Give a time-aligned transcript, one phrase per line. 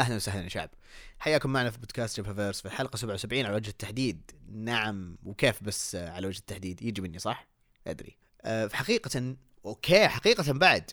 [0.00, 0.70] أهلا وسهلا يا شعب.
[1.18, 4.30] حياكم معنا في بودكاست جبهة فيرس في الحلقة 77 على وجه التحديد.
[4.52, 7.46] نعم وكيف بس آه، على وجه التحديد؟ يجي مني صح؟
[7.86, 8.16] أدري.
[8.42, 10.90] أه فحقيقة okay حقيقة بعد.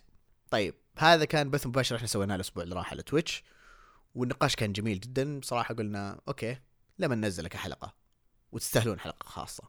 [0.49, 3.43] طيب هذا كان بث مباشر إحنا سويناه الأسبوع اللي راح على تويتش.
[4.15, 5.39] والنقاش كان جميل جدا.
[5.39, 6.57] بصراحة قلنا okay
[6.99, 7.93] لما ننزله كحلقه
[8.51, 9.63] وتستاهلون حلقة خاصة.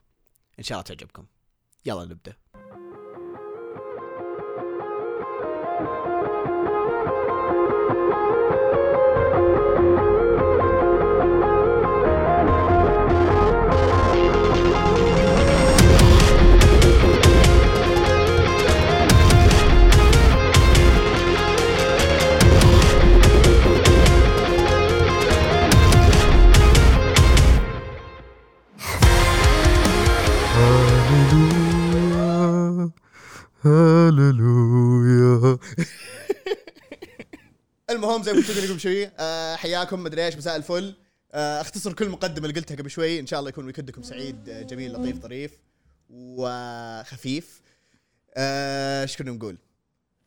[0.58, 1.26] إن شاء الله تعجبكم.
[1.86, 2.36] يلا نبدأ.
[38.18, 40.94] المهم زي ما قلت لكم شوي آه حياكم مدري إيش مساء الفل.
[41.32, 44.62] آه أختصر كل مقدمة اللي قلتها قبل شوي إن شاء الله يكون ويكدكم سعيد آه،
[44.62, 45.52] جميل لطيف ظريف
[46.10, 47.62] وخفيف.
[48.34, 49.58] آه، إيش كنا نقول؟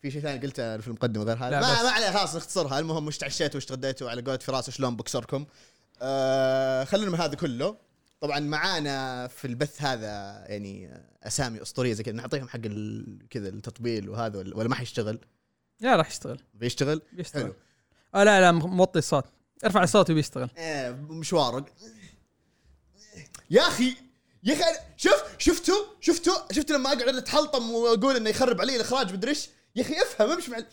[0.02, 1.82] في شيء ثاني قلته في المقدمة غير هذا؟ لا ما بس.
[1.82, 2.80] ما عليه خلاص نختصرها.
[2.80, 5.46] المهم وش تعشيتوا وش تغديتوا على قولة فراس شلون بكسركم
[6.02, 7.78] آه خلونا من هذا كله.
[8.22, 12.16] طبعا معانا في البث هذا يعني أسامي أسطورية زي كذا.
[12.16, 15.20] نعطيهم حق ال- كذا التطبيل وهذا ولا ولا ما حيشتغل؟
[15.80, 16.40] لا راح يشتغل.
[16.54, 17.44] بيشتغل؟ بيشتغل.
[17.44, 17.54] حلو.
[18.16, 19.26] آه لا لا موطي الصوت.
[19.66, 21.74] ارفع الصوت وبيشتغل إيه مشوارك
[23.50, 23.96] يا أخي
[24.44, 24.64] يا أخي
[24.98, 29.82] شوف شفتوا؟ شفتوا؟ شفتوا لما أقعد أتحلطم وأقول إنه يخرب علي الإخراج مدري إيش؟ يا
[29.82, 30.66] أخي افهم امشي مع إيش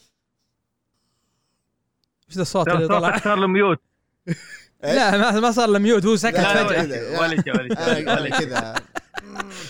[2.37, 3.79] ذا الصوت اللي طلع؟ صار له mute
[4.83, 7.21] لا ما, ما صار له mute هو سكت لا، فجأة.
[7.21, 7.53] ولا شيء.
[7.53, 8.39] ولا شيء شيء.
[8.39, 8.75] كذا.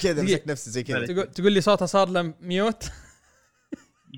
[0.03, 0.23] كذا.
[0.23, 1.25] مسك نفسي زي كذا.
[1.25, 2.85] تقول لي صوته صار له mute؟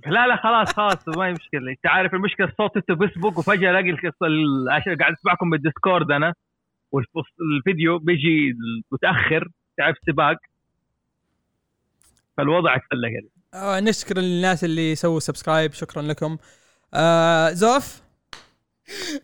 [0.06, 1.70] لا لا خلاص خلاص ما هي مشكلة.
[1.70, 6.34] انت عارف المشكلة الصوت انت فيسبوك وفجأة الاقي القصة ال- عشان قاعد اسمعكم بالديسكورد أنا
[6.92, 8.52] والفيديو بيجي
[8.92, 10.36] متأخر تعرف سباق.
[12.37, 12.76] فالوضع
[13.09, 16.36] يعني آه نشكر الناس اللي سووا subscribe شكرا لكم.
[16.94, 18.03] آه زوف؟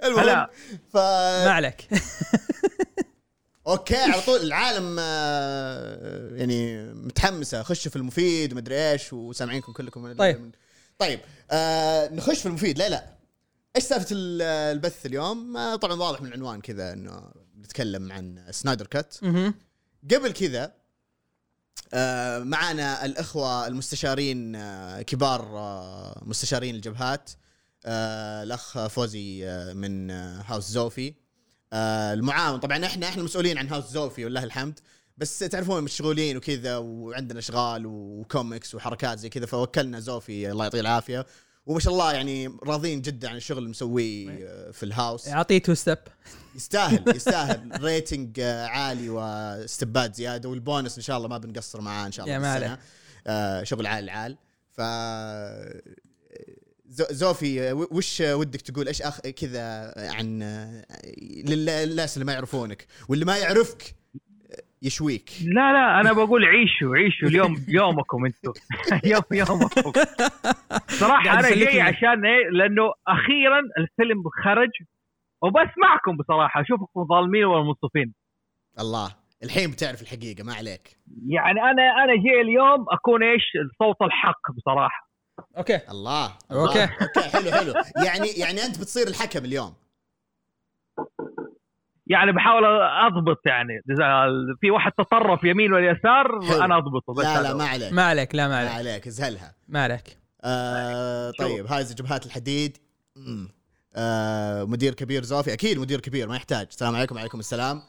[0.04, 0.50] المهم هلا.
[0.92, 0.96] ف
[1.46, 1.76] ما عليك.
[3.66, 7.62] okay على طول العالم آه، يعني متحمسة.
[7.62, 10.12] خشوا في المفيد ومدري إيش وسامعينكم كلكم.
[10.16, 10.54] طيب.
[10.98, 12.78] طيب آه نخش في المفيد.
[12.78, 13.06] لا لا.
[13.76, 18.86] إيش سالفة ال- البث اليوم؟ آه طبعا واضح من العنوان كذا إنه نتكلم عن Snyder
[18.86, 19.14] Cut.
[20.10, 20.72] قبل كذا
[21.94, 27.30] آه معانا الإخوة المستشارين آه كبار آه مستشارين الجبهات.
[27.86, 31.14] آه الأخ فوزي آه من آه house زوفي
[31.72, 32.60] آه المعاون.
[32.60, 34.80] طبعا إحنا إحنا مسؤولين عن house زوفي ولله الحمد.
[35.18, 41.26] بس تعرفون مشغولين وكذا وعندنا أشغال وكوميكس وحركات زي كذا فوكلنا زوفي الله يعطيه العافية.
[41.66, 45.74] وما شاء الله يعني راضين جدا عن الشغل اللي مسويه آه، في الهاوس اعطيه تو
[45.74, 45.98] ستيب
[46.56, 47.82] يستاهل يستاهل.
[47.82, 52.46] ريتنج آه، عالي واستبات زيادة والبونس إن شاء الله ما بنقصر معاه إن شاء الله
[52.46, 52.52] يا.
[52.52, 52.78] عليه.
[53.26, 54.04] آه شغل عال.
[54.04, 54.36] العال
[54.72, 54.80] ف
[57.10, 59.20] زوفي وش ودك تقول؟ إيش أخ...
[59.20, 60.42] كذا عن
[61.48, 63.94] للناس اللي ما يعرفونك واللي ما يعرفك
[64.82, 65.30] يشويك.
[65.44, 68.52] لا لا أنا بقول عيشوا عيشوا اليوم يومكم أنتم.
[69.12, 69.92] يوم يومكم.
[70.88, 71.54] صراحة أنا.
[71.54, 74.70] جاي عشان إيه؟ لأنه أخيرا الفيلم خرج
[75.42, 76.60] وبسمعكم بصراحة.
[76.60, 78.14] أشوفكم ظالمين ولا منصفين.
[78.80, 79.14] الله.
[79.42, 80.96] الحين بتعرف الحقيقة ما عليك.
[81.28, 83.42] يعني أنا أنا جاي اليوم أكون إيش؟
[83.78, 85.05] صوت الحق بصراحة.
[85.58, 85.80] Okay.
[85.90, 86.32] الله.
[86.52, 86.84] Okay.
[86.84, 86.96] الله.
[87.02, 87.20] Okay.
[87.20, 87.74] حلو حلو.
[88.04, 89.74] يعني يعني أنت بتصير الحكم اليوم.
[92.06, 92.64] يعني بحاول
[93.06, 93.82] أضبط يعني.
[93.90, 94.26] اذا
[94.60, 96.26] في واحد تطرف يمين ولا يسار.
[96.64, 97.14] أنا أضبطه.
[97.14, 97.54] بس لا لا.
[97.54, 97.92] ما عليك.
[97.92, 100.18] ما عليك لا ما ما عليك عليك ازهلها ما عليك.
[100.44, 102.78] آه طيب هاي جبهات الحديد.
[103.96, 105.52] آه مدير كبير زوفي.
[105.52, 106.66] أكيد مدير كبير ما يحتاج.
[106.70, 107.82] السلام عليكم وعليكم السلام.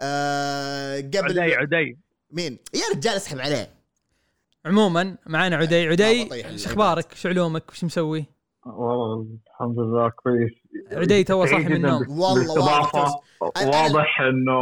[0.00, 1.98] آه قبل عدي عدي.
[2.30, 3.81] مين؟ يا رجال اسحب عليه.
[4.66, 5.88] عموما معانا عدي.
[5.88, 6.66] عدي إيش.
[6.66, 8.24] أخبارك؟ إيش علومك؟ وش مسوي؟
[8.66, 10.52] والله الحمد لله كويس.
[10.92, 12.02] عدي تو صاحي من النوم.
[12.10, 12.94] والله واضح.
[13.40, 14.60] واضح إنه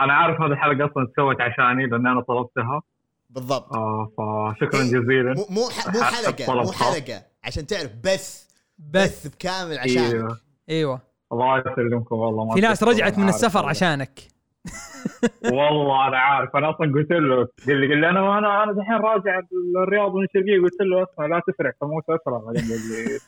[0.00, 2.82] أنا عارف هذه الحلقة أصلا تسوت عشاني لأن أنا طلبتها.
[3.30, 3.74] بالضبط.
[3.74, 4.86] آه فشكرا إيه.
[4.86, 5.34] جزيلا.
[5.34, 5.68] مو مو
[6.02, 6.72] حلقة مو.
[6.72, 7.22] حلقة.
[7.44, 8.48] عشان تعرف بث.
[8.78, 9.26] بث.
[9.26, 10.14] بكامل عشانك.
[10.14, 10.38] إيوه.
[10.70, 11.00] أيوه
[11.32, 13.68] الله يسلمكم والله في ناس رجعت من السفر.
[13.68, 14.20] عشانك.
[15.44, 16.56] والله أنا عارف.
[16.56, 19.40] أنا أصلا قلت له قال لي قال لي أنا أنا أنا دحين راجع
[19.82, 23.18] الرياض من الشرقيه قلت له اسمع لا تسرع تموت اسرع بعدين قال لي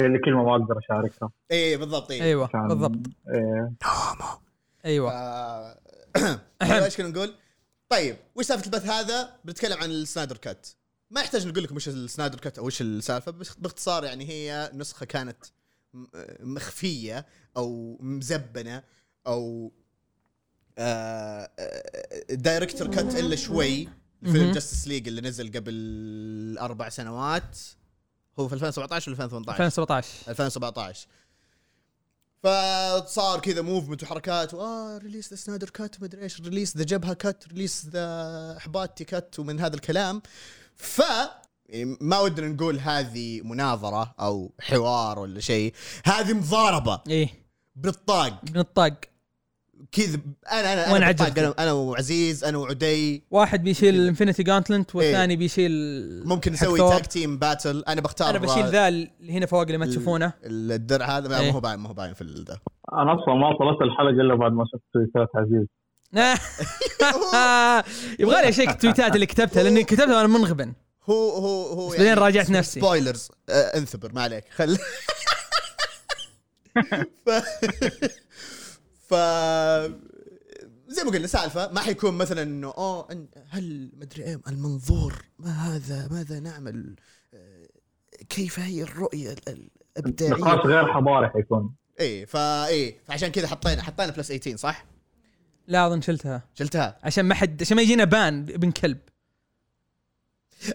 [0.00, 1.30] قال لي كلمة ما أقدر أشاركها.
[1.52, 2.22] إي بالضبط إي.
[2.22, 2.98] أيوه بالضبط.
[3.28, 3.72] إيه.
[4.84, 5.12] أيوه.
[5.12, 5.76] آه،
[6.84, 7.34] إيش كنا نقول؟
[7.88, 10.68] طيب وش سالفة البث هذا؟ بنتكلم عن ال Snyder Cut.
[11.10, 14.70] ما يحتاج نقول لكم وش ال Snyder Cut أو وش السالفة بس باختصار يعني هي
[14.74, 15.36] نسخة كانت
[16.40, 17.26] مخفية
[17.56, 18.82] أو مزبنة
[19.26, 19.72] أو
[20.78, 23.88] آه، آه، director's cut إلا شوي
[24.22, 24.52] مهم.
[24.52, 27.58] Justice League اللي نزل قبل أربع سنوات
[28.38, 31.06] هو في 2017 ولا 2018 2017 2017
[32.42, 37.48] فصار كذا movement وحركات آه release the Snyder Cut مدري إيش release the جبهه cut
[37.48, 40.22] release the حباتي cut ومن هذا الكلام.
[40.76, 41.02] ف
[41.68, 45.74] يعني ما ودنا نقول هذه مناظرة أو حوار ولا شيء
[46.04, 47.00] هذه مضاربة.
[47.08, 47.28] إيه.
[47.76, 48.44] بالطاق.
[48.44, 48.94] بنطاق
[49.92, 50.18] كذا
[50.52, 51.14] أنا أنا وين أنا.
[51.38, 53.22] أنا أنا وعزيز أنا وعدي.
[53.30, 54.02] واحد بيشيل كذا.
[54.02, 55.38] ال Infinity Gauntlet والثاني إيه.
[55.38, 55.72] بيشيل
[56.26, 56.78] ممكن نسوي.
[56.78, 60.32] tag team battle أنا بختار أنا بشيل ذا اللي هنا فوق اللي ما تشوفونه.
[60.44, 61.28] الدرع هذا.
[61.28, 61.50] ما إيه.
[61.50, 62.58] هو باين ما هو باين في ذا
[62.92, 65.66] أنا أصلا ما طلعت الحلقة إلا بعد ما شفت tweetات عزيز.
[68.20, 70.72] يبغى لي أ check ال tweetات اللي كتبتها لأني كتبتها وأنا منغبن.
[71.10, 72.80] هو هو هو بس بعدين راجعت نفسي.
[72.80, 74.12] spoilers آه أنثبر.
[74.12, 74.44] ما عليك.
[74.50, 74.78] خل
[79.08, 79.14] ف...
[80.88, 86.08] زي ما قلنا سالفة ما حيكون مثلا إنه اوه هل مدري إيه المنظور ما هذا
[86.10, 86.96] ماذا نعمل
[87.34, 87.66] آه،
[88.28, 89.68] كيف هي الرؤية ال-
[89.98, 94.84] الإبداعية نقاش غير حضاري حيكون إيه فا إيه فعشان كذا حطينا حطينا plus 18 صح؟
[95.66, 98.98] لا أظن شلتها شلتها عشان ما حد عشان ما يجينا ban ابن كلب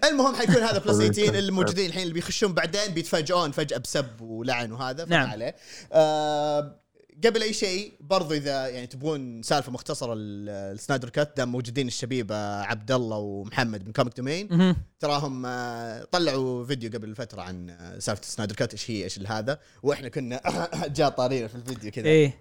[0.03, 1.35] المهم حيكون هذا plus طيب، 18 طيب.
[1.35, 5.29] اللي موجودين الحين اللي بيخشون بعدين بيتفاجئون فجأة بسب ولعن وهذا نعم.
[5.29, 5.55] عليه
[5.93, 6.78] آه
[7.25, 12.35] قبل أي شيء برضو إذا يعني تبغون سالفة مختصرة ال- السنايدر cut دام موجودين الشبيبه
[12.61, 14.75] عبد الله ومحمد من Comic Domain.
[14.99, 19.19] تراهم آه طلعوا فيديو قبل فترة عن آه، سالفة ال Snyder Cut إيش هي إيش
[19.19, 19.59] هذا.
[19.83, 20.41] وإحنا كنا
[20.97, 22.05] جاء طارينا في الفيديو كذا.
[22.05, 22.39] إيه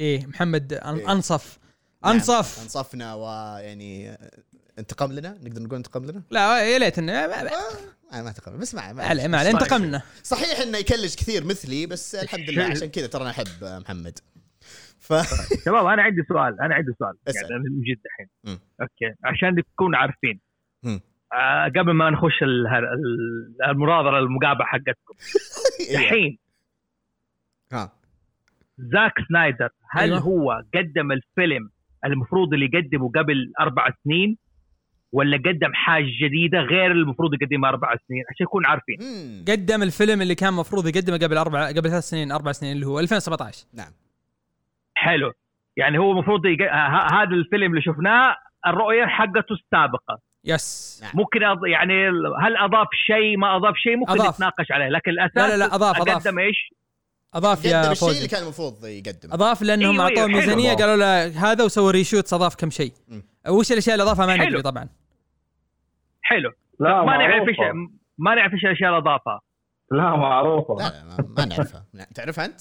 [0.00, 1.12] إيه محمد أن- إيه.
[1.12, 1.58] أنصف.
[2.04, 2.62] نعم، أنصف.
[2.62, 4.18] أنصفنا ويعني
[4.78, 7.50] آه، انتقم لنا؟ نقدر نقول انتقم لنا؟ لا يا ليت انه ما- ما-
[8.12, 8.58] آه ما انتقم.
[8.58, 10.02] بس ما ما عليه ما عليه انتقمنا.
[10.22, 14.18] صحيح إنه يكلج كثير مثلي بس الحمد لله عشان كذا ترى أنا أحب محمد.
[14.98, 15.12] ف
[15.66, 17.14] شباب أنا عندي سؤال أنا عندي سؤال.
[17.28, 17.50] اسأل.
[17.50, 18.58] يعني من جد الحين.
[18.80, 19.14] okay.
[19.24, 20.40] عشان تكونوا عارفين.
[21.32, 25.14] آه قبل ما نخش ال- ال- المناظرة المقابله حقتكم.
[25.94, 26.38] الحين
[27.72, 27.92] ها.
[28.78, 30.02] زاك سنايدر هل.
[30.02, 30.18] أيوة.
[30.18, 31.70] هو قدم الفيلم
[32.04, 34.36] المفروض اللي يقدمه قبل أربع سنين؟
[35.12, 38.96] ولا قدم حاجة جديدة غير المفروض يقدمها أربع سنين؟ عشان نكون عارفين.
[39.00, 39.44] مم.
[39.48, 43.00] قدم الفيلم اللي كان المفروض يقدمه قبل أربع قبل ثلاث سنين أربع سنين اللي هو
[43.00, 43.92] 2017 نعم.
[44.94, 45.32] حلو.
[45.76, 46.72] يعني هو المفروض يق...
[46.72, 48.36] ه- هذا الفيلم اللي شفناه
[48.66, 50.18] الرؤية حقته السابقة.
[50.44, 51.00] yes.
[51.02, 51.12] نعم.
[51.14, 51.66] ممكن أض...
[51.66, 52.08] يعني
[52.42, 54.34] هل أضاف شيء؟ ما أضاف شيء؟ ممكن أضاف.
[54.34, 54.88] نتناقش عليه.
[54.88, 56.26] لكن الأساس لا لا لا أضاف أضاف.
[56.26, 56.74] قدم إيش؟
[57.34, 59.34] أضاف قدم يا الشيء اللي كان المفروض يقدمه.
[59.34, 60.36] أضاف لأنهم أيوة، اعطوه أيوة، حلو.
[60.36, 62.92] ميزانية قالوا له هذا وسووا reshoots أضاف كم شيء.
[63.48, 64.36] وش الأشياء اللي أضافها؟ ما.
[64.36, 64.88] ندري طبعا.
[66.30, 66.50] حلو.
[66.80, 67.56] لا ما نعرف إيش.
[68.18, 69.40] ما نعرف إيش الأشياء اللي أضافها.
[69.92, 70.74] لا معروفة.
[70.74, 71.86] لا لا ما, نعرفها.
[72.14, 72.60] تعرفها أنت؟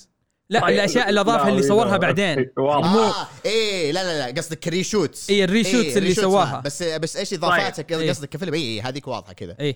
[0.49, 0.69] لا طيب.
[0.75, 2.49] الأشياء اللي أضافها لا، اللي إذا- صورها بعدين.
[2.57, 2.91] واضح.
[2.91, 6.61] مو- آه إيه لا لا لا قصدك reshoots اي ال reshoots اللي سواها.
[6.65, 8.09] بس بس إيش إضافاتك؟ إيه.
[8.09, 9.55] قصدك كفيلم اي هذيك واضحة كذا.
[9.59, 9.75] اي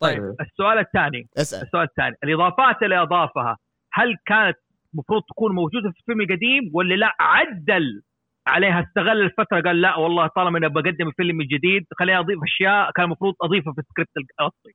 [0.00, 0.36] طيب إيه.
[0.40, 1.28] السؤال الثاني.
[1.36, 1.62] اسأل.
[1.62, 2.16] السؤال الثاني.
[2.24, 3.58] الإضافات اللي أضافها
[3.92, 4.56] هل كانت
[4.94, 8.02] المفروض تكون موجودة في الفيلم القديم ولا لا؟ عدل.
[8.46, 13.04] عليها استغل الفترة قال لا والله طالما أنا بقدم الفيلم الجديد خليني أضيف أشياء كان
[13.04, 14.10] المفروض أضيفها في السكريبت
[14.40, 14.72] الأصلي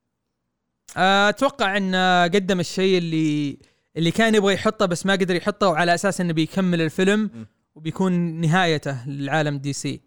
[0.97, 3.57] آه، أتوقع انه قدم الشيء اللي
[3.97, 7.45] اللي كان يبغى يحطه بس ما قدر يحطه وعلى أساس إنه بيكمل الفيلم م.
[7.75, 8.11] وبيكون
[8.41, 10.01] نهايته للعالم DC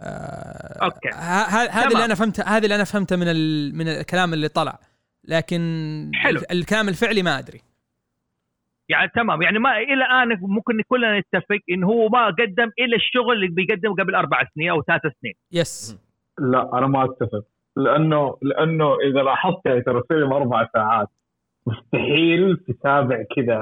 [0.00, 1.86] آه ه- هذا.
[1.88, 3.74] اللي أنا فهمته هذا اللي أنا فهمته من ال...
[3.74, 4.78] من الكلام اللي طلع
[5.24, 6.40] لكن حلو.
[6.40, 7.60] ال- الكلام الفعلي ما أدري
[8.88, 9.42] يعني تمام.
[9.42, 13.94] يعني ما إلى الان ممكن كلنا نتفق انه هو ما قدم إلا الشغل اللي بيقدمه
[13.94, 15.34] قبل أربع سنين أو ثلاث سنين.
[15.52, 16.00] yes
[16.38, 17.42] لا أنا ما أتفق.
[17.76, 21.08] لأنه لأنه إذا لاحظت يعني ترى الفيلم أربع ساعات
[21.66, 23.58] مستحيل تتابع كذا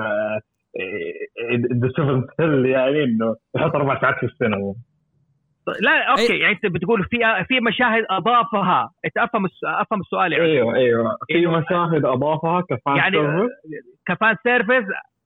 [1.83, 4.75] the seventh hell يعني إنه يحط أربع ساعات في السينما
[5.81, 6.29] لا okay.
[6.29, 7.19] أي- يعني أنت بتقول في
[7.49, 8.91] في مشاهد أضافها.
[9.05, 10.45] أنت أفهم الس- أفهم السؤال يعني.
[10.45, 11.17] أيوه أيوه.
[11.29, 11.59] في إيوه.
[11.61, 13.51] مشاهد أضافها ك fan يعني service.
[14.07, 14.85] ك fan service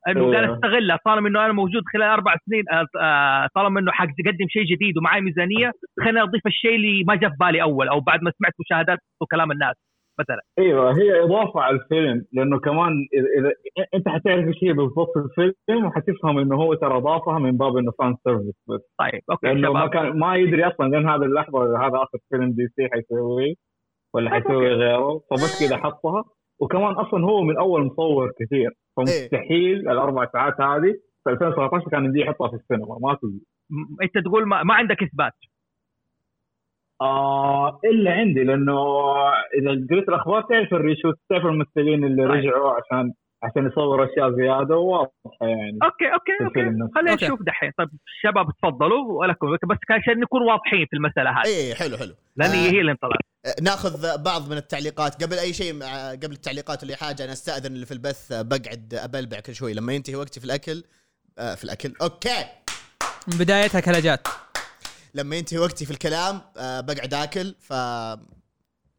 [0.09, 0.37] انه إيه.
[0.37, 4.65] قال استغلها طالما انه أنا موجود خلال أربع سنين آه، آه، طالما انه حقدم شيء
[4.65, 5.73] جديد ومعي ميزانية.
[6.01, 9.53] خليني أضيف الشيء اللي ما جاء في بالي أول أو بعد ما سمعت مشاهدات وكلام
[9.53, 9.77] الناس
[10.21, 10.43] مثلا.
[10.59, 13.53] أيوه هي إضافة على الفيلم لأنه كمان إذا, إذا
[13.95, 17.93] أنت حتعرف إيش هي بالضبط في الفيلم وحتفهم إنه هو ترى اضافها من باب إنه
[17.99, 18.81] fan service بس.
[18.99, 19.91] طيب okay لأنه ما شباب.
[19.91, 23.55] كان ما يدري أصلا لين هذه اللحظة هذا آخر فيلم DC حيسويه
[24.15, 26.25] ولا طيب، حيسوي غيره فبس كذا حطها.
[26.61, 28.71] وكمان أصلا هو من أول مصور كثير.
[28.97, 33.41] فمستحيل الأربع ساعات هذه في 2017 كان يمديه يحطها في السينما ما تجي
[33.71, 35.33] م- أنت تقول ما, ما عندك إثبات.
[37.01, 38.79] آه إلا عندي لأنه
[39.59, 42.25] إذا قريت الأخبار تعرف ال reshoot تعرف الممثلين اللي.
[42.25, 46.61] رجعوا عشان عشان يصور أشياء زيادة واضحه يعني okay okay okay.
[46.95, 47.15] خلينا.
[47.15, 47.71] نشوف دحين.
[47.79, 51.47] طيب الشباب تفضلوا ولكم بس عشان نكون واضحين في المسألة هذه.
[51.47, 52.15] اي حلو حلو.
[52.37, 52.55] لأن آه.
[52.55, 55.25] هي اللي انطلعت آه، ناخذ بعض من التعليقات.
[55.25, 58.95] قبل أي شيء مع- قبل التعليقات اللي حاجة أنا أستأذن اللي في البث آه، بقعد
[58.95, 59.75] أبلبع كل شوي.
[59.75, 60.83] لما ينتهي وقتي في الأكل
[61.39, 61.93] آه، في الأكل.
[62.03, 62.45] okay.
[63.29, 64.29] من بدايتها كلاجات
[65.15, 67.73] لما ينتهي وقتي في الكلام آه، بقعد آكل ف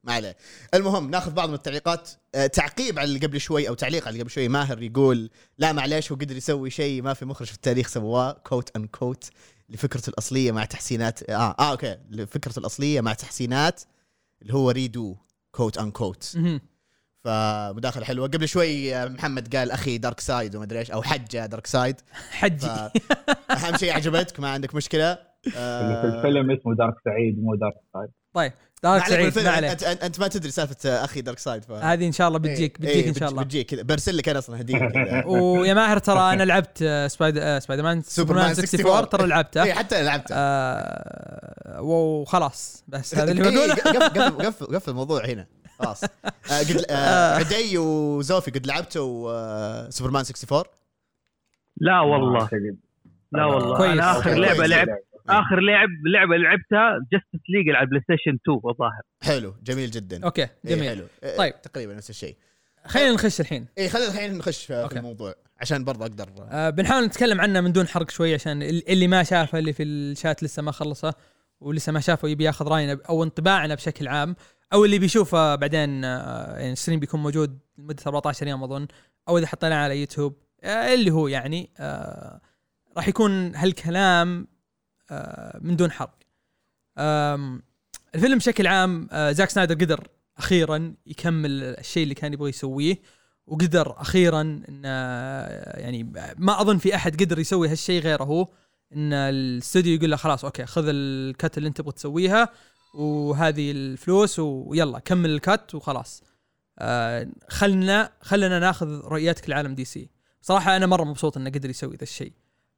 [0.04, 0.38] ما عليه.
[0.74, 2.10] المهم ناخذ بعض من التعليقات.
[2.36, 4.48] آه، تعقيب على اللي قبل شوي أو تعليق على اللي قبل شوي.
[4.48, 8.76] ماهر يقول لا معليش هو قدر يسوي شيء ما في مخرج في التاريخ سواه quote
[8.76, 9.30] unquote
[9.70, 11.30] لفكرته الأصلية مع تحسينات.
[11.30, 11.98] آه آه okay.
[12.10, 13.82] لفكرته الأصلية مع تحسينات
[14.42, 15.16] اللي هو redo
[15.52, 16.38] quote unquote.
[17.24, 18.28] فمداخلة حلوة.
[18.28, 22.68] قبل شوي آه، محمد قال أخي Darkseid وما أدري إيش أو حجة Darkseid حجي.
[23.50, 25.18] فاهم شيء عجبتك ما عندك مشكلة.
[25.48, 28.52] اللي في الفيلم اسمه دارك سعيد مو دارك سعيد طيب.
[28.84, 31.72] دارك عليك سعيد ما عليه انت انت أنت ما تدري سالفة آه، أخي Darkseid ف
[31.72, 33.44] هذه إن شاء الله بتجيك إيه، بتجيك إيه، ان شاء بتج- الله.
[33.44, 33.82] بتجيك كذا.
[33.84, 34.92] برسل لك أنا أصلا هدية
[35.28, 39.28] ويا ماهر ترى أنا لعبت آه، سبايدر آه، سبايدر مان سوبرمان سوبرمان 64 ترى اي
[39.30, 40.36] لعبته حتى أنا لعبته.
[40.38, 42.84] آه، وخلاص.
[42.88, 43.74] بس هذا اللي إيه، بقوله.
[44.10, 45.48] قفل قفل قفل الموضوع هنا.
[45.80, 46.04] خلاص.
[46.50, 50.64] قد عدي وزوفي قد لعبتوا آه، سوبرمان 64
[51.78, 52.50] لا والله.
[53.32, 53.78] لا والله.
[53.78, 53.92] كويس.
[53.92, 54.72] أنا آخر لعبة كويس.
[55.32, 60.24] لعب آخر لعب لعبة لعبتها Justice League على ال PlayStation 2 الظاهر حلو جميل جدا.
[60.26, 60.90] okay إيه، جميل.
[60.90, 61.08] حلو.
[61.24, 61.62] إيه، طيب.
[61.62, 62.36] تقريبا نفس الشيء.
[62.86, 63.68] خلينا نخش الحين.
[63.78, 64.98] اي خلينا الحين نخش في okay.
[65.00, 66.30] الموضوع عشان برضه أقدر.
[66.52, 69.84] آه بنحاول نتكلم عنه من دون حرق شوي عشان ال- اللي ما شافه اللي في
[69.84, 71.14] الشات لسه ما خلصه
[71.60, 74.36] ولسه ما شافه يبي ياخذ رأينا أو انطباعنا بشكل عام
[74.74, 78.88] أو اللي بيشوفه بعدين آه يعني ال stream بيكون موجود لمدة 14 يوم أظن
[79.30, 82.42] أو إذا حطيناه على يوتيوب آه اللي هو يعني آه
[82.98, 84.48] راح يكون هالكلام
[85.62, 86.18] من دون حرق.
[88.16, 93.02] الفيلم بشكل عام آه زاك سنايدر قدر أخيرا يكمل الشيء اللي كان يبغى يسويه
[93.48, 94.84] وقدر أخيرا إن
[95.84, 96.04] يعني
[96.38, 98.24] ما أظن في أحد قدر يسوي هالشيء غيره.
[98.24, 98.48] هو
[98.96, 102.50] إن الاستوديو يقول له خلاص okay خذ ال cut اللي أنت تبغى تسويها
[102.94, 106.24] وهذه الفلوس ويلا كمل ال cut وخلاص.
[106.80, 110.10] آه خلنا خلنا ناخذ رؤيتك لعالم DC.
[110.42, 112.34] صراحة أنا مرة مبسوط إنه قدر يسوي ذا الشيء.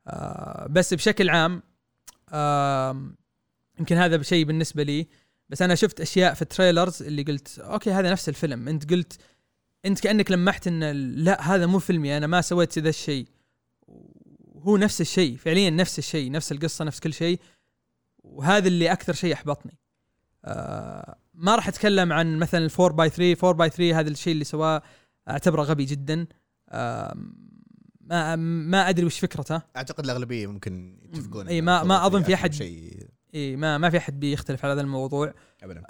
[0.08, 1.73] آه بس بشكل عام آه
[3.80, 5.08] يمكن هذا بشيء بالنسبة لي.
[5.50, 8.68] بس أنا شفت أشياء في ال trailers اللي قلت okay هذا نفس الفيلم.
[8.68, 9.22] أنت قلت
[9.86, 13.28] أنت كأنك لمحت إن لا هذا مو فيلمي أنا ما سويت ذا الشيء.
[14.56, 17.40] هو نفس الشيء فعليا نفس الشيء نفس القصة نفس كل شيء.
[18.24, 19.78] وهذا اللي أكثر شيء أحبطني.
[20.46, 24.44] آه ما راح أتكلم عن مثلا 4 by 3 4 by 3 هذا الشيء اللي
[24.44, 24.82] سواه
[25.30, 26.28] أعتبره غبي جدا.
[28.14, 29.62] ما ما أدري وش فكرته.
[29.78, 33.98] أعتقد الأغلبية ممكن يتفقون إن ما- ما أظن في أحد- شيء اي ما ما في
[33.98, 35.34] أحد بيختلف على هذا الموضوع.
[35.64, 35.84] ابدا.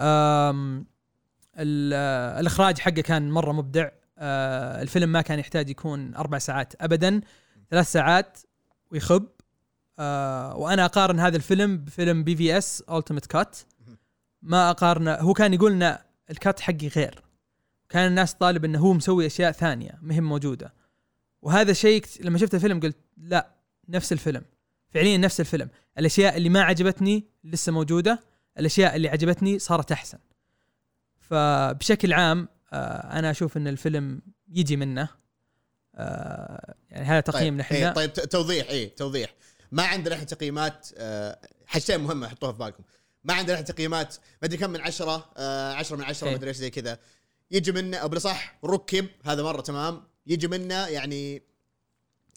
[2.40, 3.88] الإخراج حقه كان مرة مبدع.
[4.18, 7.20] آه الفيلم ما كان يحتاج يكون أربع ساعات ابدا.
[7.70, 8.38] ثلاث ساعات
[8.90, 9.26] ويخب.
[9.98, 13.58] آه وأنا أقارن هذا الفيلم بفيلم BvS Ultimate Cut
[14.42, 17.22] ما اقارنه هو كان يقول لنا ال cut حقي غير.
[17.88, 20.74] كان الناس طالب إنه هو مسوي أشياء ثانية ما هي موجودة.
[21.44, 23.54] وهذا شيء لما شفت الفيلم قلت لا
[23.88, 24.42] نفس الفيلم.
[24.88, 25.68] فعليا نفس الفيلم.
[25.98, 28.20] الأشياء اللي ما عجبتني لسه موجودة
[28.58, 30.18] الأشياء اللي عجبتني صارت أحسن.
[31.20, 35.08] فبشكل عام آه أنا أشوف إن الفيلم يجي منه.
[35.94, 39.34] آه يعني هذا تقييمنا طيب, إحنا إيه طيب توضيح اي توضيح.
[39.72, 42.82] ما عندنا إحنا تقييمات آه حاجتين مهمة حطوها في بالكم.
[43.24, 46.32] ما عندنا إحنا تقييمات ما أدري كم من عشرة آه عشرة من عشرة إيه.
[46.32, 46.98] ما أدري إيش زي كذا.
[47.50, 50.13] يجي منه أو بالأصح ركب هذا مرة تمام.
[50.26, 51.42] يجي منه يعني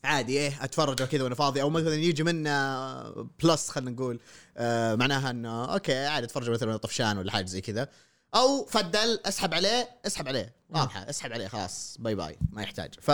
[0.03, 1.62] عادي إيه أتفرج كذا وأنا فاضي.
[1.62, 3.10] أو مثلا يجي منه
[3.44, 4.20] plus خلينا نقول
[4.58, 7.89] آه معناها إنه okay عادي أتفرج مثلا طفشان ولا حاجة زي كذا.
[8.36, 10.56] أو فدل اسحب عليه اسحب عليه.
[10.70, 12.94] واضحه اسحب عليه خلاص bye bye ما يحتاج.
[13.01, 13.12] ف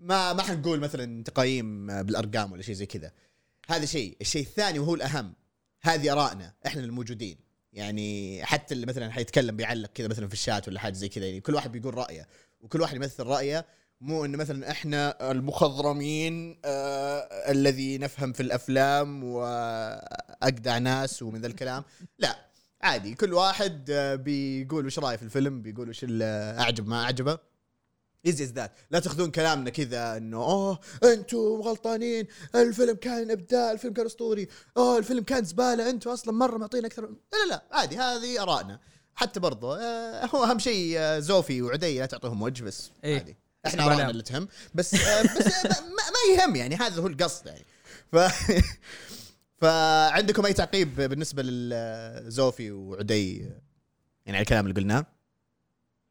[0.00, 3.12] ما ما حنقول مثلا تقييم بالأرقام ولا شيء زي كذا.
[3.68, 4.16] هذا شيء.
[4.20, 5.34] الشيء الثاني وهو الأهم
[5.82, 7.38] هذه آرائنا إحنا الموجودين.
[7.72, 11.40] يعني حتى اللي مثلا حيتكلم بيعلق كذا مثلا في الشات ولا حاجة زي كذا يعني
[11.40, 12.28] كل واحد بيقول رأيه.
[12.60, 13.66] وكل واحد يمثل رأيه
[14.00, 21.84] مو إنه مثلا إحنا المخضرمين آه الذي نفهم في الأفلام واجدع ناس ومن ذا الكلام.
[22.18, 22.48] لا
[22.82, 27.38] عادي كل واحد آه بيقول وش رأيه في الفيلم بيقول وش أعجب ما أعجبه.
[28.26, 33.94] easy as that لا تأخذون كلامنا كذا إنه اوه أنتم غلطانين الفيلم كان إبداع الفيلم
[33.94, 37.02] كان أسطوري اوه الفيلم كان زبالة أنتم أصلا مرة معطينا أكثر.
[37.02, 38.80] لا لا لا عادي هذه آرائنا.
[39.18, 43.14] حتى برضه آه هو أهم شيء آه زوفي وعدي لا تعطوهم وجه بس إيه.
[43.18, 43.36] عادي.
[43.66, 44.10] إحنا عليهم.
[44.10, 47.64] اللي تهم بس آه بس ما, ما يهم يعني هذا هو القصد يعني.
[48.12, 48.16] ف
[49.60, 53.38] فعندكم أي تعقيب بالنسبة لزوفي وعدي؟
[54.26, 55.06] يعني على الكلام اللي قلناه.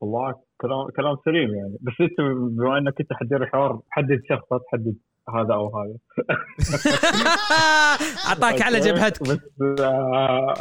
[0.01, 1.77] والله كلام كلام سليم يعني.
[1.81, 2.19] بس انت
[2.57, 4.95] بما إنك أنت حدير الحوار حدد شخص لا تحدد.
[5.35, 5.97] هذا أو هذا.
[8.29, 9.21] أعطاك على جبهتك.
[9.21, 9.39] بس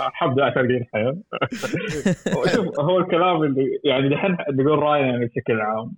[0.09, 1.17] الحمد لله عشان الحياة.
[2.55, 5.93] شوف هو الكلام اللي يعني دحين نقول راينا يعني بشكل عام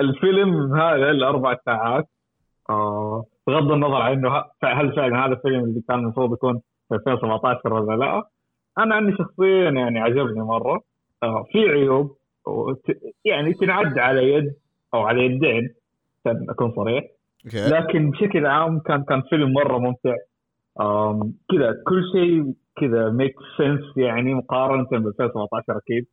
[0.00, 2.08] الفيلم هذا الاربع ساعات
[2.70, 7.72] آه، بغض النظر عن إنه هل فعلا هذا الفيلم اللي كان المفروض يكون في 2017
[7.72, 8.28] ولا لا
[8.78, 10.80] أنا عني شخصيا يعني عجبني مرة
[11.22, 12.16] آه، في عيوب
[13.24, 14.54] يعني تنعد على يد
[14.94, 15.74] أو على يدين
[16.26, 17.04] عشان أكون صريح.
[17.44, 17.68] okay.
[17.70, 20.16] لكن بشكل عام كان كان فيلم مرة ممتع.
[21.50, 26.06] كذا كل شيء كذا make sense يعني مقارنة ب 2017 أكيد.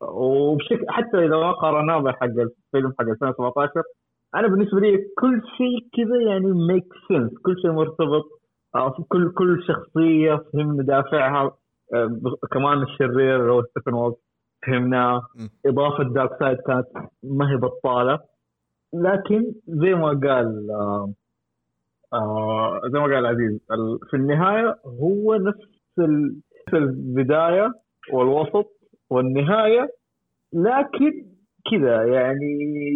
[0.00, 3.82] وبشكل حتى إذا ما قارناه بحق الفيلم حق 2017
[4.34, 8.24] أنا بالنسبة لي كل شيء كذا يعني make sense كل شيء مرتبط.
[8.74, 11.50] آه، كل كل شخصية فهمنا دافعها.
[12.52, 14.16] كمان الشرير اللي هو Steppenwolf
[14.66, 15.22] فهمناه.
[15.66, 16.86] إضافة Darkseid كانت
[17.22, 18.18] ما هي بطالة.
[18.94, 21.12] لكن زي ما قال آه
[22.12, 23.60] آه زي ما قال عزيز
[24.10, 25.58] في النهاية هو نفس
[25.98, 27.72] ال- نفس البداية
[28.12, 28.66] والوسط
[29.10, 29.88] والنهاية
[30.52, 31.26] لكن
[31.70, 32.94] كذا يعني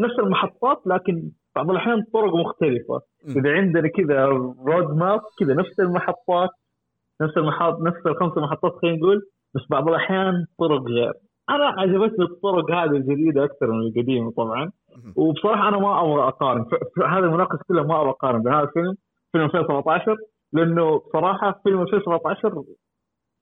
[0.00, 3.00] نفس المحطات لكن بعض الأحيان طرق مختلفة.
[3.36, 6.50] إذا عندنا كذا road map كذا نفس المحطات
[7.22, 9.22] نفس المحط نفس الخمس محطات خلينا نقول
[9.54, 11.12] بس بعض الأحيان طرق غير
[11.50, 14.70] أنا عجبتني الطرق هذه الجديدة أكثر من القديمة طبعا.
[15.16, 16.64] وبصراحة أنا ما أبغى أقارن.
[17.06, 18.94] هذه المناقشه كلها ما أبغى أقارن بين هذا الفيلم
[19.32, 20.16] فيلم 2017
[20.52, 22.62] لأنه بصراحه فيلم 2017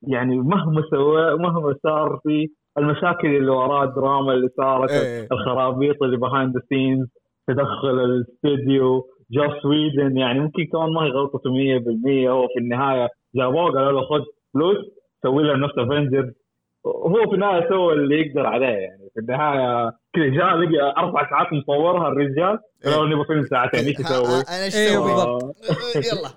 [0.09, 2.47] يعني مهما سوى مهما صار فيه
[2.79, 5.29] المشاكل اللي وراه الدراما اللي صارت إيه.
[5.33, 7.07] الخرابيط اللي behind the scenes
[7.49, 13.71] تدخل الاستديو جو سويدن يعني ممكن كمان ما هي غلطته 100% هو في النهاية جابوه
[13.71, 14.23] قالوا له خذ
[14.55, 14.77] فلوس
[15.23, 16.31] سوي له نفس افنجر
[16.87, 19.11] هو في النهاية سوى اللي يقدر عليه يعني.
[19.15, 24.27] في النهاية كذا جاء لقى أربع ساعات مصورها الرجال قالوا نبغى فيلم ساعتين إيش يسوي؟
[24.27, 25.57] أنا إيش أسوي؟ بالضبط.
[26.09, 26.31] يلا.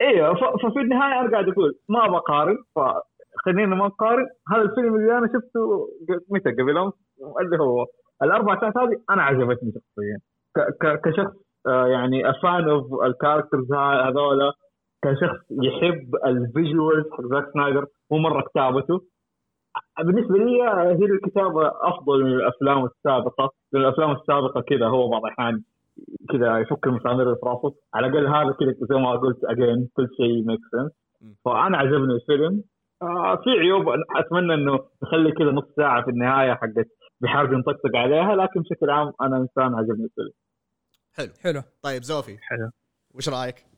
[0.00, 4.26] أيوه ففي النهاية أنا قاعد أقول ما بقارن فخلينا ما نقارن.
[4.52, 5.88] هذا الفيلم اللي أنا شفته
[6.30, 6.92] متى؟ قبل أمس؟
[7.40, 7.86] اللي هو
[8.22, 10.18] الأربع ساعات هذه أنا عجبتني شخصيا.
[11.04, 14.52] كشخص آه، يعني a fan of ال characters هذولا
[15.06, 19.00] كشخص يحب ال visuals حق زاك سنايدر مو مرة كتابته.
[19.98, 23.50] بالنسبة لي هي الكتابة أفضل من الأفلام السابقة.
[23.72, 25.62] لأن الأفلام السابقة كذا هو بعض الأحيان
[26.30, 30.08] كذا يفك المسامير اللي في راسه على الأقل هذا كذا زي ما قلت again كل
[30.16, 30.92] شيء make sense
[31.44, 32.62] فأنا عجبني الفيلم.
[33.02, 33.84] آه في عيوب.
[34.16, 36.88] أتمنى إنه نخلي كذا نص ساعة في النهاية حقت
[37.20, 40.32] بحارب نطقطق عليها لكن بشكل عام أنا إنسان عجبني الفيلم.
[41.16, 41.28] حلو.
[41.42, 41.62] حلو.
[41.82, 42.38] طيب زوفي.
[42.40, 42.70] حلو.
[43.14, 43.75] وش رأيك؟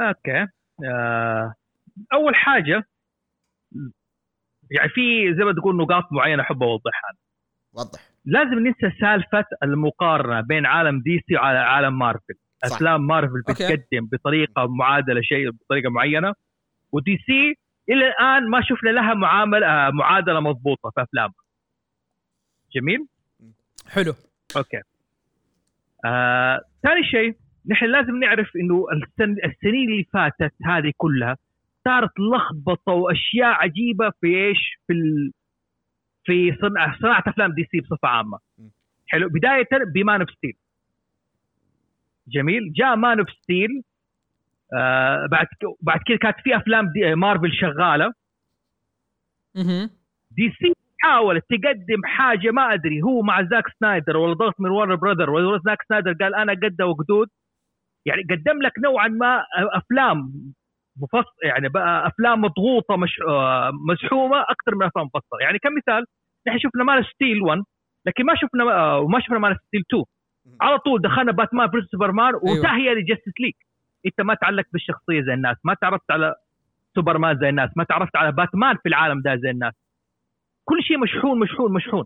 [0.00, 0.46] أوكي.
[0.90, 1.54] آه
[2.12, 2.84] أول حاجة
[4.70, 7.12] يعني في زي ما تقول نقاط معينة أحب أوضحها.
[7.72, 8.00] وضح.
[8.24, 12.34] لازم ننسى سالفة المقارنة بين عالم دي سي وعالم عالم مارفل.
[12.66, 12.76] صح.
[12.76, 13.64] افلام مارفل أوكي.
[13.76, 16.34] بتقدم بطريقة معادلة شي بطريقة معينة
[16.92, 17.58] ودي سي
[17.88, 21.34] إلى الآن ما شفنا لها معامله آه، معادلة مضبوطة في افلامها
[22.74, 23.06] جميل؟
[23.88, 24.14] حلو.
[24.56, 24.82] أوكي.
[26.04, 31.36] آه، ثاني شيء نحن لازم نعرف إنه السن السنين اللي فاتت هذه كلها
[31.84, 35.32] صارت لخبطة وأشياء عجيبة في إيش؟ في ال...
[36.24, 38.38] في صنع صناعة أفلام دي سي بصفة عامة.
[39.06, 39.28] حلو.
[39.28, 40.56] بداية ب Man of Steel.
[42.28, 42.72] جميل.
[42.72, 43.82] جاء Man of Steel
[44.74, 45.46] آه بعد
[45.80, 48.12] بعد كذا كانت في أفلام دي مارفل شغالة.
[49.56, 49.90] أها
[50.30, 54.96] دي سي حاولت تقدم حاجة ما أدري هو مع زاك سنايدر ولا ضغط من وارنر
[54.96, 57.28] براذرز ولا زاك سنايدر قال أنا قده وقدود.
[58.06, 60.32] يعني قدم لك نوعا ما أفلام
[61.02, 65.40] مفصل يعني بقى أفلام مضغوطة مش آه، مزحومه أكثر من أفلام مفصلة.
[65.40, 66.04] يعني كمثال
[66.48, 67.62] نحن شفنا Man of Steel 1
[68.06, 70.04] لكن ما شفنا وما شفنا Man of Steel 2
[70.60, 73.52] على طول دخلنا باتمان versus سوبرمان وانتهي ل Justice League
[74.06, 76.34] أنت ما تعلقت بالشخصية زي الناس ما تعرفت على
[76.94, 79.74] سوبرمان زي الناس ما تعرفت على باتمان في العالم ده زي الناس.
[80.64, 82.04] كل شيء مشحون مشحون مشحون.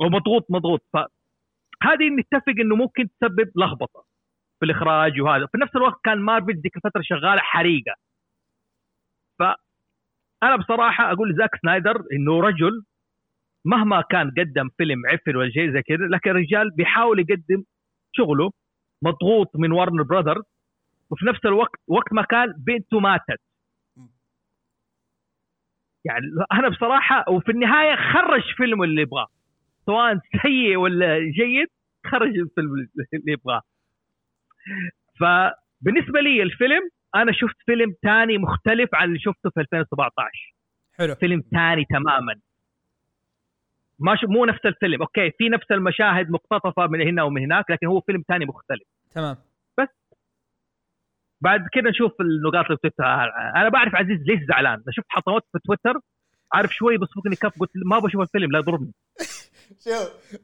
[0.00, 0.82] ومضغوط مضغوط.
[0.92, 4.04] فهذه نتفق إنه ممكن تسبب لخبطة.
[4.60, 5.46] في الإخراج وهذا.
[5.46, 7.94] في نفس الوقت كان مارفل ذيك الفترة شغالة حريقة.
[9.38, 12.84] فانا بصراحة أقول لزاك سنايدر إنه رجل
[13.64, 17.64] مهما كان قدم فيلم عفن ولا شيء زي كذا لكن الرجال بيحاول يقدم
[18.12, 18.50] شغله
[19.02, 20.42] مضغوط من ورن براذر
[21.10, 23.40] وفي نفس الوقت وقت ما كان بنته ماتت.
[26.04, 29.26] يعني أنا بصراحة وفي النهاية خرج فيلم اللي يبغاه.
[29.86, 31.68] سواء سيء ولا جيد
[32.06, 33.62] خرج الفيلم اللي يبغاه.
[35.20, 40.54] فبالنسبة لي الفيلم أنا شفت فيلم ثاني مختلف عن اللي شفته في 2017
[40.98, 41.14] حلو.
[41.14, 42.34] فيلم ثاني تماما.
[43.98, 47.86] ما شو مو نفس الفيلم أوكي في نفس المشاهد مقتطفة من هنا ومن هناك لكن
[47.86, 48.88] هو فيلم ثاني مختلف.
[49.10, 49.36] تمام.
[51.40, 53.24] بعد كده نشوف النقاط اللي بتتها
[53.56, 54.72] أنا بعرف عزيز ليش زعلان.
[54.72, 56.00] أنا شفت حطوات في تويتر
[56.52, 58.92] عارف شوي بس ممكن كف قلت ما بشوف الفيلم لا يضربني.
[59.84, 60.38] شوف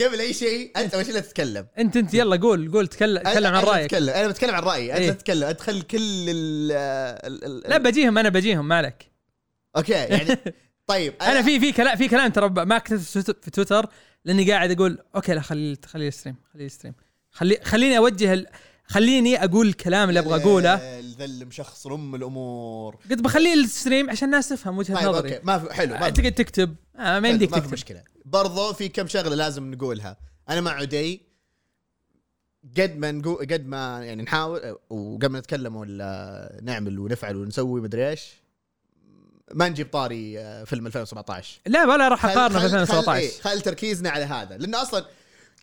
[0.00, 1.66] قبل أي شيء أنت أول شيء لا تتكلم.
[1.78, 3.84] أنت أنت يلا قول قول تكلم تكلم عن أنا رأيك.
[3.84, 5.10] بتكلم أنا بتكلم عن رأيي أنت إيه.
[5.10, 6.72] تتكلم ادخل كل ال
[7.32, 9.10] ال- ال- لا بجيهم أنا بجيهم ما عليك.
[9.76, 10.36] أوكي يعني
[10.86, 13.00] طيب أنا في في كلام في كلام ترى ما كتبت
[13.44, 13.88] في تويتر-
[14.24, 16.94] لأني قاعد أقول أوكي لا خلي خليه يستريم خليه يستريم.
[17.30, 18.46] خلي خليني أوجه ال...
[18.84, 20.74] خليني أقول الكلام اللي أبغى أقوله.
[20.74, 22.96] اللي مشخص ام الأمور.
[23.10, 25.34] قلت بخليه الستريم عشان الناس تفهم وجهة طيب نظري.
[25.34, 26.74] أوكي ما في حلو ما تقعد تكتب.
[26.98, 27.72] آه ما يمديك تكتب.
[27.72, 28.02] مشكلة.
[28.32, 30.16] برضو في كم شغلة لازم نقولها.
[30.48, 31.22] أنا مع عدي.
[32.78, 38.08] قد ما نقول قد ما يعني نحاول وقبل ما نتكلم ولا نعمل ونفعل ونسوي مدري
[38.10, 38.34] إيش
[39.54, 43.18] ما نجيب طاري آه، فيلم 2017 لا ولا راح خل- أقارنه في خل- خل- 2017
[43.20, 44.56] إيه، خل تركيزنا على هذا.
[44.56, 45.04] لأنه أصلا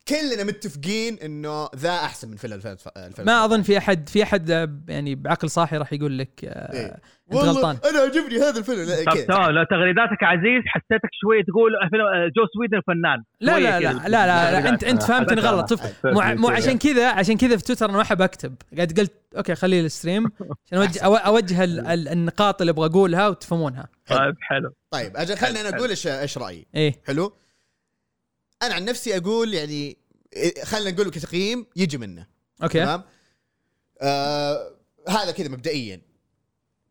[0.07, 4.69] كلنا متفقين إنه ذا أحسن من فيلم 2017 ما أظن في احد في أحد آه،
[4.87, 6.85] يعني بعقل صاحي راح يقول لك آه إيه.
[7.31, 7.77] أنت غلطان.
[7.89, 9.25] أنا عجبني هذا الفيلم لا، طب.
[9.27, 12.03] تمام لو تغريداتك عزيز حسيتك شوي تقول فيلم
[12.35, 14.07] جوس ويدن فنان لا لا لا كده.
[14.07, 15.69] لا, لا, لا انت أنت فهمتني غلط.
[15.69, 16.49] شوف مو.
[16.49, 18.55] عشان كذا عشان كذا في تويتر أنا ما أحب أكتب.
[18.75, 20.25] قاعد قلت أوكي خليه ال stream
[20.65, 23.87] عشان اوجه أوجه ال- ال- النقاط اللي أبغى أقولها وتفهمونها.
[24.07, 24.73] طيب حلو.
[24.91, 26.65] طيب أجل خليني أنا أقول إيش إيش رأيي.
[26.75, 26.93] إيه.
[27.07, 27.33] حلو؟
[28.63, 29.97] أنا عن نفسي أقول يعني
[30.63, 32.27] خلينا نقول كتقييم يجي منه.
[32.63, 32.79] أوكي.
[32.79, 33.03] تمام؟
[34.01, 34.75] آه
[35.07, 36.01] هذا كذا مبدئيا.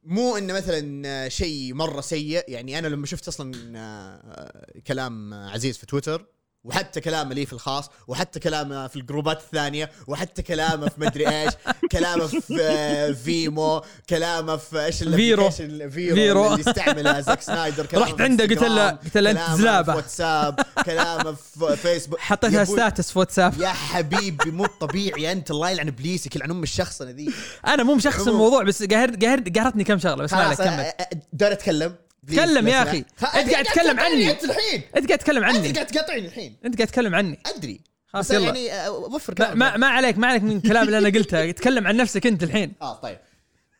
[0.02, 5.86] مو إنه مثلا شيء مرة سيء يعني أنا لما شفت أصلا آه، كلام عزيز في
[5.86, 6.26] تويتر
[6.64, 11.52] وحتى كلامه لي في الخاص وحتى كلامه في القروبات الثانية وحتى كلامه في مدري إيش
[11.92, 15.50] كلامه في آه، فيمو كلامه في إيش فيرو.
[15.50, 16.46] فيرو, فيرو.
[16.52, 19.92] اللي يستعمله زاك سنايدر رحت عنده قلت له- قلت له كلامه زلابة.
[19.92, 25.70] في واتساب كلامه في فيسبوك حطيتها status في واتساب يا حبيبي مو طبيعي أنت الله
[25.70, 27.30] يلعن إبليسك يلعن أم الشخصنة ذي
[27.66, 28.28] أنا مو مشخص.
[28.28, 30.92] الموضوع بس قهر قهر قهرتني كم شغلة بس ما عليك كمل
[31.32, 31.94] دور أتكلم
[32.26, 32.98] تكلم يا أخي.
[33.34, 34.30] أنت قاعد تتكلم عني.
[34.30, 34.82] أنت الحين.
[34.96, 35.68] أنت قاعد تتكلم عني.
[35.68, 36.56] أنت قاعد تقاطعني الحين.
[36.64, 37.38] أنت قاعد تتكلم عني.
[37.46, 37.80] أدري.
[38.06, 38.44] خلاص يلا.
[38.44, 41.50] يعني أ- وفر ما, كلام ما, ما عليك ما عليك من الكلام اللي أنا قلته.
[41.60, 42.72] تكلم عن نفسك أنت الحين.
[42.82, 43.18] آه طيب.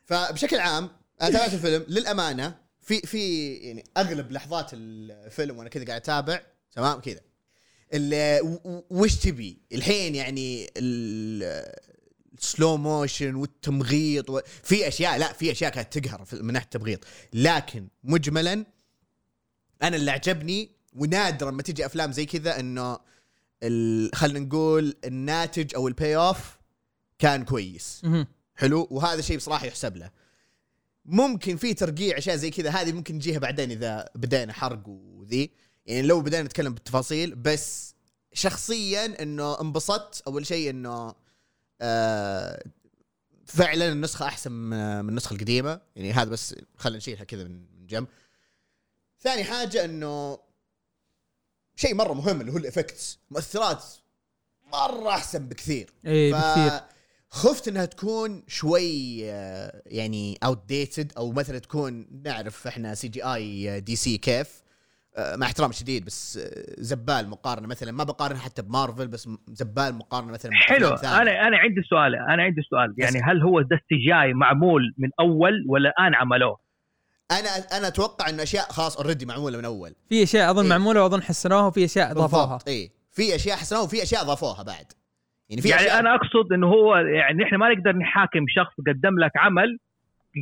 [0.07, 0.91] فبشكل عام
[1.23, 1.85] أنا تابعت الفيلم.
[1.89, 6.41] للأمانة في في يعني أغلب لحظات الفيلم وأنا كذا قاعد أتابع
[6.73, 7.21] تمام كذا.
[8.91, 10.71] وش تبي؟ الحين يعني
[12.45, 14.41] ال slow motion والتمغيط و...
[14.63, 17.05] في أشياء لا في أشياء كانت تقهر من ناحية التمغيط.
[17.33, 18.65] لكن مجملا
[19.83, 22.99] أنا اللي عجبني ونادرا ما تجي أفلام زي كذا إنه
[23.63, 24.11] ال...
[24.15, 26.59] خلينا نقول الناتج أو ال payoff
[27.19, 28.03] كان كويس.
[28.55, 30.11] حلو؟ وهذا شيء بصراحة يحسب له.
[31.05, 35.51] ممكن في ترقيع أشياء زي كذا هذه ممكن نجيها بعدين إذا بدينا حرق وذي.
[35.87, 37.95] يعني لو بدينا نتكلم بالتفاصيل بس
[38.33, 41.15] شخصيا إنه انبسطت أول شيء إنه
[43.47, 45.81] فعلا النسخة أحسن من النسخة القديمة.
[45.97, 48.07] يعني هذا بس خلينا نشيلها كذا من جنب.
[49.21, 50.39] ثاني حاجة إنه
[51.77, 53.19] شيء مرة مهم اللي هو ال effects.
[53.31, 53.85] مؤثرات
[54.73, 55.91] مرة أحسن بكثير.
[56.07, 56.81] إيه بكثير.
[57.31, 64.19] خفت إنها تكون شوي آه، يعني outdated أو مثلا تكون نعرف إحنا CGI دي سي
[64.19, 64.49] كيف.
[64.49, 64.64] آه،
[65.19, 67.93] مع احترام شديد بس آه، زبال مقارنة مثلا.
[67.93, 70.89] ما بقارن حتى بمارفل بس زبال مقارنة مثلا حلو.
[70.89, 72.95] أنا أنا عندي سؤال أنا عندي سؤال.
[72.99, 76.59] يعني هل هو ده السجاي معمول من أول ولا الان عملوه؟
[77.31, 79.95] أنا أنا أتوقع إنه أشياء خلاص اوريدي معمولة من أول.
[80.09, 80.71] في أشياء أظن إيه.
[80.71, 84.87] معمولة وأظن حسنوها وفي أشياء اضافوها بالضبط اي في أشياء حسنوها وفي أشياء اضافوها بعد.
[85.51, 89.19] يعني في يعني أشياء أنا أقصد إنه هو يعني إحنا ما نقدر نحاكم شخص قدم
[89.19, 89.79] لك عمل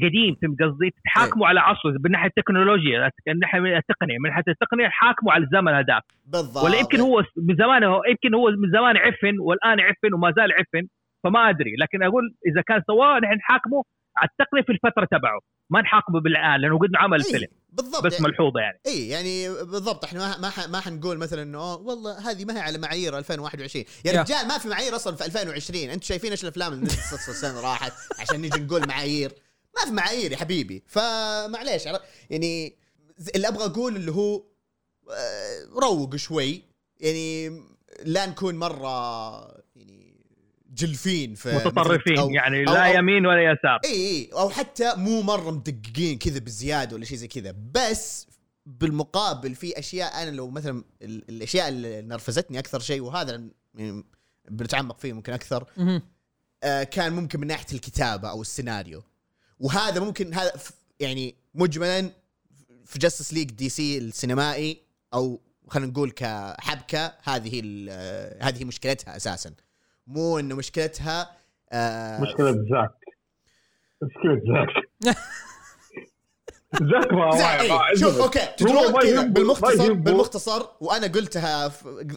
[0.05, 4.89] قديم فهمت قصدي تحاكمه على عصره من ناحية التكنولوجيا من ناحية التقنية من ناحية التقنية
[4.89, 6.03] حاكمه على الزمن هذاك.
[6.27, 6.65] بالضبط.
[6.65, 10.53] ولا يمكن هو من زمان هو يمكن هو من زمان عفن والآن عفن وما زال
[10.53, 10.89] عفن
[11.25, 11.77] فما أدري.
[11.81, 13.85] لكن أقول إذا كان سواه نحن نحاكمه
[14.17, 17.49] على التقنية في الفترة تبعه ما نحاكمه بالآن لأنه قد عمل إيه، فيلم.
[17.73, 18.07] بالضبط.
[18.07, 18.79] بس يعني ملحوظة يعني.
[18.87, 20.05] اي يعني بالضبط.
[20.05, 23.85] إحنا ما ما ما حنقول مثلا إنه أوه والله هذه ما هي على معايير 2021
[24.05, 24.23] يا يا.
[24.23, 27.93] رجال ما في معايير أصلا في 2020 أنتم شايفين إيش الأفلام اللي نزلت السنة راحت؟
[28.21, 29.31] عشان نيجي نقول معايير.
[29.77, 30.83] ما في معايير يا حبيبي.
[30.87, 31.87] فمعليش
[32.31, 32.77] يعني
[33.35, 34.43] اللي أبغى أقول اللي هو
[35.11, 36.63] آه، روق شوي.
[37.01, 37.49] يعني
[38.05, 39.41] لا نكون مرة
[39.77, 40.17] يعني
[40.71, 43.81] جلفين في متطرفين أو- يعني أو- لا أو- يمين ولا يسار.
[43.85, 44.31] إي إي.
[44.33, 47.55] أو حتى مو مرة مدققين كذا بزيادة ولا شيء زي كذا.
[47.75, 48.27] بس
[48.67, 53.43] بالمقابل في أشياء أنا لو مثلا ال- الأشياء اللي نرفزتني أكثر شيء وهذا
[53.75, 54.05] يعني
[54.51, 55.65] بنتعمق فيه ممكن أكثر.
[56.65, 59.03] آه كان ممكن من ناحية الكتابة أو السيناريو.
[59.63, 60.53] وهذا ممكن هذا
[61.01, 62.11] يعني مجملا
[62.85, 64.83] في Justice League دي سي السينمائي
[65.15, 67.63] أو خلينا نقول كحبكة هذه
[68.41, 69.55] هذه مشكلتها أساسا.
[70.07, 71.37] مو انه مشكلتها
[71.73, 72.99] آه مشكلة زاك.
[74.03, 74.93] مشكلة زاك.
[76.81, 79.93] زاك ما إيه، شوف أوكي تدرون بالمختصر.
[79.93, 81.69] بالمختصر وأنا قلتها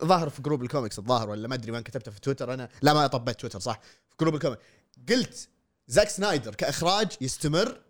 [0.06, 3.08] ظاهر في جروب الكوميكس الظاهر ولا ما أدري وين كتبتها في تويتر أنا لا ما
[3.08, 3.80] طبيت تويتر صح؟
[4.10, 4.62] في جروب الكوميكس.
[5.10, 5.50] قلت
[5.88, 7.82] زاك سنايدر كإخراج يستمر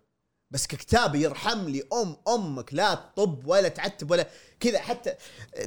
[0.50, 4.28] بس ككتابه يرحم لي ام أمك لا تطب ولا تعتب ولا
[4.60, 4.78] كذا.
[4.78, 5.14] حتى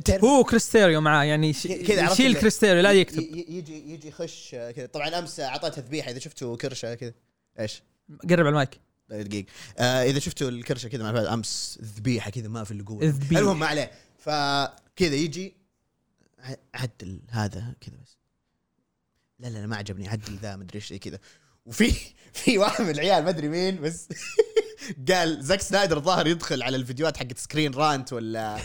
[0.05, 3.19] تعرف هو كريستيريو معاه يعني كذا يشيل كريستيريو لا يكتب.
[3.19, 4.85] يجي يجي يخش كذا.
[4.85, 7.13] طبعا أمس اعطيتها ذبيحه إذا شفتوا كرشة كذا.
[7.59, 7.83] إيش؟
[8.29, 8.79] قرب على المايك.
[9.09, 9.47] دقيقة.
[9.77, 13.39] آه إذا شفتوا الكرشة كذا مع أمس ذبيحة كذا ما في الا قوه الذبيح.
[13.39, 13.91] المهم ما عليه.
[14.17, 15.53] فكذا يجي
[16.73, 18.17] عدل هذا كذا بس.
[19.39, 21.19] لا لا لا ما عجبني عدل ذا مدري إيش كذا.
[21.69, 21.95] وفي
[22.33, 24.07] في واحد من العيال ما أدري مين بس
[25.09, 28.57] قال زاك سنايدر الظاهر يدخل على الفيديوهات حقت Screen Rant ولا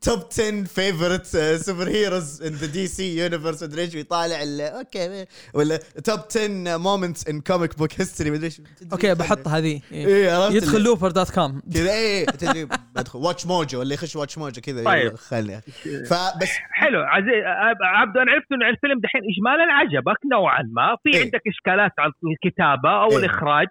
[0.00, 1.26] top 10 favorite
[1.66, 5.26] superheroes in the DC universe مدري إيش ويطالع ال- okay.
[5.54, 8.60] ولا top 10 moments in comic book history مدري إيش
[8.92, 9.80] okay بحط هذه.
[9.92, 10.48] إيه.
[10.50, 11.62] يدخل اللي- لوبر dot com.
[11.74, 12.64] كذا إيه تدري
[12.96, 14.84] بدخل WatchMojo ولا يخش WatchMojo كذا.
[14.84, 15.14] طيب.
[15.16, 15.60] خلني.
[16.10, 17.42] فبس حلو عزيز
[17.84, 20.96] عبد أنا عرفت إنه الفيلم دحين اجمالا عجبك نوعا ما.
[21.02, 21.22] في إيه.
[21.24, 23.16] عندك إشكالات على الكتابة أو إيه.
[23.18, 23.66] الإخراج.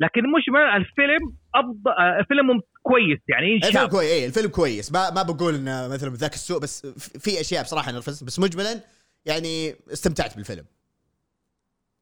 [0.00, 4.92] لكن مجمل الفيلم أفضل فيلم مم- كويس يعني الفيلم ينشاف كويس إيه الفيلم كويس.
[4.92, 6.86] ما ما بقول إنه مثلا بذاك السوء بس
[7.18, 8.80] في- أشياء بصراحة نرفز بس مجملا
[9.26, 10.64] يعني استمتعت بالفيلم.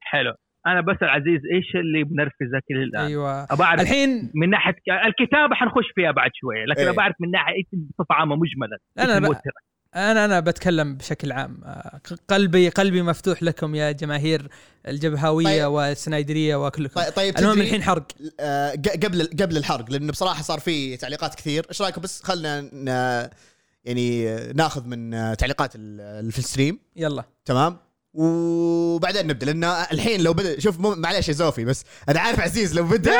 [0.00, 0.34] حلو.
[0.66, 3.44] أنا بسال عزيز إيش اللي بنرفزك الآن؟ أيوه.
[3.44, 4.74] ابى اعرف الحين من ناحية
[5.06, 6.90] الكتابة حنخش فيها بعد شوية لكن إيه.
[6.90, 8.78] ابى اعرف من ناحية إيش بصفه عامة مجملا.
[8.96, 9.50] ب- الموتر؟
[9.96, 11.60] أنا أنا بتكلم بشكل عام.
[11.64, 14.48] آه، قلبي قلبي مفتوح لكم يا جماهير
[14.88, 15.72] الجبهاويه طيب.
[15.72, 17.00] والسنايدرية وكلكم.
[17.00, 18.06] طيب, طيب المهم الحين حرق.
[18.40, 21.66] آه، ق- قبل قبل الحرق لأنه بصراحة صار في تعليقات كثير.
[21.68, 23.28] إيش رأيكم؟ بس خلنا ن-
[23.84, 26.78] يعني ناخذ من آه، تعليقات في الستريم.
[26.96, 27.24] يلا.
[27.44, 27.76] تمام؟
[28.14, 32.74] وبعدين نبدأ لأن الحين لو بدا شوف مو- معليش يا زوفي بس أنا عارف عزيز
[32.74, 33.16] لو بدأ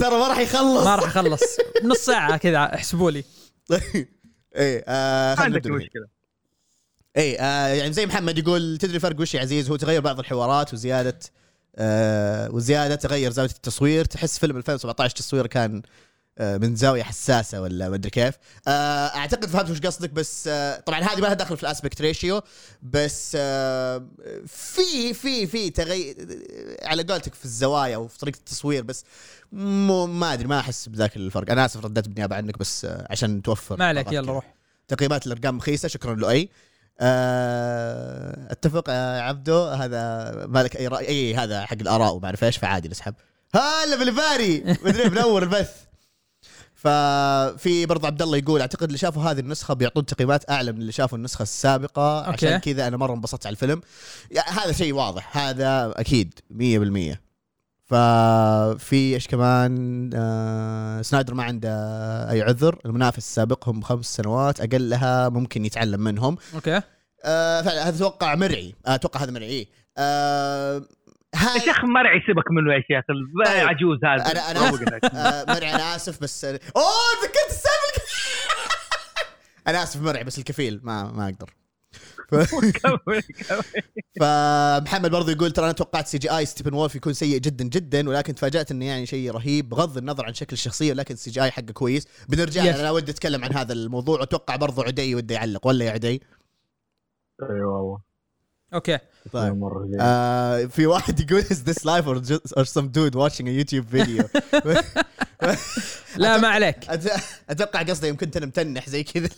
[0.00, 0.84] ترى ما راح يخلص.
[0.84, 1.42] ما راح اخلص
[1.84, 3.24] نص ساعة كذا احسبوا لي.
[4.56, 5.84] إيه آه ما خلينا عندك نبدأ.
[5.84, 6.17] مشكلة.
[7.16, 10.74] اي آه يعني زي محمد يقول تدري الفرق وش يا عزيز؟ هو تغير بعض الحوارات
[10.74, 11.18] وزيادة
[11.76, 14.04] آه وزيادة تغير زاوية التصوير.
[14.04, 15.82] تحس فيلم 2017 تصويره كان
[16.38, 18.34] آه من زاوية حساسة ولا ما أدري كيف.
[18.68, 18.70] آه
[19.06, 22.42] أعتقد فهمت وش قصدك بس آه طبعا هذه ما لها دخل في الأسبكت ريشيو
[22.82, 23.30] بس
[24.46, 26.16] في في في تغير
[26.82, 29.04] على قولتك في الزوايا وفي طريقة التصوير بس
[29.52, 31.50] مو ما أدري ما أحس بذاك الفرق.
[31.50, 34.32] أنا آسف رديت بالنيابه عنك بس عشان توفر ما عليك يلا.
[34.32, 34.54] روح.
[34.88, 36.48] تقييمات الأرقام رخيصة شكرا لؤي.
[38.50, 42.88] اتفق يا عبدو هذا مالك أي رأي؟ إي هذا حق الآراء وما أعرف إيش فعادي
[42.88, 43.14] نسحب
[43.54, 44.76] هلا بالباري.
[44.84, 45.70] مدري منور البث.
[46.74, 50.92] ففي برضه عبد الله يقول أعتقد اللي شافوا هذه النسخة بيعطون تقييمات أعلى من اللي
[50.92, 52.18] شافوا النسخة السابقة.
[52.18, 52.46] okay.
[52.46, 53.80] عشان كذا أنا مرة انبسطت على الفيلم.
[54.30, 55.36] يعني هذا شيء واضح.
[55.36, 57.27] هذا أكيد 100%
[57.88, 61.70] ففي إيش كمان آه سنايدر ما عنده
[62.30, 62.78] أي عذر.
[62.86, 66.36] المنافس السابقهم خمس سنوات أقلها ممكن يتعلم منهم.
[66.54, 66.80] okay.
[67.24, 68.74] آه فعلا هذا أتوقع مرعي.
[68.86, 69.68] آه، أتوقع هذا مرعي.
[69.98, 70.82] آه
[71.34, 73.04] يا هذا شيخ مرعي سيبك منه يا شيخ.
[73.46, 73.62] طيب.
[73.62, 74.30] العجوز هذا.
[74.30, 74.60] أنا أنا.
[75.28, 76.54] آه مرعي أنا آسف بس أوه
[77.22, 78.02] تذكرت السالفة.
[79.68, 81.54] أنا آسف مرعي بس الكفيل ما ما أقدر.
[84.20, 88.84] فمحمد برضو يقول ترى أنا توقعت CGI Steppenwolf يكون سيء جدا جدا ولكن تفاجأت إنه
[88.84, 92.06] يعني شيء رهيب بغض النظر عن شكل الشخصية ولكن ال CGI حقه كويس.
[92.28, 92.76] بنرجع Yes.
[92.78, 96.08] أنا ودي أتكلم عن هذا الموضوع وأتوقع برضو عدي وده يعلق ولا يا عدي؟
[97.42, 97.98] أي والله.
[98.74, 98.98] okay.
[99.32, 99.70] طيب.
[100.00, 103.86] آه في واحد يقول is this life or, just, or some dude watching a YouTube
[103.96, 104.24] video
[106.16, 106.84] لا ما عليك.
[106.84, 109.28] أت- أتوقع قصده يمكن كنت متنح زي كذا.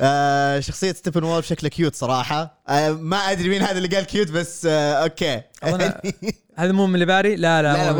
[0.00, 2.62] آه شخصية Steppenwolf شكله cute صراحة.
[2.68, 5.42] آه ما أدري مين هذا اللي قال cute بس آه okay.
[5.64, 6.12] أظن-
[6.58, 7.98] هذا مو من باري؟ لا لا, لا لا مو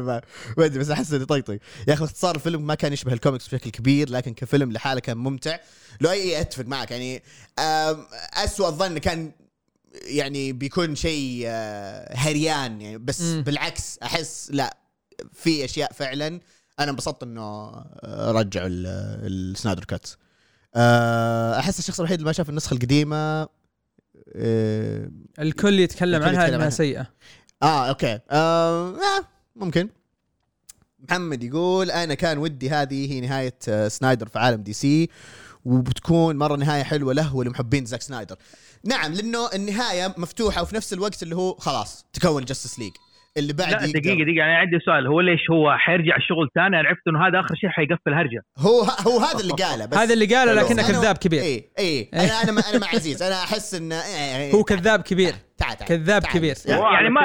[0.00, 0.26] من باري.
[0.58, 3.70] ما- أدري بس أحس اني طيطي يا أخي باختصار الفيلم ما كان يشبه الكوميكس بشكل
[3.70, 5.56] كبير لكن كفيلم لحاله كان ممتع.
[6.00, 7.22] لو أي أتفق معك يعني
[7.58, 9.32] آم، اسوء الظن كان
[10.02, 12.98] يعني بيكون شيء آه، هريان يعني.
[12.98, 13.42] بس مم.
[13.42, 14.76] بالعكس أحس لا
[15.32, 16.40] في أشياء فعلا.
[16.80, 18.86] أنا انبسطت إنه آه، رجعوا ال-
[19.52, 19.96] السنايدر آه،
[21.58, 23.48] أحس الشخص الوحيد اللي ما شاف النسخة القديمة
[24.36, 26.70] آه، الكل يتكلم الكل عنها يتكلم إنها عنها.
[26.70, 27.06] سيئة.
[27.62, 28.18] آه okay.
[28.30, 29.24] آه آه
[29.56, 29.88] ممكن.
[31.08, 35.08] محمد يقول أنا كان ودي هذه هي نهاية آه، سنايدر في عالم DC
[35.64, 38.36] وبتكون مرة نهاية حلوة له ولمحبين زاك سنايدر.
[38.84, 42.92] نعم لأنه النهاية مفتوحة وفي نفس الوقت اللي هو خلاص تكون Justice League
[43.36, 43.98] اللي بعد لا يقدر.
[44.00, 45.06] دقيقة دقيقة أنا عندي سؤال.
[45.06, 48.42] هو ليش هو حيرجع الشغل ثاني؟ أنا عرفت إنه هذا آخر شيء حيقفل هرجة.
[48.58, 51.42] هو هو هذا اللي قاله بس هذا اللي قاله لكنه أنا- كذاب كبير.
[51.42, 53.22] اي اي أنا أنا مع- أنا مع عزيز.
[53.22, 55.32] أنا أحس انه إيه، هو كذاب كبير.
[55.58, 56.34] تعال تعال كذاب تعال.
[56.34, 56.54] كبير.
[56.66, 57.20] يعني هو يعني ما.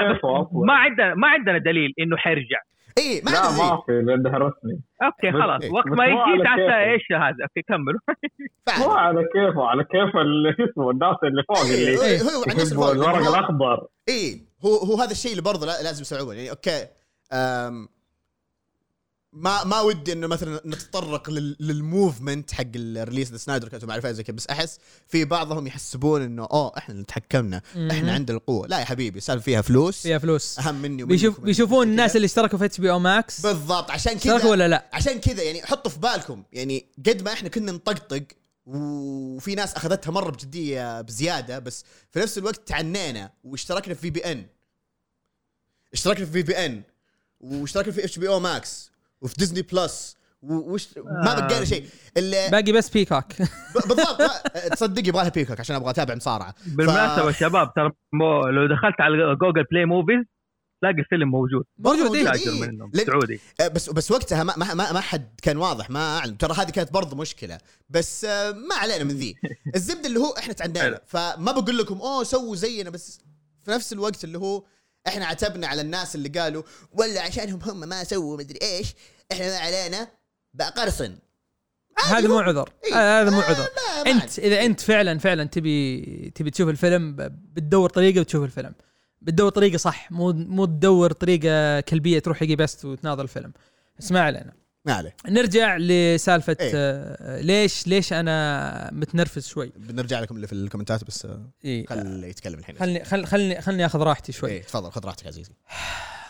[0.54, 2.60] ما عندنا ما عندنا دليل إنه حيرجع.
[2.97, 5.62] اي ما لا ما في لانها رسمي okay خلاص.
[5.63, 5.71] إيه.
[5.71, 6.80] وقت ما هو يجي كيفه.
[6.80, 8.00] إيش هذا؟ okay كملوا.
[8.80, 12.91] مو على كيفه على كيف اللي شو اسمه الناس اللي فوق إيه، اللي هو- هو.
[12.91, 13.88] الورق هو- الأخضر.
[14.10, 16.88] اي هو هو هذا الشيء اللي برضه لا- لازم يستوعبون يعني okay
[17.34, 17.89] أم
[19.34, 23.86] ما ما ودي إنه مثلا نتطرق لل- لل movement حق ال release the Snyder Cut
[23.86, 28.13] ما أعرف زي كذا بس أحس في بعضهم يحسبون إنه أوه إحنا اللي تحكمنا إحنا.
[28.13, 28.67] عندنا القوة.
[28.67, 30.02] لا يا حبيبي السالفه فيها فلوس.
[30.02, 30.60] فيها فلوس.
[30.60, 32.15] أهم مني بيشوف بيشوفون الناس.
[32.15, 33.91] اللي اشتركوا في HBO Max بالضبط.
[33.91, 36.43] عشان كذا ولا لا؟ عشان كذا يعني حطوا في بالكم.
[36.54, 38.24] يعني قد ما إحنا كنا نطقطق
[38.65, 44.46] وفي ناس أخذتها مرة بجدية بزيادة بس في نفس الوقت تعنينا واشتركنا في في beIN
[45.93, 46.82] اشتركنا في في beIN
[47.39, 51.47] واشتركنا في HBO Max وفي Disney Plus وش ما آه.
[51.47, 51.86] بقينا شيء.
[52.17, 53.24] اللي باقي بس Peacock
[53.74, 54.21] بالضبط
[54.71, 56.56] تصدق يبغى لها Peacock عشان أبغى أتابع مصارعة.
[56.65, 60.26] بالمناسبة شباب ترى مو- لو دخلت على Google Play Movies
[60.82, 61.65] تلاقي الفيلم موجود.
[61.78, 62.32] موجود، إيه.
[62.34, 62.62] إيه.
[62.62, 63.39] منهم لأن- سعودي.
[63.62, 66.36] آه، بس بس وقتها ما ما ما, ما حد كان واضح ما أعلم.
[66.36, 67.58] ترى هذه كانت برضه مشكلة.
[67.89, 69.36] بس آه، ما علينا من ذي.
[69.76, 70.54] الزبدة اللي هو إحنا.
[70.54, 71.02] تعدينا.
[71.08, 72.89] فما بقول لكم أوه سووا زينا.
[72.89, 73.20] بس
[73.65, 74.63] في نفس الوقت اللي هو
[75.08, 78.94] إحنا عتبنا على الناس اللي قالوا ولا عشانهم هم ما سووا مدري إيش
[79.32, 80.08] إحنا ما علينا.
[80.54, 81.15] بقى قرصن.
[82.06, 82.70] هذا مو عذر.
[82.86, 83.22] إيه.
[83.22, 83.67] هذا مو عذر.
[84.08, 86.02] أنت إذا أنت فعلا فعلا تبي
[86.36, 87.15] تبي تشوف الفيلم
[87.54, 88.74] بتدور طريقة وتشوف الفيلم.
[89.22, 93.54] بتدور طريقة صح مو مو تدور طريقة كلبية تروح حقي بس وتناظر الفيلم.
[94.00, 94.54] اسمع علينا
[94.86, 95.16] ما عليه.
[95.28, 96.72] نرجع لسالفة إيه.
[96.76, 101.86] آه ليش ليش أنا متنرفز شوي؟ بنرجع لكم اللي في الكومنتات بس آه، إيه.
[101.86, 102.78] خل يتكلم الحين.
[102.78, 104.50] خلني خل خلني خلني آخذ راحتي شوي.
[104.50, 105.52] إيه تفضل خذ راحتك عزيزي.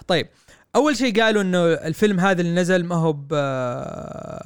[0.07, 0.27] طيب
[0.75, 3.13] أول شيء قالوا إنه الفيلم هذا اللي نزل ما هو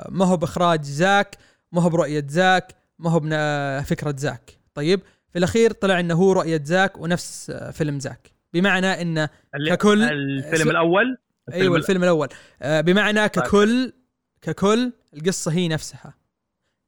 [0.10, 1.38] ما هو بإخراج زاك
[1.72, 4.58] ما هو برؤية زاك ما هو بفكره زاك.
[4.74, 8.35] طيب في الأخير طلع إنه هو رؤية زاك ونفس فيلم زاك.
[8.56, 9.30] بمعنى انه
[9.70, 11.18] ككل- الفيلم الأول؟
[11.54, 12.30] أيوه الفيلم الأول.
[12.62, 13.94] آه، بمعنى ككل
[14.42, 16.14] ككل القصة هي نفسها.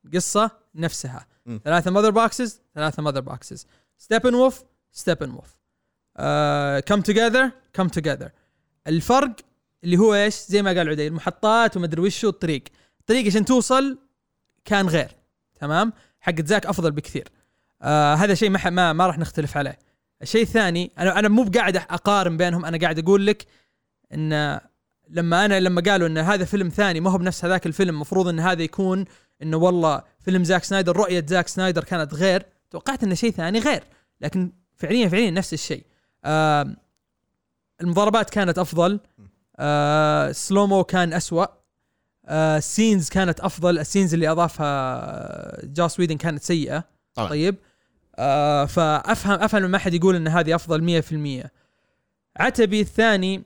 [0.06, 1.28] القصة نفسها.
[1.46, 1.58] م.
[1.66, 5.58] ثلاثة Mother Boxes ثلاثة Mother Boxes Steppenwolf Steppenwolf
[6.86, 8.30] come together come together
[8.88, 9.36] الفرق
[9.84, 12.64] اللي هو إيش؟ زي ما قال عدي المحطات ومدري وش الطريق
[13.00, 13.98] الطريق عشان توصل
[14.66, 15.12] كان غير.
[15.60, 17.28] تمام؟ حق زاك أفضل بكثير.
[17.82, 19.80] آه هذا شيء ما, ما راح نختلف عليه.
[20.22, 23.46] الشيء الثاني أنا أنا مو بقاعد أقارن بينهم أنا قاعد أقول لك
[24.14, 24.60] إن
[25.10, 28.40] لما أنا لما قالوا إن هذا فيلم ثاني ما هو بنفس هذاك الفيلم المفروض إن
[28.40, 29.06] هذا يكون
[29.42, 32.46] إنه والله فيلم زاك سنايدر رؤية زاك سنايدر كانت غير.
[32.70, 33.84] توقعت انه شيء ثاني غير
[34.22, 35.84] لكن فعليا فعليا نفس الشيء.
[36.26, 36.76] آه
[37.82, 39.00] المضاربات كانت أفضل.
[39.56, 41.46] آه slow-mo كان أسوأ.
[42.26, 43.80] آه ال scenes كانت أفضل.
[43.80, 46.84] ال scenes اللي أضافها Joss Whedon كانت سيئة.
[47.14, 47.30] طبعا.
[47.30, 47.56] طيب.
[48.20, 51.02] آه فافهم أفهم لما احد يقول إن هذه أفضل
[51.46, 51.48] 100%
[52.38, 53.44] عتبي الثاني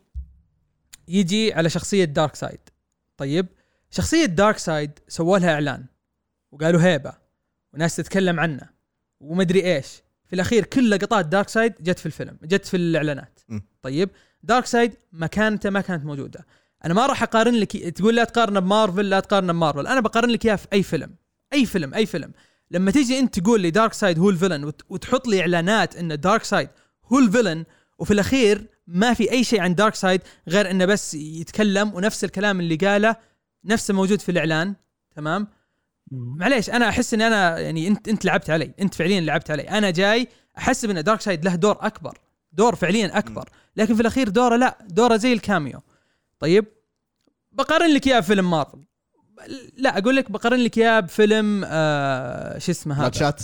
[1.08, 2.60] يجي على شخصية دارك سايد
[3.18, 3.48] طيب
[3.92, 5.86] شخصية دارك سايد سووا لها إعلان
[6.52, 7.14] وقالوا هيبة
[7.74, 8.70] وناس تتكلم عنه
[9.20, 9.88] ومدري إيش.
[10.28, 13.40] في الأخير كل لقطات دارك سايد جت في الفيلم جت في الإعلانات.
[13.50, 13.60] م.
[13.82, 14.10] طيب
[14.44, 16.46] دارك سايد مكانته ما كانت موجودة.
[16.86, 20.46] أنا ما راح أقارن لك تقول لا تقارنه بمارفل لا تقارنه بمارفل أنا بقارن لك
[20.46, 21.16] إياه في أي فيلم.
[21.54, 22.32] أي فيلم أي فيلم.
[22.72, 26.20] لما تيجي انت تقول لي دارك سايد هو ال villain وت- وتحط لي إعلانات إن
[26.20, 26.70] دارك سايد
[27.06, 27.66] هو ال villain
[28.00, 32.60] وفي الأخير ما في أي شيء عن دارك سايد غير إنه بس يتكلم ونفس الكلام
[32.60, 33.16] اللي قاله
[33.66, 34.76] نفسه موجود في الإعلان
[35.16, 35.48] تمام؟
[36.12, 39.90] معليش أنا أحس إني أنا يعني انت أنت لعبت علي أنت فعليا لعبت علي أنا
[39.90, 42.18] جاي احسب ان دارك سايد له دور أكبر
[42.52, 45.80] دور فعليا أكبر لكن في الأخير دوره لا دوره زي ال cameo.
[46.40, 46.66] طيب
[47.52, 48.84] بقارن لك إياه بفيلم مارفل.
[49.78, 53.44] لا أقول لك بقارن لك اياه بفيلم آه شو اسمه هذا؟ شات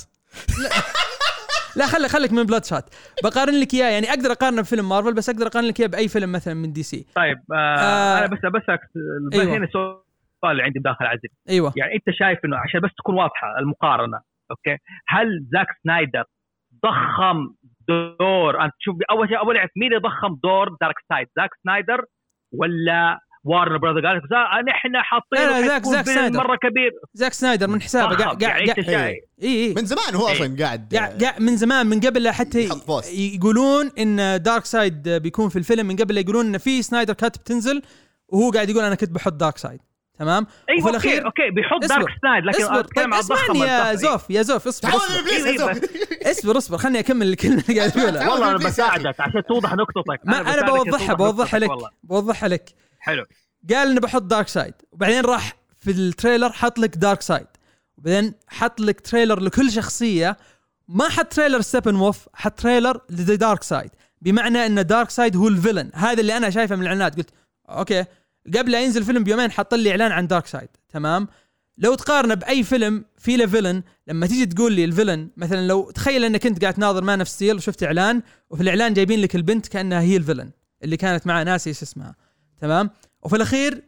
[1.75, 1.87] لا.
[1.87, 5.47] خليك خليك من بلاد شات بقارن لك اياه يعني أقدر أقارنه بفيلم مارفل بس أقدر
[5.47, 7.05] أقارن لك اياه بأي فيلم مثلا من دي سي.
[7.15, 8.19] طيب آه آه.
[8.19, 8.79] أنا بس بس
[9.33, 9.57] أيوة.
[9.57, 10.01] هنا السؤال
[10.51, 11.31] اللي عندي بداخل عزيز.
[11.49, 11.73] أيوه.
[11.75, 14.21] يعني أنت شايف إنه عشان بس تكون واضحة المقارنة
[14.51, 16.23] أوكي؟ هل زاك سنايدر
[16.85, 17.53] ضخم
[17.87, 22.05] دور؟ أنت شوف أول شيء أول اعرف مين اللي ضخم دور دارك سايد زاك سنايدر
[22.53, 24.17] ولا وارن براذر قال
[24.67, 26.37] نحن حاطين زاك- زاك سنايدر.
[26.37, 28.15] مرة كبير زاك سنايدر من حسابه.
[28.15, 32.23] قاعد قاعد اي اي من زمان هو أصلا قاعد قاعد قاعد من زمان من قبل
[32.23, 32.69] لا حتى.
[33.35, 37.37] يقولون إن دارك سايد بيكون في الفيلم من قبل لا يقولون إن في Snyder Cut
[37.37, 37.81] بتنزل
[38.29, 39.79] وهو قاعد يقول أنا كنت بحط دارك سايد
[40.19, 41.95] تمام أيوه وفي أوكي الأخير- أوكي بيحط اصبر.
[41.95, 43.93] دارك سايد لكن اصبر اتكلم طيب عن اسمعني يا.
[43.95, 45.71] زوف يا زوف اصبر اصبر إيه زوف.
[46.27, 48.57] اصبر, اصبر خلني أكمل الكلمة اللي قاعد اقولها والله أنا.
[48.57, 51.69] بساعدك عشان توضح نقطتك أنا بساعدك بوضحها بوضحها لك.
[52.03, 52.69] بوضحها لك
[53.07, 53.25] حلو.
[53.69, 57.47] قال انه بحط دارك سايد وبعدين راح في ال trailer حط لك دارك سايد
[57.97, 60.37] وبعدين حط لك trailer لكل شخصية.
[60.87, 63.91] ما حط trailer ستيبن وولف حط trailer لذا دارك سايد
[64.21, 67.17] بمعنى إن دارك سايد هو ال villain هذا اللي أنا شايفه من الإعلانات.
[67.17, 67.29] قلت
[67.69, 68.05] أوكي
[68.55, 71.27] قبل لا ينزل فيلم بيومين حط لي إعلان عن دارك سايد تمام؟
[71.77, 75.91] لو تقارنه بأي فيلم في له villain لما تيجي تقول لي ال villain مثلا لو
[75.91, 79.67] تخيل إنك أنت قاعد تناظر Man of Steel وشفت إعلان وفي الإعلان جايبين لك البنت
[79.67, 80.51] كأنها هي ال villain
[80.83, 82.15] اللي كانت مع ناسي إيش اسمها.
[82.61, 82.89] تمام؟
[83.23, 83.83] وفي الأخير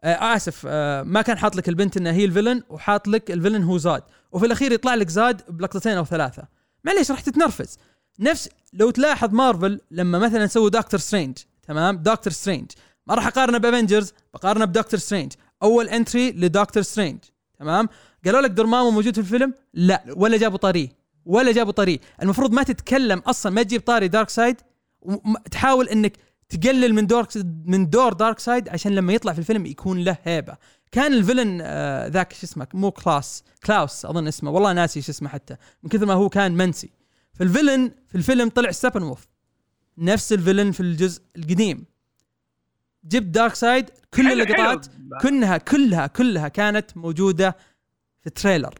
[0.00, 3.34] آه آسف آه ما كان حاط لك البنت إنها هي ال villain وحاط لك ال
[3.34, 4.02] villain هو زود.
[4.32, 6.42] وفي الأخير يطلع لك زود بلقطتين أو ثلاثة.
[6.84, 7.78] معليش راح تتنرفز.
[8.18, 12.70] نفس لو تلاحظ مارفل لما مثلا سووا دكتور سترينج تمام؟ دكتور سترينج.
[13.06, 15.32] ما راح أقارنه بأفنجرز بقارنه بدكتور سترينج.
[15.62, 17.18] أول entry لدكتور سترينج
[17.58, 17.88] تمام؟
[18.24, 20.88] قالوا لك دورمامو موجود في الفيلم؟ لا ولا جابوا طاريه.
[21.24, 21.98] ولا جابوا طاريه.
[22.22, 24.56] المفروض ما تتكلم أصلا ما تجيب طاري دارك سايد
[25.00, 26.12] وتحاول إنك
[26.50, 27.26] تقلل من دور
[27.64, 30.56] من دور دارك سايد عشان لما يطلع في الفيلم يكون له هيبة.
[30.92, 35.12] كان ال villain آه ذاك شو اسمه مو كلاس كلاوس أظن اسمه والله ناسي شو
[35.12, 35.56] اسمه حتى.
[35.82, 36.90] من كثر ما هو كان منسي.
[37.32, 39.28] فال villain في الفيلم طلع ستيبن وولف
[39.98, 41.84] نفس ال villain في الجزء القديم.
[43.04, 44.86] جبت دارك سايد كل اللقطات.
[45.22, 47.56] كلها كلها كلها كانت موجودة
[48.20, 48.74] في ال trailer.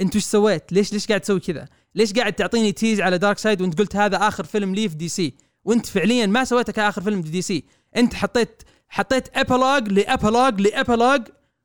[0.00, 3.62] انت وش سويت؟ ليش ليش قاعد تسوي كذا؟ ليش قاعد تعطيني tease على دارك سايد
[3.62, 5.34] وانت قلت هذا آخر فيلم لي في دي سي؟
[5.64, 7.64] وانت فعليا ما سويته كآخر فيلم في دي سي.
[7.96, 11.22] انت حطيت حطيت epilogue لـ epilogue لـ epilogue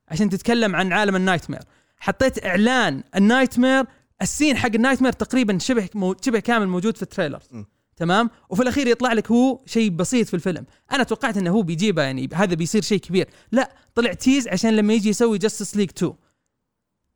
[0.08, 1.60] عشان تتكلم عن عالم ال nightmare
[1.98, 3.86] حطيت إعلان ال nightmare
[4.22, 7.40] ال scene حق ال nightmare تقريبا شبه مو شبه كامل موجود في ال trailer.
[7.52, 7.64] م.
[7.96, 10.66] تمام؟ وفي الأخير يطلع لك هو شيء بسيط في الفيلم.
[10.92, 13.30] أنا توقعت إنه هو بيجيبه يعني هذا بيصير شيء كبير.
[13.52, 16.14] لا طلع tease عشان لما يجي يسوي جاستس ليج 2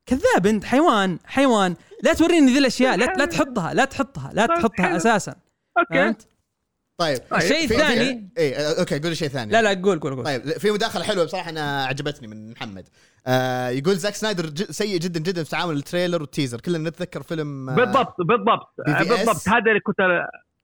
[0.06, 1.76] كذاب أنت حيوان حيوان.
[2.04, 4.96] لا توريني ذي الأشياء لا لا تحطها لا تحطها لا طيب تحطها.
[4.98, 5.36] أساسا.
[5.80, 5.94] أوكي.
[5.94, 6.28] فهمت؟
[6.98, 9.52] طيب الشيء في- الثاني اي أوكي قول شيء ثاني.
[9.52, 10.24] لا لا قول قول قول.
[10.26, 12.88] طيب في مداخلة حلوة بصراحة أنا عجبتني من محمد.
[13.28, 16.62] آه يقول زاك سنايدر ج- سيء جدا جدا في تعامل ال trailer وال teaser.
[16.62, 19.08] كلنا نتذكر فيلم آه بالضبط بالضبط BVS.
[19.10, 19.50] بالضبط.
[19.50, 19.98] هذا اللي كنت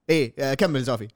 [0.09, 1.07] إيه آه كمل زوفي.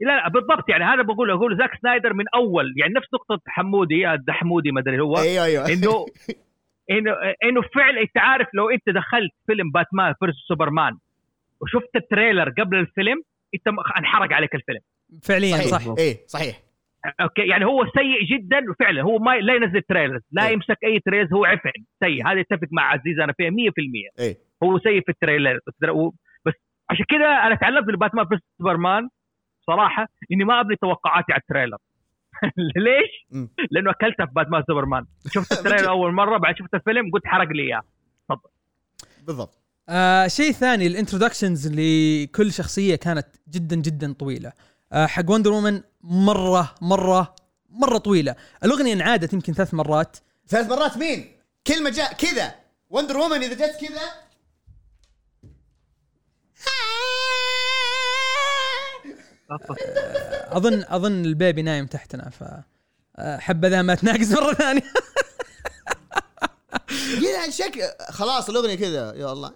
[0.00, 4.10] لا لا بالضبط يعني هذا بقول أقول زاك سنايدر من أول يعني نفس نقطة حمودي
[4.12, 5.16] الدحمودي ما أدري هو.
[5.18, 5.68] أيوه أيوه.
[5.68, 6.06] انه
[6.90, 7.10] انه
[7.44, 10.92] إنه فعلا أنت عارف لو أنت دخلت فيلم Batman v Superman
[11.60, 13.22] وشفت ال trailer قبل الفيلم
[13.54, 14.80] انت م- انحرق عليك الفيلم.
[15.22, 15.56] فعليا.
[15.56, 15.66] صحيح.
[15.78, 15.94] صح.
[15.98, 16.60] إيه صحيح.
[17.20, 20.52] أوكي يعني هو سيء جدا وفعلا هو ما لا ينزل trailers لا إيه.
[20.52, 21.70] يمسك أي trailers هو عفن.
[22.04, 22.26] سيء.
[22.26, 23.54] هذا يتفق مع عزيز أنا فيها 100%
[24.20, 24.36] إيه.
[24.62, 25.58] هو سيء في ال trailer.
[25.66, 25.74] بس,
[26.46, 26.54] بس
[26.90, 29.08] عشان كذا أنا تعلمت من Batman v Superman
[29.66, 31.76] صراحة إني ما أبني توقعاتي على ال trailer.
[32.76, 33.48] ليش؟ مم.
[33.70, 35.04] لأنه اكلتها في باتمان سوبرمان.
[35.32, 37.82] شفت ال trailer أول مرة بعد شفت الفيلم قلت حرق لي إياه.
[39.26, 39.63] بالضبط.
[39.88, 44.52] آه شيء ثاني ال introductions لكل شخصية كانت جدا جدا طويلة.
[44.92, 47.34] آه حق وندر وومن مرة مرة
[47.70, 48.34] مرة طويلة.
[48.64, 50.16] الأغنية انعادت يمكن ثلاث مرات.
[50.48, 52.54] ثلاث مرات مين؟ كلمة جاء كذا.
[52.90, 54.24] وندر وومن إذا جت كذا.
[60.50, 62.44] أظن أظن ال baby نايم تحتنا ف
[63.16, 64.82] آه، حبذا ما تناقز مرة ثانية.
[67.20, 67.80] كذا شكل
[68.10, 69.14] خلاص الأغنية كذا.
[69.16, 69.52] يا الله.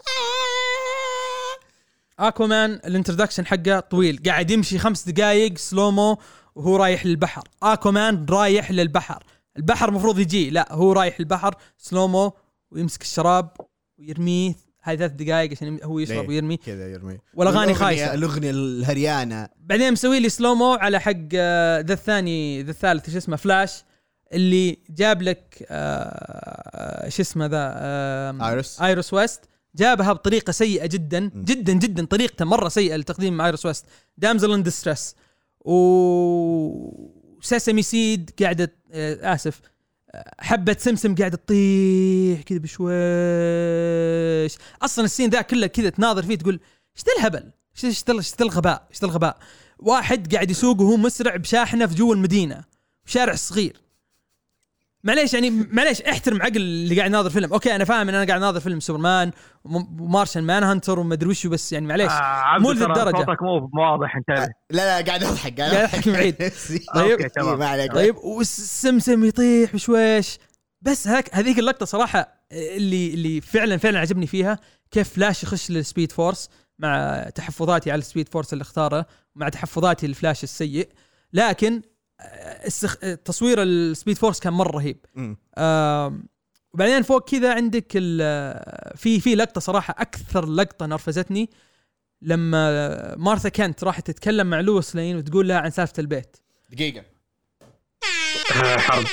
[2.18, 4.22] آكوامان ال introduction حقه طويل.
[4.26, 6.18] قاعد يمشي خمس دقائق slow-mo
[6.54, 7.48] وهو رايح للبحر.
[7.62, 9.24] آكوامان رايح للبحر.
[9.56, 10.50] البحر المفروض يجي.
[10.50, 12.32] لا هو رايح للبحر slow-mo
[12.70, 13.50] ويمسك الشراب
[13.98, 14.54] ويرميه.
[14.84, 18.14] هاي ثلاث دقائق عشان هو يشرب؟ ويرمي كذا يرمي والأغاني خايسة.
[18.14, 19.48] الأغنية الهريانة.
[19.60, 23.84] بعدين مسوي لي slow-mo على حق آه، ذا الثاني ذا الثالث شو اسمه فلاش
[24.32, 29.40] اللي جاب لك آه، شو اسمه ذا آه، ايرس ايروس ويست
[29.76, 31.44] جابها بطريقة سيئة جدا م.
[31.44, 33.86] جدا جدا طريقته مرة سيئة لتقديم ايروس ويست
[34.18, 35.14] damsel in distress
[35.60, 39.60] و sesame seed قاعدة آه، آسف
[40.10, 42.88] آه، حبة سمسم قاعدة تطيح كذا بشويش.
[44.82, 46.60] أصلا ال scene ذا كله كذا تناظر فيه تقول
[46.96, 47.50] إيش ذا الهبل؟
[47.84, 49.38] إيش ذا إيش ذا الغباء؟ إيش ذا الغباء؟
[49.78, 52.64] واحد قاعد يسوق وهو مسرع بشاحنة في جوا المدينة
[53.06, 53.80] شارع صغير.
[55.08, 57.52] معليش يعني معليش احترم عقل اللي قاعد يناظر فيلم.
[57.52, 59.30] okay أنا فاهم إن أنا قاعد اناظر فيلم سوبرمان
[59.64, 63.16] وم- ومارشن مان هانتر وما أدري وشو بس يعني معليش آه مو ترى للدرجة.
[63.16, 64.28] صوتك مو واضح أنت.
[64.70, 66.34] لا لا قاعد أضحك قاعد أضحك من بعيد.
[66.94, 67.10] طيب.
[67.10, 67.58] Okay تمام.
[67.58, 67.92] ما عليك.
[67.92, 70.38] طيب والسمسم يطيح بشويش.
[70.82, 74.58] بس هاك هذيك اللقطة صراحة اللي اللي فعلا فعلا عجبني فيها
[74.90, 76.48] كيف فلاش يخش لل speed force
[76.78, 80.88] مع تحفظاتي على ال speed force اللي اختاره مع تحفظاتي للفلاش السيء.
[81.32, 81.82] لكن
[82.66, 82.96] السخ...
[83.24, 85.06] تصوير ال speed force كان مرة رهيب.
[85.58, 86.28] آم،
[86.74, 91.50] وبعدين فوق كذا عندك ال- في في لقطة صراحة أكثر لقطة نرفزتني
[92.22, 96.36] لما مارثا كانت راحت تتكلم مع لويس لين وتقول لها عن سالفة البيت
[96.70, 97.02] دقيقة
[98.78, 99.04] حرب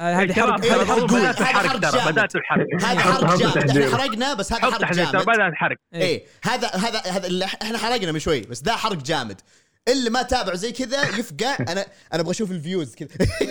[0.00, 2.12] آه، هذه حرق هذه حرق هذا بدأت حرق الحرق ترى.
[2.12, 3.56] بدأت الحرق هذا حرق جامد.
[3.56, 5.76] إحنا حرقنا بس هذا حرق جامد بدأت الحرق.
[5.94, 9.40] إيه هذا هذا هذا إحنا حرقنا من شوي بس ده حرق جامد
[9.88, 11.56] اللي ما تابع زي كذا يفقع.
[11.72, 13.08] أنا أنا أبغى أشوف الفيوز كذا.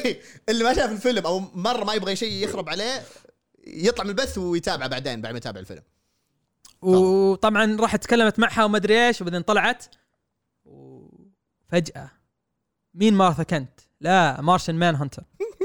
[0.50, 3.04] اللي ما شاف الفيلم أو مرة ما يبغى شيء يخرب عليه
[3.68, 5.82] يطلع من البث ويتابعه بعدين بعد ما يتابع الفيلم.
[6.82, 9.86] وطبعا راحت تكلمت معها وما أدري إيش وبعدين طلعت.
[10.66, 12.12] وفجاه
[12.94, 15.24] مين مارثا كنت؟ لا مارشن مان هانتر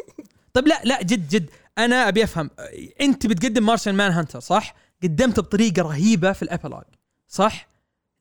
[0.54, 1.50] طيب لا لا جد جد.
[1.78, 2.50] أنا أبي أفهم.
[3.00, 6.84] أنت بتقدم مارشن مان هانتر صح؟ قدمته بطريقة رهيبة في ال epilogue
[7.28, 7.68] صح؟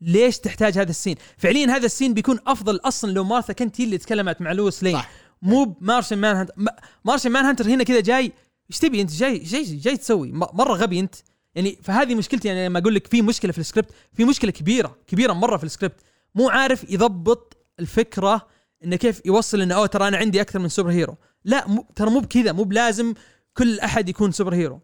[0.00, 3.80] ليش تحتاج هذا ال scene؟ فعليا هذا ال scene بيكون أفضل أصلا لو مارثا كنت
[3.80, 4.94] هي اللي تكلمت مع لويس لين.
[4.96, 5.10] صح.
[5.42, 8.32] مو مارشن مان هانتر ما- مارشن مان هانتر هنا كذا جاي
[8.70, 10.32] إيش تبي أنت؟ جاي جاي جاي تسوي.
[10.32, 11.14] مرة غبي أنت.
[11.54, 15.32] يعني فهذه مشكلتي يعني لما أقول لك في مشكلة في السكريبت في مشكلة كبيرة كبيرة
[15.32, 16.00] مرة في السكريبت.
[16.34, 18.46] مو عارف يضبط الفكرة
[18.84, 21.16] إنه كيف يوصل إنه أوه ترى أنا عندي أكثر من superhero.
[21.44, 23.14] لا مو ترى مو بكذا مو بلازم
[23.54, 24.80] كل أحد يكون superhero.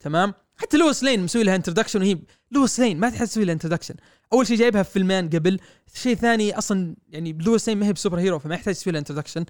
[0.00, 2.18] تمام؟ حتى لويس لين مسوي لها introduction وهي
[2.54, 3.94] لويس لين ما تحتاج تسوي لها introduction
[4.32, 5.60] أول شيء جايبها في فيلمين قبل
[5.94, 9.44] شيء ثاني أصلا يعني لويس لين ما هي ب superhero فما يحتاج تسوي لها introduction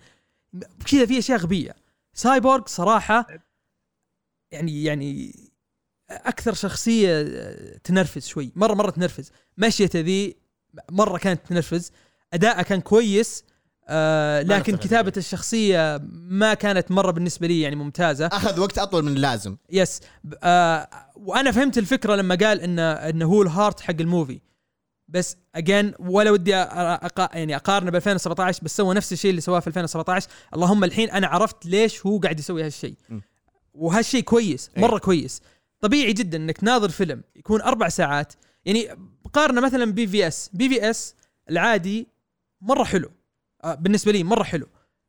[0.87, 1.75] كذا في أشياء غبية.
[2.15, 3.27] سايبورغ صراحة
[4.53, 5.35] يعني يعني
[6.11, 7.23] أكثر شخصية
[7.85, 9.33] تنرفز شوي مرة مرة تنرفز.
[9.59, 10.37] مشيته ذي
[10.91, 11.93] مرة كانت تنرفز.
[12.33, 13.45] أداءه كان كويس.
[13.89, 15.13] آه لكن عليه.
[15.17, 18.27] الشخصية ما كانت مرة بالنسبة لي يعني ممتازة.
[18.27, 19.57] أخذ وقت أطول من اللازم.
[19.71, 20.01] Yes
[20.43, 24.41] آه وأنا فهمت الفكرة لما قال انه انه هو ال heart حق ال movie.
[25.09, 29.61] بس again ولا ودي أقا يعني أقارنه ب 2017 بس سوى نفس الشيء اللي سواه
[29.61, 32.95] في 2017 اللهم الحين أنا عرفت ليش هو قاعد يسوي هالشيء.
[33.75, 34.83] وهالشيء كويس أي.
[34.83, 35.43] مرة كويس.
[35.81, 38.33] طبيعي جدا إنك تناظر فيلم يكون أربع ساعات.
[38.65, 38.89] يعني
[39.33, 41.15] قارنه مثلا بي في اس بي في اس
[41.51, 42.09] العادي
[42.61, 43.11] مرة حلو.
[43.65, 44.67] بالنسبة لي مرة حلو.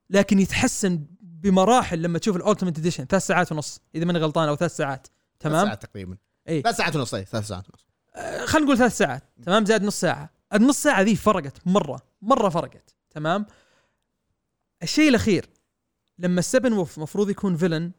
[0.09, 4.55] لكن يتحسن بمراحل لما تشوف ال ultimate edition ثلاث ساعات ونص إذا ماني غلطان أو
[4.55, 5.07] ثلاث ساعات.
[5.39, 6.17] ثلاث تمام؟ ساعات تقريبا.
[6.49, 7.85] اي ثلاث ساعات ونص اي ثلاث ساعات ونص.
[8.15, 9.23] آه، خلينا نقول ثلاث ساعات.
[9.43, 10.29] تمام؟ زائد نص ساعة.
[10.53, 12.95] النص ساعة ذي فرقت مرة مرة فرقت.
[13.09, 13.45] تمام؟
[14.83, 15.49] الشيء الأخير
[16.19, 17.91] لما ستيبن وولف مفروض يكون villain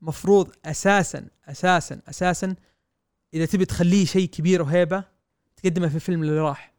[0.00, 2.54] مفروض أساسا أساسا أساسا
[3.34, 5.04] إذا تبي تخليه شيء كبير وهيبة
[5.56, 6.74] تقدمه في الفيلم اللي راح.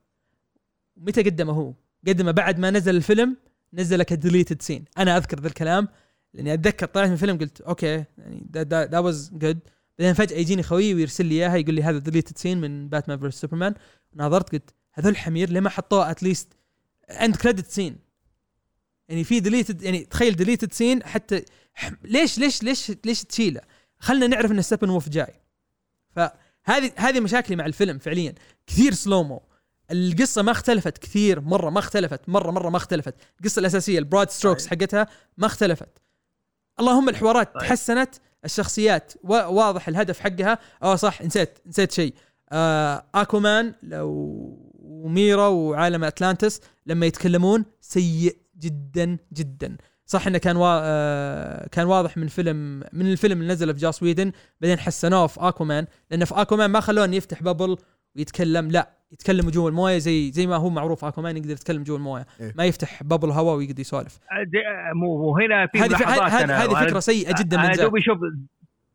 [0.97, 1.73] متى قدمه هو؟
[2.07, 3.37] قدمه بعد ما نزل الفيلم
[3.73, 5.87] نزل ك deleted scene أنا أذكر ذا الكلام
[6.33, 9.59] لأني أتذكر طلعت من الفيلم قلت okay يعني that was good
[9.99, 13.41] بعدين فجأة يجيني خويي ويرسل لي إياها يقول لي هذا deleted scene من باتمان فيرس
[13.41, 13.73] سوبرمان
[14.13, 16.47] ناظرت قلت هذول الحمير ليه ما حطوه at least
[17.09, 18.07] end credit scene
[19.09, 21.45] يعني في deleted يعني تخيل deleted scene حتى
[22.03, 23.61] ليش ليش ليش ليش تشيله؟
[23.99, 25.41] خلنا نعرف إن ستيبن وولف جاي.
[26.15, 28.35] فهذه هذه مشاكلي مع الفيلم فعليا.
[28.67, 29.41] كثير slow-mo
[29.91, 33.15] القصة ما اختلفت كثير مرة ما اختلفت مرة مرة ما اختلفت.
[33.39, 35.07] القصة الأساسية ال broad strokes حقتها
[35.38, 35.89] ما اختلفت.
[36.79, 37.61] اللهم الحوارات طيب.
[37.63, 38.15] تحسنت
[38.45, 40.59] الشخصيات وا- واضح الهدف حقها.
[40.83, 42.13] آه صح نسيت نسيت شيء.
[42.51, 44.09] آه أكوامان لو
[44.79, 49.77] وميرا وعالم أتلانتس لما يتكلمون سيء جدا جدا.
[50.05, 50.79] صح إنه كان وا...
[50.83, 54.31] آه كان واضح من فيلم من الفيلم اللي نزل في جاس ويدن
[54.61, 57.77] بعدين حسنوه في أكومان لأن في أكومان ما خلوه إنه يفتح bubble
[58.15, 62.25] ويتكلم لا يتكلم جوا المويه زي زي ما هو معروف اكومان يقدر يتكلم جوا المويه
[62.41, 62.53] إيه.
[62.57, 64.19] ما يفتح bubble هواء ويقدر يسولف.
[64.47, 64.57] دي-
[64.95, 68.17] مو مو هنا في هذه ملاحظات هذه فكرة سيئة جدا من دوبي شوف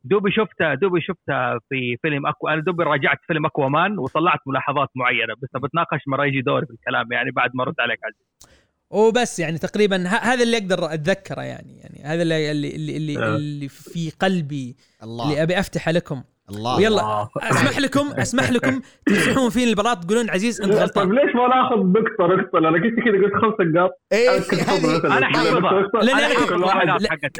[0.05, 4.89] دوبي شفتها دوبي شفتها في فيلم أكو أنا دوبي راجعت فيلم اكوا مان وطلعت ملاحظات
[4.95, 8.53] معينة بس بتناقش مرة يجي دوري في الكلام يعني بعد ما أرد عليك عزيز.
[8.91, 13.19] وبس يعني تقريبا ه- هذا اللي أقدر أتذكره يعني يعني هذا اللي اللي اللي, اللي,
[13.19, 13.37] آه.
[13.37, 15.25] اللي في قلبي الله.
[15.25, 16.23] اللي أبي أفتحه لكم.
[16.51, 17.29] الله ويلا.
[17.37, 21.93] أسمح لكم أسمح لكم تمسحون فيني البلاط تقولون عزيز أنت طيب غلطان ليش ما ناخذ
[21.93, 25.19] دكتور اقتل أنا قلت كذا قلت خمس نقاط إيه مثلاً.
[25.19, 26.03] أنا حافظها.
[26.03, 26.27] لا، لا،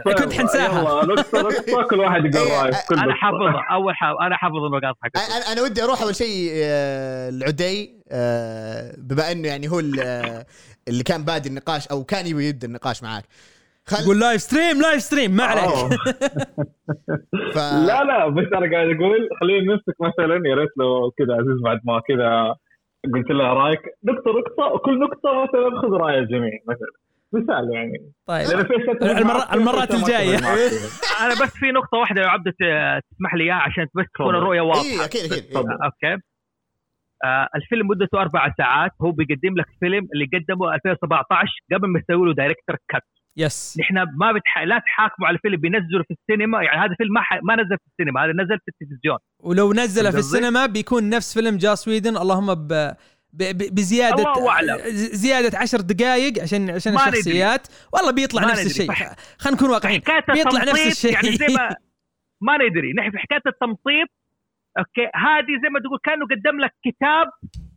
[0.07, 1.03] أنا كنت حنساها.
[1.05, 3.15] يلا دكتور اقتل كل واحد يقول إيه، رأيه أنا.
[3.15, 3.95] حافظها أول
[4.27, 9.49] أنا حافظ النقاط حقتها أنا أنا ودي أروح أول شيء آه، العدي آه، بما إنه
[9.49, 10.47] يعني هو آه،
[10.89, 13.25] اللي كان بادي النقاش أو كان يبي يبدأ النقاش معاك
[13.87, 15.91] خل يقول live stream live stream ما عليك أوه.
[17.55, 17.57] ف...
[17.89, 21.81] لا لا بس أنا قاعد أقول خلينا نمسك مثلا يا ريت لو كذا عزيز بعد
[21.85, 22.55] ما كذا
[23.15, 26.93] قلت له رأيك دكتور نقطة كل نقطة مثلا خذ رأي الجميع مثلا
[27.33, 30.39] مثال يعني طيب في المرات فيها.
[31.25, 32.53] أنا بس في نقطة واحدة يا عبد
[33.11, 34.35] تسمح لي إياها عشان بس تكون.
[34.35, 35.51] الرؤية واضحة اي أكيد أكيد إيه.
[35.51, 35.73] تفضل.
[35.73, 36.23] Okay
[37.25, 42.27] آه الفيلم مدته أربع ساعات هو بيقدم لك فيلم اللي قدمه 2017 قبل ما يسوي
[42.27, 43.03] له director cut
[43.37, 44.59] yes نحن ما بتح...
[44.59, 47.39] لا تحاكموا على فيلم بينزله في السينما يعني هذا فيلم ما, ح...
[47.43, 51.57] ما نزل في السينما هذا نزل في التلفزيون ولو نزله في؟ السينما بيكون نفس فيلم
[51.57, 52.69] جاس ويدن اللهم ب...
[52.69, 53.43] ب...
[53.43, 53.75] ب...
[53.75, 54.79] بزيادة الله أعلم.
[54.95, 57.19] زيادة عشر دقائق عشان عشان ما ندري.
[57.19, 58.67] الشخصيات والله بيطلع نفس ندري.
[58.67, 61.13] الشيء فح- خلينا نكون واقعيين بيطلع نفس التمطيط الشيء.
[61.13, 61.69] يعني زي ما
[62.47, 64.09] ما ندري نحن في حكاية التمطيط
[64.79, 67.27] أوكي هذه زي ما تقول كأنه قدم لك كتاب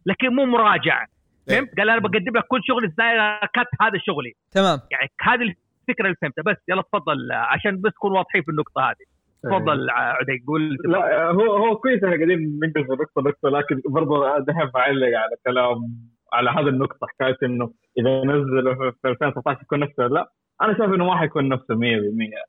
[0.06, 1.06] لكن مو مراجع
[1.48, 4.34] فهمت؟ قال أنا بقدم لك كل شغل إزاي كت هذا شغلي.
[4.52, 4.80] تمام.
[4.92, 5.42] يعني هذه
[5.90, 6.42] الفكرة اللي فهمتها.
[6.52, 9.06] بس يلا تفضل عشان بس نكون واضحين في النقطة هذه.
[9.44, 10.78] تفضل آه، عدي قول.
[10.86, 15.36] لا هو هو كويس إحنا قاعدين ننقل في نقطة نقطة لكن برضه دحين بعلق على
[15.46, 15.78] كلام
[16.34, 20.32] على هذا النقطة حكاية إنه إذا نزلوا في- في 2019 يكون نفسه ولا لا؟
[20.62, 21.80] أنا شايف إنه ما حيكون نفسه 100%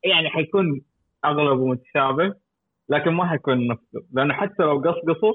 [0.05, 0.81] يعني حيكون
[1.25, 2.35] اغلبه متشابه
[2.89, 4.03] لكن ما حيكون نفسه.
[4.13, 5.33] لأنه حتى لو قصقصوا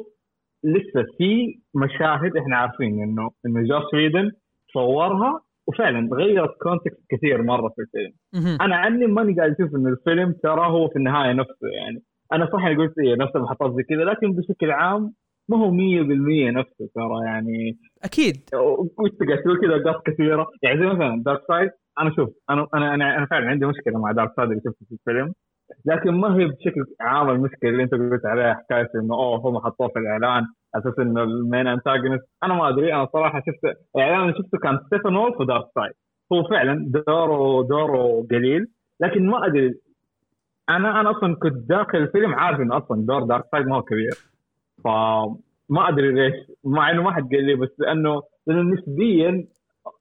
[0.64, 4.32] لسه في مشاهد إحنا عارفين انه إنه جوس ويدن
[4.74, 8.14] صورها وفعلا غيرت كونتكست كثير مرة في الفيلم.
[8.62, 12.03] أنا عني ماني قاعد أشوف إن الفيلم ترى هو في النهاية نفسه يعني.
[12.34, 15.14] أنا صح قلت إيه نفس المحطات زي كذا لكن بشكل عام
[15.49, 17.78] ما هو 100% نفسه ترى يعني.
[18.03, 18.36] أكيد.
[18.53, 20.47] قاعد تقول كذا؟ قص كثيرة.
[20.64, 24.12] يعني زي مثلا دارك سايد أنا شوف أنا أنا أنا, أنا فعلا عندي مشكلة مع
[24.12, 25.34] دارك سايد اللي شفته في الفيلم.
[25.86, 29.88] لكن ما هي بشكل عام المشكلة اللي انت قلت عليها حكاية إنه أوه هم حطوه
[29.88, 30.46] في الإعلان
[30.76, 34.80] أساس إنه ال main antagonist أنا ما أدري أنا صراحة شفت الاعلان اللي شفته كان
[34.86, 35.94] ستيفن وولف ودارك سايد
[36.34, 38.68] هو فعلا دوره دوره قليل
[39.02, 39.74] لكن ما أدري.
[40.70, 44.14] أنا أنا أصلا كنت داخل الفيلم عارف إنه أصلا دور دارك سايد ما هو كبير
[44.84, 46.34] فما أدري ليش.
[46.64, 49.48] مع إنه ما حد قال لي بس لأنه لأنه نسبيا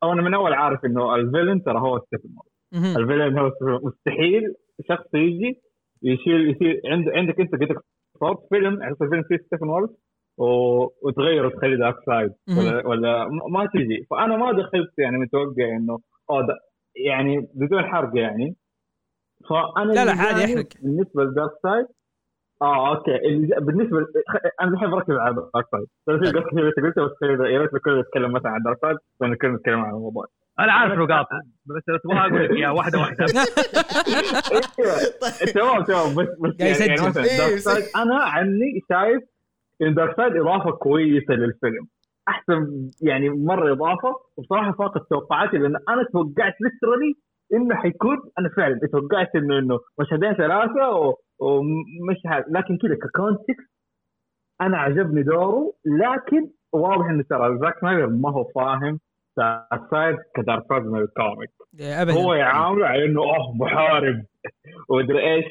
[0.03, 2.97] أنا من أول عارف إنه ال villain ترى هو ستيفن وولف.
[2.97, 3.51] ال villain هو
[3.83, 4.55] مستحيل
[4.89, 5.61] شخص يجي
[6.03, 7.78] يشيل يشيل عند عندك انت قلت
[8.20, 9.91] صوت فيلم على الفيلم فيه ستيفن وولف.
[11.03, 14.07] وتغير وتخلي دارك سايد ولا ولا ما- تجي.
[14.11, 15.99] فأنا ما دخلت يعني متوقع إنه
[16.31, 16.55] اوه ده
[16.97, 18.57] يعني بدون حرق يعني.
[19.51, 20.66] فأنا لا، لا، عادي، احرق.
[20.83, 21.87] بالنسبة لدارك سايد
[22.62, 23.12] آه أوكي.
[23.61, 23.99] بالنسبة
[24.61, 28.33] أنا الحين بركز على دارك سايد بس في انت قلتها بس يا ريت الكل يتكلم
[28.33, 30.26] مثلا عن دارك سايد لأن الكل يتكلم عن الموضوع.
[30.61, 31.26] أنا عارف نقاط
[31.66, 33.26] بس لو تبغى أقول لك إياها واحدة واحدة
[34.78, 34.96] أيوه
[35.54, 37.08] تمام تمام بس بس يعني, يعني.
[37.08, 37.72] مثلا إيه، دارك يسجل.
[37.72, 39.22] سايد أنا عني شايف
[39.82, 41.86] إن دارك سايد إضافة كويسة للفيلم
[42.28, 47.14] أحسن يعني مرة إضافة وبصراحة فاقت توقعاتي لأن أنا توقعت literally
[47.54, 53.70] إنه حيكون أنا فعلا توقعت انه إنه مشهدين ثلاثة و- ومشهد لكن كذا ك context
[54.61, 58.99] أنا عجبني دوره لكن واضح إنه ترى زاك سنايدر ما هو فاهم دارك
[59.91, 61.51] سايد كدارك سايد من الكوميك.
[61.81, 62.12] ابدا.
[62.12, 64.22] هو يعامله على إنه أوه محارب
[64.89, 65.45] ومدري إيش.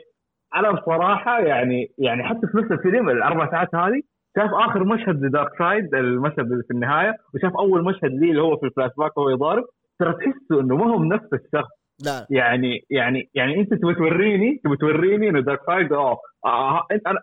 [0.56, 4.02] أنا بصراحة يعني يعني حتى في نفس الفيلم الأربع ساعات هذه
[4.38, 8.58] شاف آخر مشهد لدارك سايد المشهد اللي في النهاية وشاف أول مشهد ليه اللي هو
[8.58, 9.64] في الفلاش باك وهو يضارب.
[10.00, 11.80] ترى تحسه إنه ما هو نفس الشخص.
[12.06, 12.28] لا.
[12.30, 17.18] يعني يعني يعني أنت تبغى توريني تبغى توريني إنه دارك سايد آه آه، أنت أنا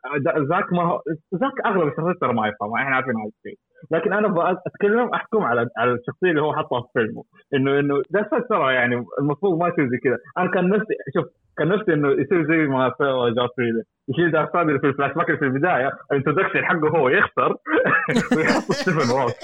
[0.51, 1.01] ذاك ما هو
[1.35, 3.59] ذاك أغلب الشخصيات ترى ما يفهم إحنا عارفين هذا الشيء.
[3.91, 7.22] لكن أنا أبغى اتكلم أحكم على على الشخصية اللي هو حطها في فيلمه.
[7.55, 10.18] انه إنه سايد ترى يعني المفروض ما يصير زي كذا.
[10.39, 11.24] أنا كان نفسي شوف
[11.59, 15.39] كان نفسي إنه يصير زي ما سوى جوس ويدن يشيل دارك سايد في الفلاش باك
[15.39, 15.91] في البداية.
[16.12, 17.57] ال introduction حقه هو يخسر.
[18.37, 19.34] ويحط ستيفن وولف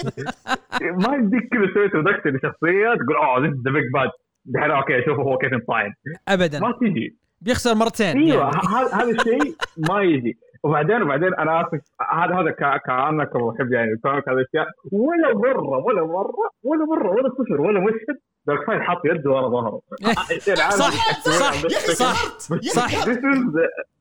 [0.81, 4.09] ما يديك كذا تسوي introduction لشخصية تقول oh this the big bad
[4.45, 5.93] دحين أوكي شوف هو كيف insane
[6.27, 6.59] ابدا.
[6.59, 8.17] ما تجي بيخسر مرتين.
[8.17, 8.93] إيوه يعني.
[8.93, 9.55] هذا الشيء
[9.89, 10.37] ما يجي.
[10.63, 15.61] وبعدين وبعدين أنا آسف هذا هذا ك- كأنك محب يعني الكوميك هذه الاشياء ولا مره
[15.85, 18.17] ولا مره ولا مره ولا صفر ولا مشهد.
[18.47, 19.81] دارك سايد حاط يده ورا ظهره.
[20.55, 20.91] صح
[21.25, 21.53] صح
[21.93, 22.91] صح صح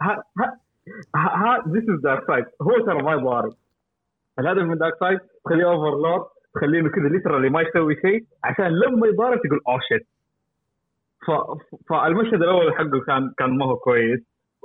[0.03, 0.25] ها
[1.17, 3.53] ها this is dark side هو ترى ما يضارب
[4.39, 9.07] الهدف من دارك سايد تخليه overlord تخليه انه كذا literally ما يسوي شيء عشان لما
[9.07, 10.07] يضارب تقول oh shit.
[11.89, 14.21] فالمشهد الأول حقه كان كان ما هو كويس.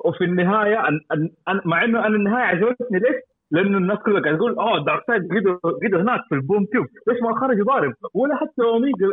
[0.06, 1.00] وفي النهاية أن...
[1.14, 1.30] أن...
[1.50, 1.62] أن...
[1.66, 3.16] مع إنه أنا النهاية عجبتني ليش؟
[3.52, 5.22] لأنه الناس كلها قاعد تقول اوه دارك سايد
[5.84, 9.08] قدوا هناك في ال boom tube ليش ما خرج يضارب؟ ولا حتى omega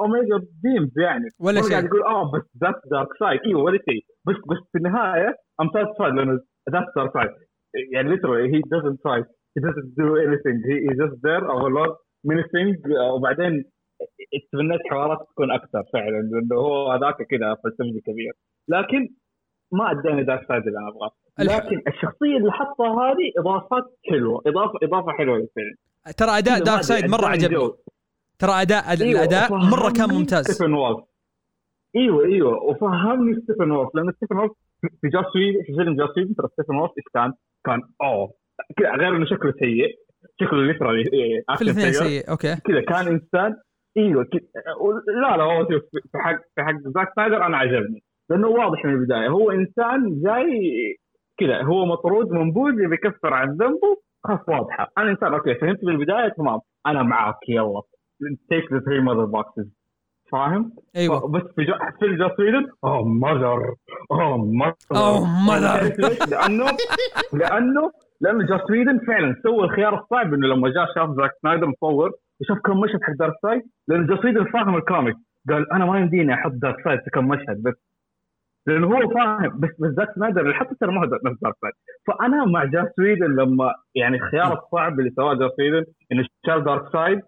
[0.00, 1.28] omega beams يعني.
[1.40, 1.70] ولا شيء.
[1.70, 4.02] قاعد يقول آه بس that دارك سايد إيوه ولا شيء.
[4.26, 6.32] بس بس في النهاية I'm satisfied لأنه
[6.72, 7.30] that دارك سايد
[7.92, 9.18] يعني literally he doesn't try
[9.56, 10.56] he doesn't do anything.
[10.68, 11.92] He is just there overlord
[12.32, 13.64] anything uh, وبعدين
[14.52, 18.32] تبنيت حوارات تكون أكثر فعلا لأنه هو هذاك كذا فلسفي كبير
[18.68, 19.08] لكن
[19.72, 24.42] ما أداني دارك سايد اللي أنا ابغاه لكن الشخصية اللي حطها هذه إضافات حلوة.
[24.46, 25.74] اضافه إضافة حلوة للفيلم
[26.16, 27.70] ترى أداء دارك سايد مرة عجبني.
[28.38, 30.44] ترى اداء أيوة، الأداء مرة كان ممتاز.
[30.44, 31.04] ستيفن وولف.
[31.96, 32.62] إيوه إيوه.
[32.62, 33.94] وفهمني ستيفن وولف.
[33.94, 34.52] لأن ستيفن وولف
[35.00, 37.32] في جوس ويد في فيلم جوس ويد ترى ستيفن وولف كان؟
[37.66, 38.32] كان أوه.
[38.76, 39.98] كذا غير إنه شكله سيء.
[40.40, 41.04] شكله literally
[41.58, 42.30] في الاثنين سيء.
[42.30, 42.56] أوكي.
[42.56, 43.56] كذا كان انسان
[43.96, 44.26] إيوه
[45.22, 45.80] لا لا هو في
[46.14, 48.02] حق في حق زاك سنايدر أنا عجبني.
[48.30, 49.28] لأنه واضح من البداية.
[49.28, 50.52] هو إنسان جاي
[51.38, 54.88] كذا هو مطرود منبوذ يبي يكفر عن ذنبه خلاص واضحة.
[54.98, 56.58] أنا إنسان أوكي فهمت من البداية تمام.
[56.86, 57.82] أنا معاك يلا.
[58.48, 59.80] take the three mother boxes
[60.32, 61.28] فاهم؟ أيوه.
[61.28, 63.74] بس في جو في جوس ويدن oh mother
[64.10, 65.94] oh mother oh mother؟
[66.30, 66.66] لأنه
[67.32, 72.10] لأنه لأنه جوس ويدن فعلا سوى الخيار الصعب إنه لما جاء شاف زاك سنايدر مصور
[72.40, 75.16] وشاف كم مشهد حق دارك سايد لأنه جوس ويدن فاهم الكوميك
[75.48, 77.74] قال أنا ما يمديني أحط دارك سايد في كم مشهد بس
[78.66, 81.56] لأنه هو فاهم بس بس زاك سنايدر حتى ترى ما هو نفس دارك
[82.06, 86.92] فأنا مع جوس ويدن لما يعني الخيار الصعب اللي سواه جوس ويدن إنه شال دارك
[86.92, 87.20] سايد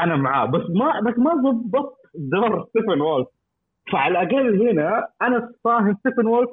[0.00, 0.46] أنا معاه.
[0.46, 3.28] بس ما بس ما ضبط دور ستيفن وولف.
[3.92, 6.50] فعلى الأقل هنا أنا فاهم ستيفن وولف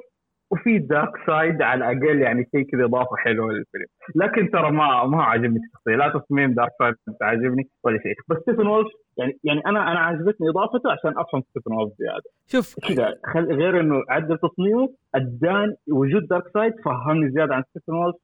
[0.50, 3.86] وفي دارك سايد على الأقل يعني شيء كذا إضافة حلوة للفيلم.
[4.14, 8.14] لكن ترى ما ما عجبني الشخصيه لا تصميم دارك سايد عاجبني ولا شيء.
[8.28, 8.88] بس ستيفن وولف
[9.18, 12.30] يعني يعني أنا أنا عجبتني إضافته عشان أفهم ستيفن وولف زيادة.
[12.46, 12.74] شوف.
[12.88, 13.14] كذا.
[13.34, 18.16] خل غير إنه عدل تصميمه اداني وجود دارك سايد فهمني زيادة عن ستيفن وولف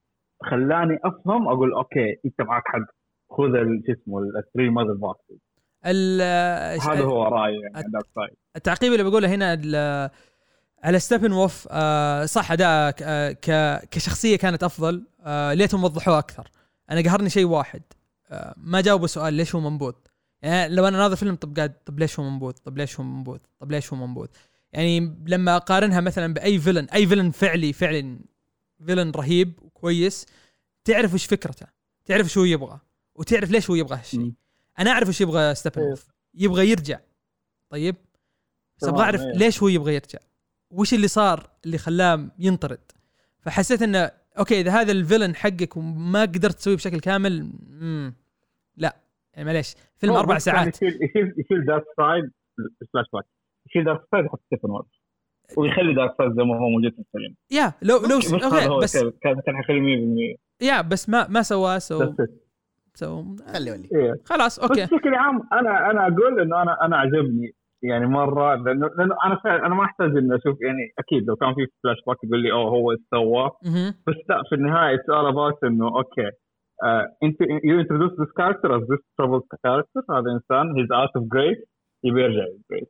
[0.43, 2.81] خلاني أفهم أقول أوكي أنت معك حق.
[3.31, 3.53] خذ
[3.87, 5.21] شو اسمه ال three mother box
[5.87, 6.21] ال-
[6.83, 9.55] هذا هو رأيي يعني عن دارك سايد التعقيب اللي بقوله هنا
[10.83, 13.37] على ستيفن وولف آه صح أداء آه
[13.91, 16.51] كشخصية كانت أفضل آه ليتهم وضحوه أكثر.
[16.91, 17.83] أنا قهرني شيء واحد
[18.31, 19.93] آه ما جاوبوا سؤال ليش هو منبوذ؟
[20.43, 23.39] يعني لو أنا ناظر فيلم طب قاعد طب ليش هو منبوذ؟ طب ليش هو منبوذ؟
[23.61, 24.27] طب ليش هو منبوذ؟
[24.73, 28.19] يعني لما أقارنها مثلا بأي villain أي villain فعلي فعلا
[28.87, 30.27] villain رهيب وكويس
[30.85, 31.67] تعرف وش فكرته
[32.05, 32.79] تعرف شو يبغى
[33.15, 34.33] وتعرف ليش هو يبغى هالشيء.
[34.79, 35.87] أنا أعرف وش يبغى ستيبن إيه.
[35.87, 36.99] وولف يبغى يرجع.
[37.71, 37.97] طيب؟
[38.79, 39.33] بس أبغى أعرف إيه.
[39.33, 40.19] ليش هو يبغى يرجع.
[40.73, 42.93] وش اللي صار اللي خلاه ينطرد.
[43.41, 48.15] فحسيت إنه okay إذا هذا ال villain حقك وما قدرت تسويه بشكل كامل مم.
[48.77, 48.97] لا.
[49.35, 52.31] يعني معليش فيلم أربع بس يعني ساعات يشيل يشيل يشيل دارك سايد
[52.93, 53.25] فلاش باك
[53.67, 54.87] يشيل دارك سايد يحط ستيبن وولف
[55.57, 57.35] ويخلي دارك سايد زي ما هو موجود في الفيلم.
[57.51, 61.29] yeah لو لو بس هذا okay هو بس كان كان حيخليه 100% yeah بس ما
[61.29, 62.29] ما سواه so بس
[62.95, 64.15] so خلي ولي إيه.
[64.25, 67.55] خلاص بس okay بشكل عام أنا أنا أقول إنه أنا أنا عجبني.
[67.83, 71.55] يعني مرة لأنه لأنه أنا فعلا أنا ما أحتاج إني أشوف يعني أكيد لو كان
[71.55, 73.51] في فلاش باك يقول لي oh هو إيش سوى.
[74.07, 76.31] بس لا في النهاية it's all about إنه okay
[77.23, 81.59] أنت you introduce this character as this troubled character هذا إنسان he's out of grace
[82.05, 82.89] يبي يرجع لل grace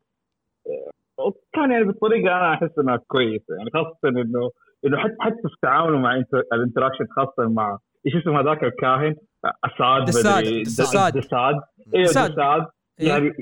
[1.19, 4.51] وكان يعني بالطريقة أنا أحس إنها كويسة يعني خاصة إنه
[4.87, 9.15] إنه حتى حتى في تعامله مع ال interaction خاصة مع إيش اسمه هذاك الكاهن
[9.65, 10.45] دساد دساد.
[10.63, 11.13] دساد.
[11.19, 11.55] دساد
[11.95, 12.67] أيوه دساد.
[13.03, 13.09] إيه.
[13.09, 13.33] يعني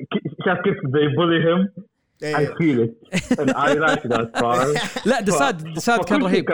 [0.45, 1.83] شاف كيف they bully him?
[2.23, 2.47] I إيه.
[2.47, 2.93] feel it.
[3.41, 4.67] And I like that part.
[5.11, 6.45] لا دساد دساد كان رهيب.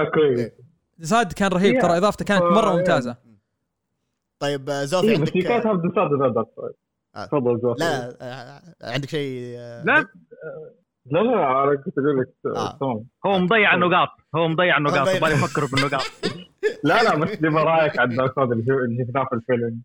[0.99, 1.77] دساد كان رهيب.
[1.79, 1.83] Yeah.
[1.83, 2.77] ترى إضافته كانت مرة.
[2.77, 3.17] ممتازة.
[4.41, 5.37] طيب آه، زوفي بس عندك
[7.17, 7.27] آه.
[7.27, 7.81] تفضل زوفي.
[7.81, 10.07] لا آه، عندك شيء لا.
[11.11, 12.29] لا لا أنا كنت أقول لك
[13.27, 14.09] هو مضيع النقاط.
[14.35, 15.09] هو مضيع النقاط.
[15.09, 16.03] يبغى يفكر بالنقاط.
[16.85, 19.81] لا لا بس دي رأيك عن دارك سايد اللي شو- اللي شفناه في الفيلم؟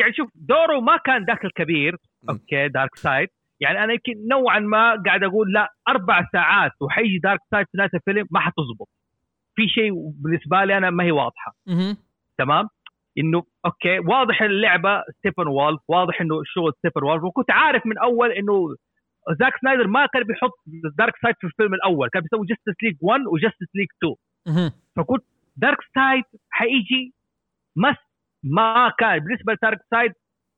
[0.00, 1.96] يعني شوف دوره ما كان ذاك الكبير
[2.28, 3.28] okay دارك سايد
[3.60, 7.90] يعني أنا يمكن نوعا ما قاعد أقول لا أربع ساعات وحيجي دارك سايد في نهاية
[7.94, 8.88] الفيلم ما حتزبط
[9.54, 9.92] في شيء
[10.22, 11.54] بالنسبة لي أنا ما هي واضحة.
[12.38, 12.68] تمام؟
[13.18, 18.32] إنه okay واضح اللعبة ستيبن وولف واضح إنه شغل ستيبن وولف وكنت عارف من أول
[18.32, 18.74] إنه
[19.40, 20.52] زاك سنايدر ما كان بيحط
[20.98, 24.14] دارك سايد في الفيلم الأول كان بيسوي جاستس ليج 1 وجاستس ليج 2
[24.46, 24.72] مهم.
[24.96, 25.24] فقلت
[25.56, 27.12] دارك سايد حيجي
[27.76, 27.96] مس
[28.44, 30.12] ما كان بالنسبة لدارك سايد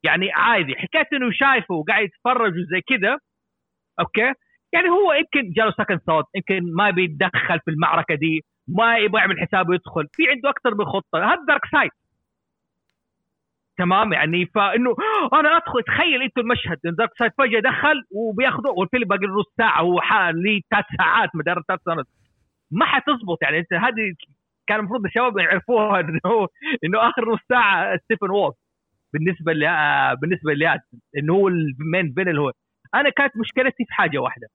[0.05, 0.77] يعني عادي.
[0.77, 3.19] حكايه إنه شايفه وقاعد يتفرج وزي كذا
[4.01, 4.33] أوكي؟
[4.73, 9.41] يعني هو يمكن جاله سكن صوت يمكن ما بيتدخل في المعركة دي ما يبغى يعمل
[9.41, 11.19] حسابه يدخل في عنده أكثر من خطة.
[11.33, 11.91] هذا دارك سايد.
[13.79, 14.97] تمام؟ يعني فإنه
[15.41, 20.01] أنا أدخل تخيل أنتوا المشهد دارك سايد فجأة دخل وبياخذوا والفيلم باقي نص ساعة هو
[20.01, 22.07] حال لي ثلاث ساعات مدار ثلاث سنوات
[22.71, 23.39] ما حتزبط.
[23.43, 24.15] يعني أنت هذه
[24.71, 26.49] كان المفروض الشباب يعرفوها إنه
[26.85, 28.55] إنه آخر نص ساعة ستيبن وولف
[29.13, 30.81] بالنسبة ل آه، بالنسبة لي
[31.19, 32.53] إنه هو المين فين اللي هو.
[32.95, 34.49] أنا كانت مشكلتي في حاجة واحدة.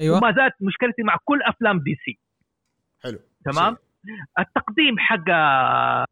[0.00, 0.18] أيوه.
[0.18, 2.18] وما زالت مشكلتي مع كل أفلام دي سي.
[3.02, 3.18] حلو.
[3.44, 3.76] تمام؟
[4.38, 6.04] التقديم حق آه،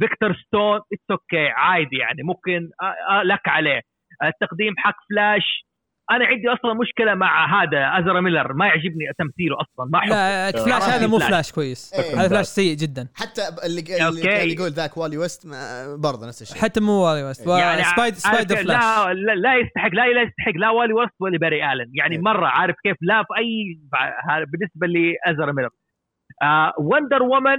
[0.00, 2.70] فيكتور ستون it's okay عادي يعني ممكن
[3.10, 3.80] آه، لك عليه.
[4.24, 5.66] التقديم حق فلاش
[6.10, 10.10] أنا عندي أصلا مشكلة مع هذا أزرا ميلر ما يعجبني تمثيله أصلا ما أحبه.
[10.14, 11.52] لا فلاش آه، هذا مو فلاش.
[11.52, 11.92] كويس.
[11.94, 12.20] إيه.
[12.20, 13.08] هذا فلاش سيء جدا.
[13.14, 16.62] حتى اللي اللي يقول ذاك والي ويست ما- برضه نفس الشيء.
[16.62, 20.52] حتى مو والي ويست يعني سبايد سبايدر فلاش لا, لا لا يستحق لا لا يستحق
[20.56, 21.90] لا والي وست ولا باري آلن.
[21.94, 22.22] يعني إيه.
[22.22, 23.78] مرة عارف كيف لا في أي
[24.52, 25.70] بالنسبة لازر ميلر.
[26.42, 27.56] آه وندر وومن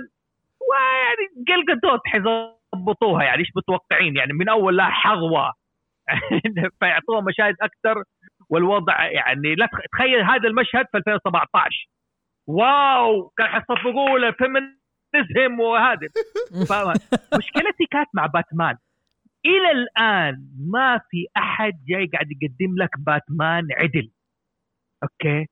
[0.70, 5.54] ويعني جل جدوت حيظبطها يضبطوها يعني إيش متوقعين؟ يعني من أول لا حظوة.
[6.80, 8.04] فيعطوها مشاهد أكثر.
[8.50, 11.90] والوضع يعني لا تخ- تخيل هذا المشهد في 2017
[12.48, 13.28] واو!
[13.38, 16.08] كان حيصفقوا له feminism وهذا؟
[17.38, 18.76] مشكلتي كانت مع باتمان.
[19.46, 20.36] إلى الآن
[20.72, 24.12] ما في أحد جاي قاعد يقدم لك باتمان عدل.
[25.04, 25.48] okay?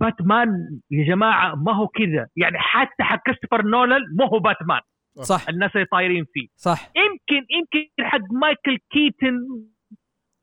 [0.00, 0.48] باتمان
[0.90, 2.26] يا جماعة ما هو كذا.
[2.36, 4.80] يعني حتى حق كريستوفر نولان ما هو باتمان.
[5.22, 5.48] صح.
[5.48, 6.48] الناس اللي طايرين فيه.
[6.56, 6.90] صح.
[6.96, 9.38] يمكن يمكن حق مايكل كيتن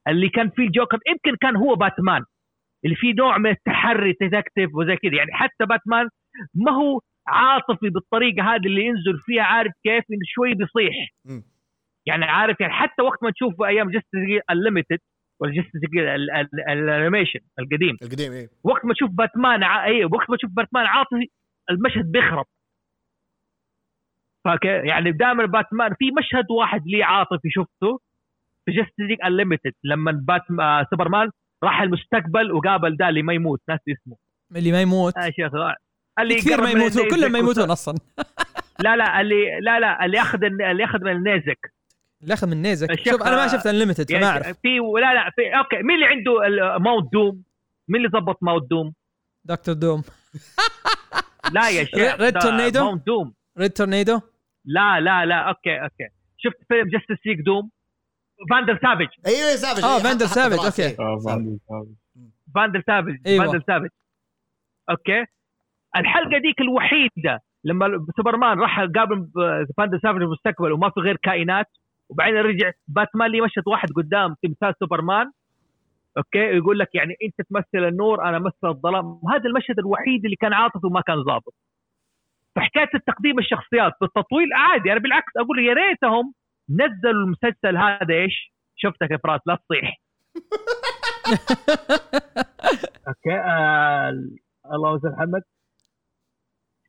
[0.08, 2.24] اللي كان فيه الجوكر يمكن كان هو باتمان.
[2.86, 5.16] اللي فيه نوع من التحري detective وزي كذا.
[5.16, 6.10] يعني حتى باتمان
[6.56, 11.10] ما هو عاطفي بالطريقة هذه اللي ينزل فيها عارف كيف؟ انه شوي بيصيح.
[12.06, 15.00] يعني عارف يعني حتى وقت ما تشوف أيام جستس انليمتد
[15.40, 15.80] ولا جستس
[16.70, 17.98] ال animation القديم.
[18.02, 18.48] القديم إيه.
[18.64, 19.86] وقت ما تشوف باتمان ع...
[19.86, 21.30] اي وقت ما تشوف باتمان عاطفي
[21.70, 22.46] المشهد بيخرب.
[24.46, 28.00] فك يعني دائما باتمان في مشهد واحد لي عاطفي شفته
[28.66, 31.30] في جاستس انليمتد لما باتمان سوبرمان
[31.64, 33.62] راح المستقبل وقابل ده اللي ما يموت.
[33.70, 34.16] ناسي اسمه.
[34.56, 35.18] اللي ما يموت.
[35.18, 35.52] آه شيخ
[36.20, 37.96] اللي كثير ما يموتون النيزك كلهم ما يموتون أصلا.
[38.80, 41.74] لا لا اللي لا لا اللي ياخذ اللي ياخذ من النيزك
[42.24, 44.48] اللي أخذ من نيزك الشيخ- شوف أنا ما شفت انليمتد فما يعني أعرف.
[44.48, 46.34] في لا لا في okay مين اللي عنده
[46.78, 47.44] ماوت دوم؟
[47.88, 48.94] مين اللي ضبط ماوت دوم؟
[49.46, 50.04] دكتور دوم.
[51.54, 54.20] لا يا شيخ ريد تورنيدو؟ دوم ريد تورنيدو
[54.66, 56.08] لا لا لا أوكي أوكي.
[56.38, 57.70] شفت فيلم جاستس ليج دوم
[58.50, 60.82] فاندر سافج أيوه سافج آه، إيه، فاندر حط- حط سافج،.
[60.82, 60.96] إيه.
[61.00, 61.44] آه، سافج.
[61.46, 61.88] فاندل سافج.
[62.56, 63.46] فاندر سافج أيوة.
[63.46, 63.90] فاندر سافج
[64.90, 65.26] أوكي
[65.98, 69.28] الحلقة ديك الوحيدة لما سوبرمان راح قابل
[69.78, 71.68] فاندر سافج في المستقبل وما في غير كائنات
[72.10, 75.32] وبعدين رجع باتمان لي مشهد واحد قدام تمثال سوبرمان
[76.18, 80.54] okay يقول لك يعني أنت تمثل النور أنا أمثل الظلام هذا المشهد الوحيد اللي كان
[80.54, 81.54] عاطفي وما كان ظابط
[82.56, 86.34] فحكاية التقديم الشخصيات بالتطويل عادي أنا بالعكس أقول يا ريتهم
[86.70, 89.98] نزلوا المسلسل هذا إيش؟ شفتك يا فراس لا تصيح.
[93.08, 94.10] okay آه
[94.74, 95.42] الله يسلم محمد.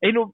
[0.05, 0.33] إنه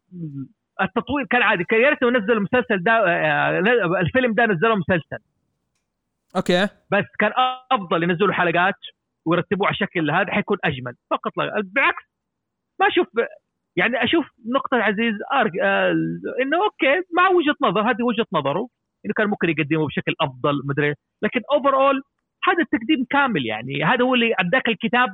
[0.81, 3.59] التطوير كان عادي كان يا ريتهم نزلوا المسلسل ده آه
[4.01, 5.19] الفيلم ده نزلوا مسلسل.
[6.37, 6.65] أوكي.
[6.65, 7.33] بس كان
[7.73, 8.75] أفضل ينزلوا حلقات
[9.27, 10.95] ويرتبوه على شكل هذا حيكون أجمل.
[11.11, 12.05] فقط لا بالعكس
[12.81, 13.07] ما أشوف
[13.77, 15.53] يعني أشوف نقطة عزيز أرك...
[15.63, 15.91] آه
[16.43, 18.69] إنه أوكي مع وجهة نظر هذه وجهة نظره.
[19.05, 22.03] إنه كان ممكن يقدمه بشكل أفضل مدري لكن overall
[22.49, 23.85] هذا التقديم كامل يعني.
[23.85, 25.09] هذا هو اللي أداك الكتاب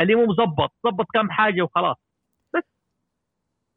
[0.00, 0.72] اللي مو مظبط.
[0.86, 1.96] ظبط كم حاجة وخلاص.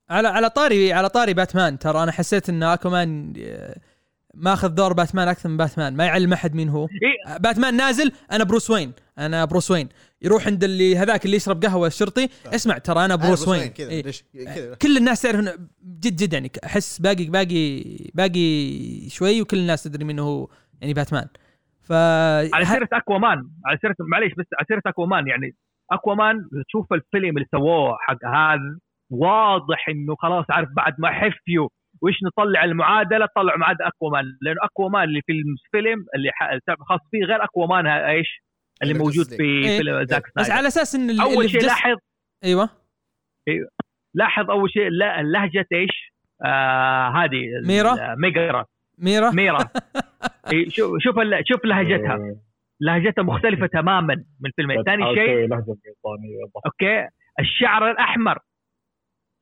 [0.10, 3.34] على على طاري على طاري باتمان ترى أنا حسيت إن أكوامان
[4.36, 6.88] ماخذ دور باتمان أكثر من باتمان ما يعلم أحد مين هو.
[6.88, 9.90] إيه باتمان نازل أنا بروس وين أنا بروس وين.
[10.22, 13.90] يروح عند اللي هذاك اللي يشرب قهوة الشرطي اسمع ترى أنا آه، بروس وين كذا
[13.90, 14.04] إيه.
[14.04, 14.76] ليش؟ كذا.
[14.76, 15.40] كل الناس تعرف
[15.84, 17.84] جد جد يعني أحس باقي باقي
[18.14, 20.48] باقي شوي وكل الناس تدري منه هو
[20.82, 21.28] يعني باتمان.
[21.84, 21.92] ف
[22.54, 25.56] على سيرة أكوامان على سيرة معليش بس على سيرة أكوامان يعني
[25.92, 28.80] أكوامان تشوف الفيلم اللي سووه حق هذا
[29.10, 31.70] واضح إنه خلاص عارف بعد ما حفيوا
[32.02, 34.24] وإيش نطلع المعادلة؟ طلعوا معادلة أكوامان.
[34.42, 36.30] لأنه أكوامان اللي في الفيلم اللي
[36.90, 38.44] خاص فيه غير أكوامان ها- إيش؟
[38.82, 39.78] اللي غير موجود في إيه.
[39.78, 40.54] فيلم زاك بس سنايدر.
[40.54, 41.98] على أساس إن اللي أول شيء جس- لاحظ
[42.44, 42.70] أيوه.
[44.14, 46.14] لاحظ أول شيء لا- لهجة إيش؟
[46.46, 48.66] آه هذه ميرا؟ ميرا
[48.98, 49.32] ميرا.
[49.42, 49.58] ميرا.
[50.54, 52.36] إيه، شوف شوف ال- شوف لهجتها.
[52.82, 55.64] لهجتها مختلفة تماما من الفيلم ثاني بتحاول شيء بس.
[56.66, 57.08] أوكي.
[57.40, 58.40] الشعر الأحمر.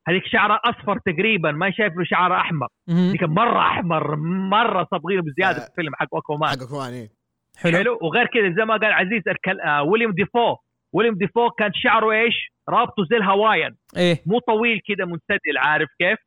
[0.08, 2.68] هذيك شعره أصفر تقريبا ما شايف له شعر أحمر.
[2.88, 4.16] ديك مرة أحمر
[4.50, 5.66] مرة صبغينه بزيادة آه.
[5.66, 6.50] في الفيلم حق أكوامان.
[6.50, 7.10] حق أكوامان إيه.
[7.58, 8.00] حلو, حلو.
[8.02, 9.60] وغير كذا زي ما قال عزيز الكل...
[9.60, 10.56] آه ويليام ديفو.
[10.94, 14.24] ويليام ديفو كان شعره إيش؟ رابطه زي الهوايان إيه.
[14.26, 16.20] مو طويل كذا منسدل عارف كيف؟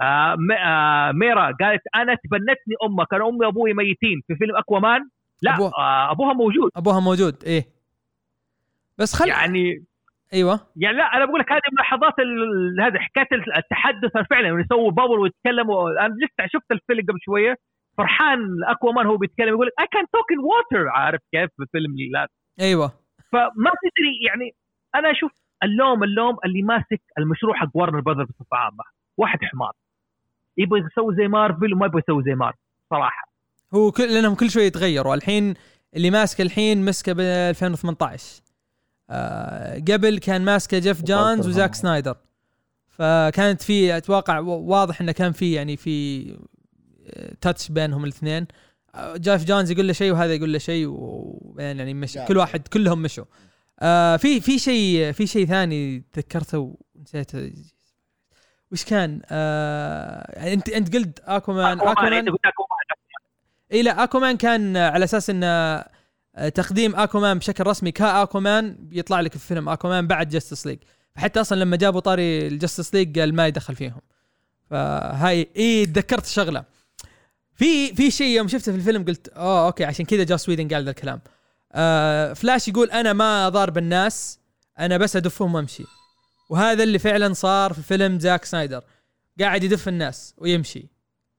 [0.00, 0.52] آه م...
[0.52, 4.22] آه ميرا قالت أنا تبنتني أمك كان أمي وأبوي ميتين.
[4.26, 5.08] في فيلم أكوامان؟
[5.42, 5.72] لا أبوها.
[5.78, 6.70] آه أبوها موجود.
[6.76, 7.64] أبوها موجود إيه.
[8.98, 9.84] بس خل يعني
[10.34, 10.60] أيوه.
[10.76, 12.14] يعني لا أنا بقول لك هذه ملاحظات
[12.80, 15.90] هذه حكاية التحدث فعلا يسووا بابل ويتكلموا.
[15.90, 17.56] أنا لسه شفت الفيلم قبل شوية
[17.98, 22.28] فرحان أكوامان هو بيتكلم يقول اي كان توك ان ووتر عارف كيف؟ في فيلم لا.
[22.60, 22.92] أيوه.
[23.32, 24.54] فما تدري يعني
[24.94, 28.84] أنا أشوف اللوم اللوم اللي ماسك المشروع حق ورنر براذر بصفة عامة.
[29.16, 29.72] واحد حمار.
[30.56, 32.58] يبغى يسوي زي مارفل وما يبغى يسوي زي مارفل
[32.90, 33.28] صراحة.
[33.74, 35.14] هو كل لأنهم كل شوي يتغيروا.
[35.14, 35.54] الحين
[35.96, 38.49] اللي ماسك الحين مسكه ب 2018 آه
[39.88, 42.16] قبل كان ماسكه جيف جونز وزاك سنايدر.
[42.88, 46.26] فكانت في أتوقع واضح إنه كان في يعني في
[47.10, 48.46] آه، touch بينهم الاثنين.
[48.94, 52.28] آه، جيف جونز يقول له شيء وهذا يقول له شيء وبعدين يعني جاب.
[52.28, 53.24] كل واحد كلهم مشوا.
[53.80, 57.52] آه في في شيء في شيء ثاني تذكرته ونسيته.
[58.72, 61.80] وش كان؟ آه أنت أنت قلت أكومان.
[61.80, 62.36] أكومان.
[63.72, 65.90] اي لا أكومان كان على أساس إنه آه،
[66.48, 70.78] تقديم اكومان بشكل رسمي كاكومان بيطلع لك في فيلم اكومان بعد جاستس ليج
[71.14, 74.00] فحتى أصلا لما جابوا طاري الجاستس ليج قال ما يدخل فيهم.
[74.70, 76.64] فهاي إي تذكرت شغلة.
[77.54, 80.84] في في شيء يوم شفته في الفيلم قلت آه أوكي عشان كذا جوس ويدن قال
[80.84, 81.20] ذا الكلام.
[81.72, 84.38] آه فلاش يقول أنا ما أضارب الناس
[84.78, 85.84] أنا بس أدفهم وأمشي.
[86.50, 88.82] وهذا اللي فعلا صار في فيلم زاك سنايدر
[89.40, 90.86] قاعد يدف الناس ويمشي.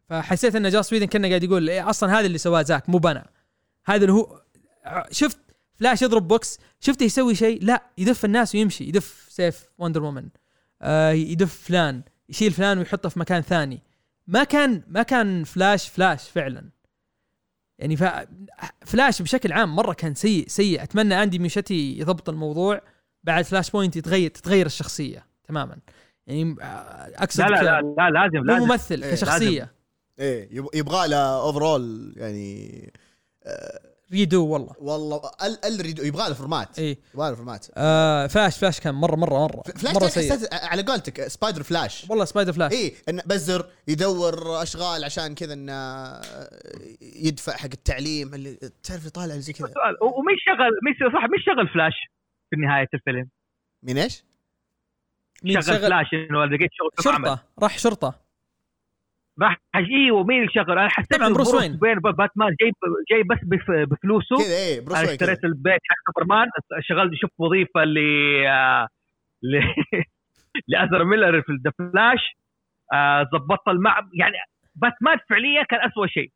[0.10, 3.28] فحسيت إن جوس ويدن كان قاعد يقول إيه أصلا هذا اللي سواه زاك مو بنا.
[3.86, 4.42] هذا اللي هو
[5.12, 5.38] شفت
[5.76, 10.28] فلاش يضرب بوكس شفته يسوي شيء لا يدف الناس ويمشي يدف سيف Wonder Woman
[10.82, 13.82] آه يدف فلان يشيل فلان ويحطه في مكان ثاني.
[14.28, 16.70] ما كان ما كان فلاش فلاش فعلا.
[17.80, 18.04] يعني ف
[18.86, 20.84] فلاش بشكل عام مرة كان سيء سيء.
[20.84, 22.82] أتمنى اندي موسكيتي يضبط الموضوع
[23.24, 25.78] بعد Flashpoint يتغير تتغير الشخصية تماما.
[26.28, 26.66] يعني آه،
[27.16, 28.66] أقصد لا لا لا, لا لازم لازم.
[28.68, 29.72] ممثل إيه، كشخصية.
[30.20, 32.94] إيه يب- يبغى له overhaul يعني
[34.12, 34.74] redo والله.
[34.80, 38.96] والله ال ال redo- يبغى له format اي يبغى له فورمات آه فلاش فلاش كان
[38.96, 39.62] مرة مرة مرة.
[39.62, 40.48] فلاش مرة سيء.
[40.54, 46.22] على قولتك سبايدر فلاش والله سبايدر فلاش اي انه بزر يدور أشغال عشان كذا انه
[47.02, 49.68] يدفع حق التعليم اللي تعرف يطالع زي كذا.
[49.68, 51.94] سؤال ومين شغل مين صح مين شغل فلاش
[52.50, 53.30] في نهاية الفيلم؟
[53.84, 54.24] من إيش؟
[55.44, 57.04] مين شغل, شغل؟ فلاش انه لقيت شغل.
[57.14, 57.44] شرطة.
[57.60, 58.31] راح شرطة.
[59.42, 61.80] راح أيوه مين اللي شغل أنا حسيت طبعاً بروس وين.
[61.80, 62.72] بين باتمان جاي
[63.12, 65.10] جاي بس بف- بفلوسه كذا إيه بروس وين.
[65.10, 66.48] اشتريت البيت حق سوبرمان
[66.82, 67.94] شغلت شفت وظيفة ل
[69.44, 69.62] ل
[70.68, 72.20] لازر ميلر في ذا فلاش
[72.94, 74.36] آه، ظبطت المع يعني
[74.76, 76.32] باتمان فعليا كان أسوأ شيء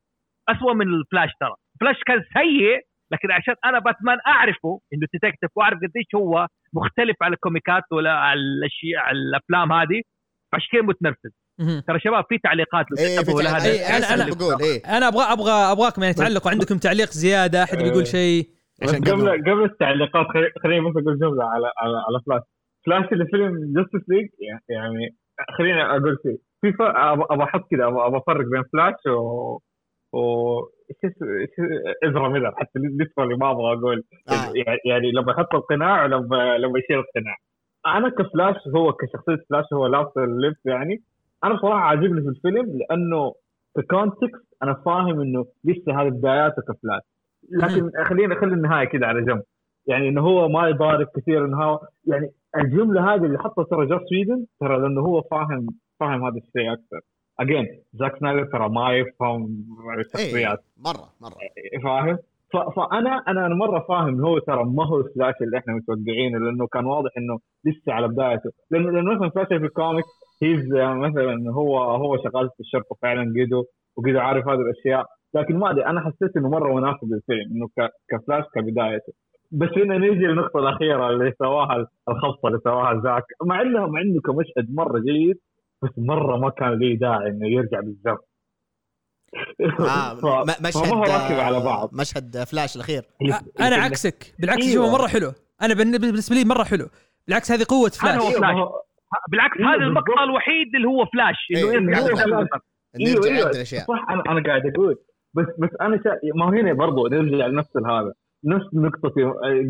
[0.50, 2.82] أسوأ من الفلاش ترى فلاش كان سيء
[3.12, 8.12] لكن عشان أنا باتمان أعرفه إنه detective وأعرف قديش هو مختلف على ال comicات ولا
[8.14, 10.02] على الأشياء على الأفلام هذه
[10.52, 11.32] فعشان كذا متنرفز.
[11.88, 14.26] ترى شباب في تعليقات لو إيه في تعليق- إيه، إيه، أنا- أنا.
[14.26, 14.98] أنا- بقول إيه.
[14.98, 16.52] أنا أبغى أبغى أبغاكم يعني تعلقوا.
[16.52, 18.50] عندكم تعليق زيادة؟ أحد بيقول شيء؟
[18.84, 19.64] عشان قبل قبل.
[19.64, 22.42] التعليقات خلي- خليني بس أقول جملة على على, على فلاش
[22.86, 24.28] فلاش اللي فيلم جاستس ليج
[24.70, 25.16] يعني
[25.58, 26.38] خليني أقول شيء.
[26.62, 29.60] في أبغى أحط كذا أبغى أبغى أفرق بين فلاش و
[30.14, 30.22] و
[32.10, 32.52] إزرا ميلر.
[32.58, 34.04] حتى literally ما أبغى أقول.
[34.30, 34.32] آه.
[34.56, 37.36] يعني- يعني لما يحط القناع ولما لما يشيل القناع.
[37.98, 41.04] أنا كفلاش هو كشخصية فلاش هو لاست اللبس يعني.
[41.44, 43.34] أنا بصراحه عاجبني في الفيلم لأنه
[43.78, 47.02] ك context أنا فاهم إنه لسه هذه بداياته كفلاش
[47.52, 49.42] لكن خلينا نخلي النهاية كذا على جنب.
[49.88, 54.02] يعني إنه هو ما يضارب كثير إنه هو يعني الجملة هذه اللي حطها ترى جوس
[54.12, 55.68] ويدن ترى لأنه هو فاهم
[56.00, 57.00] فاهم هذا الشيء أكثر.
[57.40, 59.66] again زاك سنايدر ترى ما يفهم
[60.00, 61.36] الشخصيات إيه مره مرة.
[61.84, 62.18] فاهم؟
[62.54, 66.86] ف- فانا أنا مرة فاهم هو ترى ما هو الفلاش اللي إحنا متوقعينه لأنه كان
[66.86, 68.50] واضح إنه لسه على بدايته.
[68.72, 70.06] لأنه لأنه مثلا فلاش في ال comic
[70.44, 73.64] he's مثلا هو هو شغال في الشرطه فعلا قدو
[73.96, 75.06] وقدو عارف هذه الأشياء.
[75.34, 79.14] لكن ما أدري أنا حسيت إنه مرة مناسب للفيلم إنه ك- كفلاش كبدايته.
[79.52, 83.24] بس هنا نيجي للنقطة الأخيرة اللي سواها الخبطه اللي سواها زاك.
[83.46, 85.36] مع انه مع إنه كمشهد مرة جيد
[85.82, 88.18] بس مرة ما كان ليه داعي إنه يرجع بالزمن
[89.80, 90.14] آه
[90.68, 91.90] مشهد راكب على بعض.
[91.94, 93.04] مشهد فلاش الأخير.
[93.60, 94.34] أنا عكسك.
[94.40, 94.86] بالعكس أيوة.
[94.86, 95.32] شوفه مرة حلو.
[95.62, 96.88] أنا بالن- بالنسبة لي مرة حلو.
[97.28, 98.22] بالعكس هذه قوة فلاش.
[98.22, 98.82] هو-
[99.32, 99.76] بالعكس إيه، هذا.
[99.76, 102.00] المقطع الوحيد اللي هو فلاش إنه إيه، يرجع.
[102.00, 102.48] فلاش.
[102.96, 104.96] إنه أيوه يرجع أيوه اشياء صح أنا أنا قاعد أقول
[105.34, 106.10] بس بس أنا شا...
[106.36, 108.14] ما هو هنا برضو نرجع لنفس هذا
[108.46, 109.24] نفس نقطتي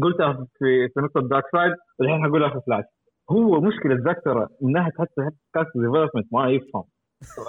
[0.04, 2.84] قلتها في في نقطة دارك سايد والحين حقولها في فلاش
[3.32, 6.84] هو مشكلة ذاك ترى من ناحيه حتى حتى cast development ما يفهم.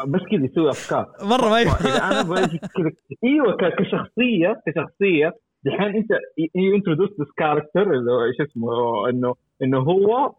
[0.09, 1.07] بس كذا يسوي أفكار.
[1.23, 1.87] مرة ما يفهم.
[1.93, 2.91] إذا أنا باجي كذا
[3.25, 5.33] إيوه ك- كشخصية كشخصية
[5.65, 6.11] دحين أنت
[6.77, 8.69] introduce this character اللي هو إيش اسمه
[9.11, 10.35] إنه إنه هو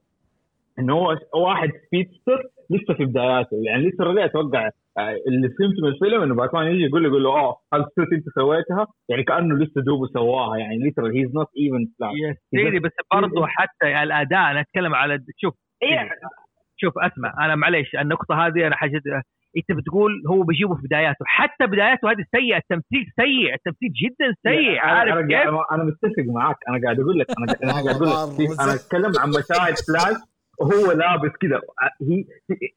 [0.80, 3.57] إنه هو واحد speedster لسه في بداياته.
[3.67, 7.23] يعني لسه لي أتوقع آه، اللي فهمته من الفيلم إنه باتمان يجي يقول له يقول
[7.23, 10.57] له آه هل ال suit أنت سويتها؟ يعني كأنه لسه دوبه سواها.
[10.57, 11.88] يعني literally he's not even
[12.55, 15.53] ready بس برضو حتى الأداء أنا أتكلم على شوف
[15.84, 16.09] إيه.
[16.78, 19.01] شوف أسمع أنا معليش النقطة هذه أنا حاجة
[19.57, 21.25] أنت بتقول هو بيجيبه في بداياته.
[21.25, 24.80] حتى بداياته هذه سيئة التمثيل سيء التمثيل جدا سيء.
[24.80, 27.71] أنا- عارف أنا, كيف؟ أنا, أنا متفق معك أنا قاعد أقول لك أنا قاعد, أنا
[27.71, 30.17] قاعد أقول لك أنا أتكلم عن مشاهد فلاش
[30.60, 31.62] وهو لابس كذا.
[32.01, 32.24] هي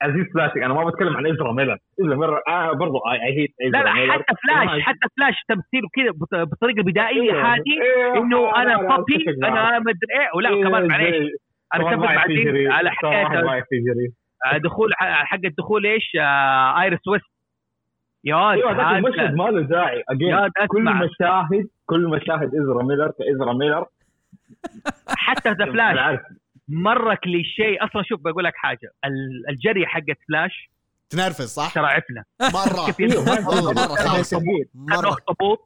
[0.03, 3.79] عزيز فلاش أنا ما بتكلم عن إزرا ميلر إزرا ميلر آه برضو اي هيت لا
[3.83, 9.25] لا حتى فلاش حتى فلاش تمثيله كذا بط- بطريقة بدائية إيه، هذه إنه أنا صبي
[9.45, 11.33] أنا ما أدري إيه ولا كمان معليش.
[11.75, 13.27] أنا بعدين على حكاية
[14.47, 17.25] آه، دخول ح- حق الدخول إيش؟ آه، ايرس ويست
[18.25, 20.03] يا أيوه المشهد ما له داعي.
[20.69, 23.87] كل مشاهد كل مشاهد إزرا ميلر كإزرا ميلر.
[25.09, 26.19] حتى ذا فلاش
[26.71, 28.93] مره كليشيه أصلا شوف بقول لك حاجة.
[29.05, 30.71] ال- الجري حقت فلاش
[31.11, 32.25] تنرفز صح؟ ترى عفنة.
[32.41, 32.87] مرة.
[32.87, 34.25] كيف ينرفز؟ والله مرة.
[34.75, 35.09] مرة.
[35.09, 35.65] اخطبوط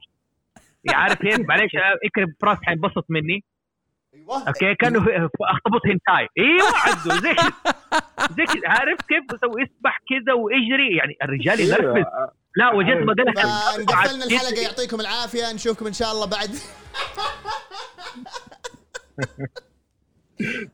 [0.90, 1.70] عارف كيف معليش
[2.04, 3.44] اكرم براس حينبسط مني.
[4.14, 4.48] أيوه.
[4.48, 4.98] أوكي؟ كانه
[5.40, 6.28] أخطبوط هنتاي.
[6.38, 7.36] أيوه عدوا زي
[8.36, 10.96] زي عارف كيف يسوي يسبح كذا ويجري.
[10.96, 12.04] يعني الرجال ينرفز.
[12.56, 14.62] لا وجدت مدلك فنقفلنا الحلقة.
[14.62, 15.52] يعطيكم العافية.
[15.54, 16.50] نشوفكم إن شاء الله بعد.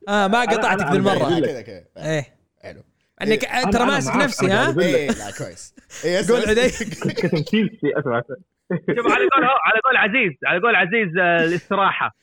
[0.09, 1.41] آه ما قطعتك ذي المرة.
[1.41, 1.85] كذا كذا.
[1.99, 2.25] إيه.
[2.63, 2.81] حلو.
[3.23, 4.81] انك أنا- ترى ماسك نفسي ها.
[4.81, 5.75] إيه لا كويس.
[6.05, 6.69] إيه، قول اسمع- عدي.
[7.23, 8.23] كتمثيل في أسمع.
[8.71, 12.17] شوف على قول على قول عزيز على قول عزيز آه، الاستراحة.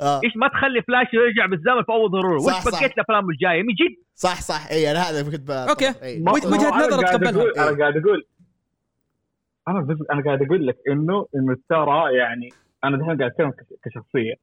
[0.00, 0.20] آه.
[0.24, 2.80] إيش ما تخلي فلاش يرجع بالزمن في أول ضروره صح، وش صح.
[2.80, 3.96] بقيت الافلام الجاية؟ من جد.
[4.14, 4.66] صح صح.
[4.70, 5.50] اي أنا هذا كنت ب...
[5.50, 5.88] أوكي.
[6.02, 6.16] إيه.
[6.16, 7.06] أنا نظر.
[7.06, 8.26] أقول- أنا قاعد أقول
[9.68, 12.48] أنا بس أنا قاعد أقول لك انه إنه ترى يعني
[12.84, 14.34] أنا دحين قاعد أتكلم كش- كشخصية.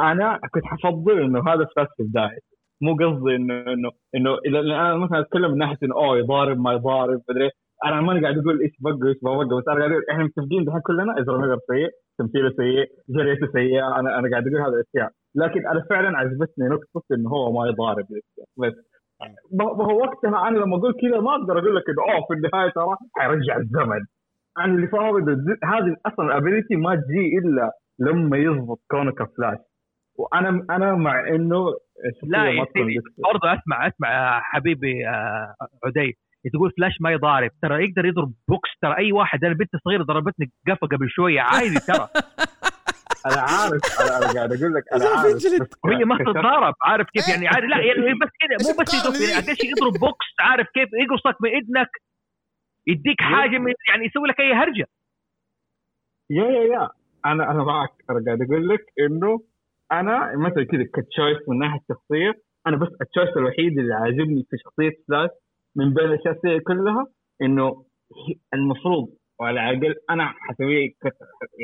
[0.00, 2.38] أنا كنت حفضل إنه هذا فلاش في البدايه
[2.82, 6.72] مو قصدي انه انه إنه اذا أنا مثلا أتكلم من ناحية إنه أوه يضارب ما
[6.72, 7.50] يضارب مدري.
[7.84, 10.64] أنا ماني قاعد أقول إيش بقى وايش ما بقى بس أنا قاعد أقول إحنا متفقين
[10.64, 11.88] دحين كلنا ازرا ميلر سيء
[12.18, 15.10] تمثيله سيء جريته سيئة أنا أنا قاعد أقول هذه الأشياء.
[15.34, 18.04] لكن أنا فعلا عجبتني نقطة إنه هو ما يضارب
[18.58, 18.74] بس
[19.52, 22.34] ما ما هو وقتها أنا لما أقول كذا ما أقدر أقول لك إنه أوه في
[22.34, 24.00] النهاية ترى حيرجع الزمن.
[24.58, 25.32] أنا اللي فاهم انه
[25.64, 29.58] هذه أصلا ال ability ما تجي إلا لما يضبط كونه كفلاش
[30.16, 31.64] وأنا أنا مع إنه
[32.22, 32.98] لا يا سيدي.
[33.24, 35.54] برضه أسمع أسمع يا حبيبي آه،
[35.84, 36.18] عدي.
[36.52, 37.50] تقول فلاش ما يضارب.
[37.62, 38.70] ترى يقدر يضرب box.
[38.82, 42.08] ترى أي واحد أنا بنت صغيرة ضربتني كف قبل شوية عادي ترى.
[43.26, 45.68] أنا عارف أنا, أنا قاعد أقول لك أنا عارف.
[45.84, 46.74] وهي ما تتضارب.
[46.82, 50.26] عارف كيف يعني؟ عادي لا يعني بس كذا مو بس يضرب يعني؟ قديش يضرب box.
[50.40, 51.88] عارف كيف؟ يقرصك من اذنك
[52.86, 54.86] يديك حاجة من يعني يسوي لك أي هرجة.
[56.30, 56.88] يا يا يا.
[57.26, 57.90] أنا أنا معك.
[58.10, 59.40] أنا قاعد أقول لك إنه
[60.00, 62.32] أنا مثلا كذا ك choice من ناحية شخصيه
[62.66, 65.30] أنا بس ال choice الوحيد اللي عاجبني في شخصية فلاش
[65.76, 67.06] من بين السيئة كلها
[67.42, 67.84] إنه
[68.54, 69.08] المفروض
[69.40, 71.18] وعلى الأقل أنا حسويه كت-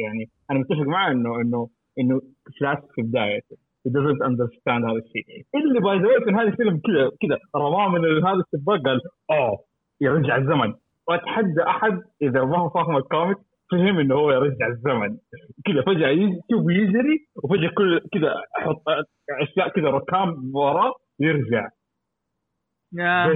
[0.05, 1.69] يعني أنا متفق معه انه انه
[2.01, 2.21] إنه
[2.61, 3.57] فلاش في بدايته
[3.89, 8.25] he doesn't understand هذا الشيء اللي by the في هذا الفيلم كذا كذا رماه من
[8.27, 9.01] هذا السباق قال
[9.31, 9.59] اوه
[10.01, 10.75] يرجع الزمن.
[11.09, 13.37] وأتحدى أحد إذا ما هو فاهم ال comic
[13.71, 15.19] فهم إنه هو يرجع الزمن.
[15.67, 18.83] كذا فجأة يجي تشوفه يجري وفجأة كل كذا أحط
[19.43, 21.69] أشياء كذا ركام وراه يرجع.
[22.93, 23.27] يا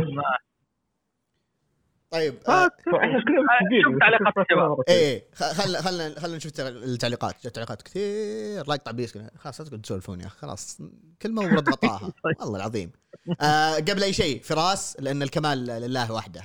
[2.10, 3.82] طيب آه، متفقين.
[3.84, 4.76] شوف تعليقات الشباب.
[4.88, 7.34] إيه خلنا خلنا خلنا نشوف التعليقات.
[7.46, 8.66] جت تعليقات كثير.
[8.68, 8.92] لا يقطع
[9.36, 10.82] خلاص لا تقعد تسولفون يا أخي، خلاص
[11.22, 12.12] كلمه ورد غطاها.
[12.40, 12.92] والله العظيم.
[13.40, 16.42] آه قبل أي شيء فراس لأن الكمال لله وحده.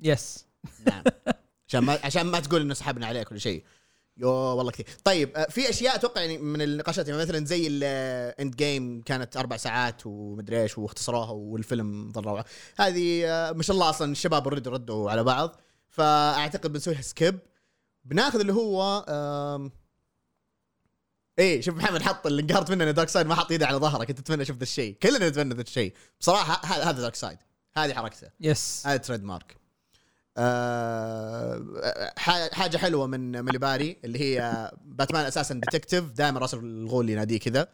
[0.00, 0.48] yes
[0.86, 1.02] نعم.
[1.68, 3.64] عشان ما عشان ما تقول إنه سحبنا عليه كل شيء.
[4.16, 4.86] يو والله كثير.
[5.04, 9.56] طيب آه، في أشياء أتوقع يعني من النقاشات يعني مثلا زي الاند جيم كانت أربع
[9.56, 12.44] ساعات ومدري إيش واختصروها والفيلم ظل روعة.
[12.78, 15.60] هذه آه، ما شاء الله أصلا الشباب already ردوا على بعض.
[15.88, 17.38] فأعتقد بنسويها skip
[18.04, 19.04] بناخذ اللي هو
[21.38, 24.04] إيه شوف محمد حط اللي انقهرت منه دارك سايد ما حط إيده على ظهره.
[24.04, 27.38] كنت أتمنى أشوف ذا الشيء كلنا نتمنى ذا الشيء بصراحة هذا دارك سايد
[27.76, 28.30] هذه حركته.
[28.40, 29.65] yes هذا trademark آه
[32.52, 37.68] حاجة حلوة من مليباري اللي هي باتمان أساسا detective دائما راس الغول يناديه كذا.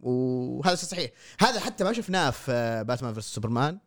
[0.00, 1.10] وهذا صحيح.
[1.40, 3.78] هذا حتى ما شفناه في آه، باتمان versus سوبرمان.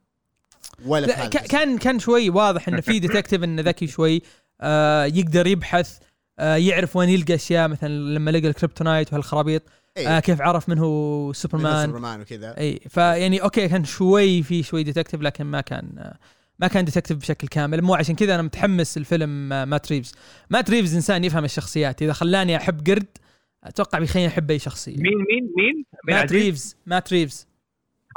[0.86, 4.22] ولا في لا كان كان شوي واضح إنه في detective إنه ذكي شوي.
[4.62, 5.98] آه يقدر يبحث
[6.40, 7.68] آه يعرف وين يلقى أشياء.
[7.68, 9.64] مثلا لما لقى ال Kryptonite وهالخرابيط
[9.98, 10.18] إيه.
[10.18, 11.86] آه كيف عرف من هو من سوبرمان.
[11.86, 12.58] سوبرمان وكذا.
[12.58, 16.18] اي فيعني okay كان شوي في شوي detective لكن ما كان آه
[16.62, 20.16] ما كان detective بشكل كامل مو عشان كذا أنا متحمس الفيلم مات ريفز
[20.50, 23.18] مات ريفز إنسان يفهم الشخصيات إذا خلاني أحب قرد
[23.64, 24.98] أتوقع بيخليني أحب أي شخصية.
[24.98, 27.48] مين مين مين؟ مين مات؟ ريفز مات ريفز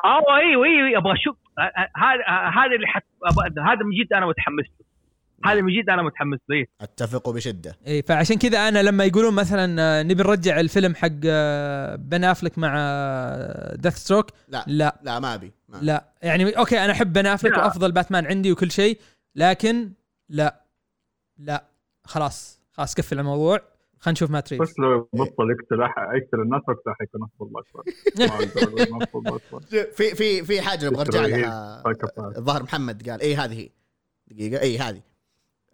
[0.05, 1.37] آه أيوه أيوه أبغى أشوف.
[1.59, 3.05] آه، آه، هذا آه، هذا اللي حت...
[3.59, 4.87] هذا من جد أنا متحمس له.
[5.45, 6.67] هذا من جد أنا متحمس له.
[6.81, 7.77] أتفق بشدة.
[7.87, 11.09] إي فعشان كذا أنا لما يقولون مثلا نبي نرجع الفيلم حق
[11.97, 12.77] بن افلك مع
[13.75, 15.01] ديث ستروك لا لا.
[15.03, 15.53] لا ما أبي.
[15.75, 15.87] ما أبي.
[15.87, 16.05] لا.
[16.23, 17.53] يعني okay أنا أحب بن افلك.
[17.59, 18.99] وأفضل باتمان عندي وكل شيء
[19.35, 19.93] لكن
[20.29, 20.65] لا.
[21.39, 21.65] لا.
[22.05, 22.61] خلاص.
[22.73, 23.61] خلاص قفل الموضوع.
[23.99, 25.81] خلينا نشوف مات ريفز بس لو بطل يقتل
[26.15, 27.51] يقتل الناس وقتها حيكون أفضل
[28.93, 29.61] ما أكبر.
[29.93, 31.83] في في في حاجة نبغى نرجع لها.
[31.85, 32.39] psychopath.
[32.39, 33.71] الظاهر محمد قال اي هذه؟ هي
[34.31, 34.63] دقيقة.
[34.63, 35.01] اي هذه؟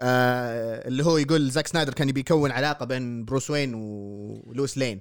[0.01, 5.01] آه اللي هو يقول زاك سنايدر كان يبي يكون علاقة بين بروس وين ولويس لين.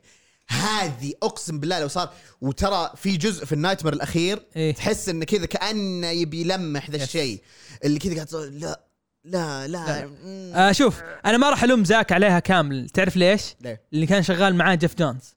[0.50, 4.74] هذه اقسم بالله لو صار وترى في جزء في ال nightmare الأخير إيه.
[4.74, 7.04] تحس انه كذا كأنه يبي يلمح ذا.
[7.04, 7.42] الشيء.
[7.86, 8.80] اللي كذا قاعد لا
[9.26, 10.52] لا لا, مم.
[10.56, 12.90] آه شوف أنا ما راح ألوم زاك عليها كامل.
[12.90, 15.36] تعرف ليش؟ ليه؟ اللي كان شغال معاه جيف جونز.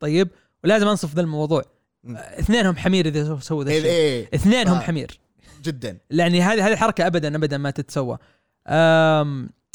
[0.00, 0.28] طيب
[0.64, 1.62] ولازم أنصف ذا الموضوع.
[2.14, 3.90] اثنينهم حمير إذا سو- سووا ذا إيه الشيء.
[3.92, 4.28] إيه.
[4.34, 5.18] اثنينهم ف- حمير.
[5.62, 5.98] جدا.
[6.10, 8.18] يعني هذه هذه حركة ابدا ابدا ما تتسوى.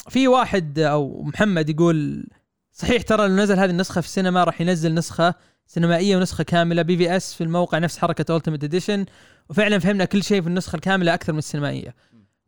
[0.08, 2.26] في واحد أو محمد يقول
[2.72, 5.34] صحيح ترى لو نزل هذه النسخة في السينما راح ينزل نسخة
[5.66, 9.06] سينمائية ونسخة كاملة BVS في الموقع نفس حركة Ultimate Edition
[9.50, 11.94] وفعلا فهمنا كل شيء في النسخة الكاملة أكثر من السينمائية.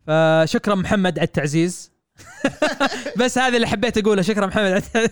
[0.07, 1.91] فشكرا محمد على التعزيز
[3.19, 5.11] بس هذا اللي حبيت أقوله شكرا محمد على التعزيز.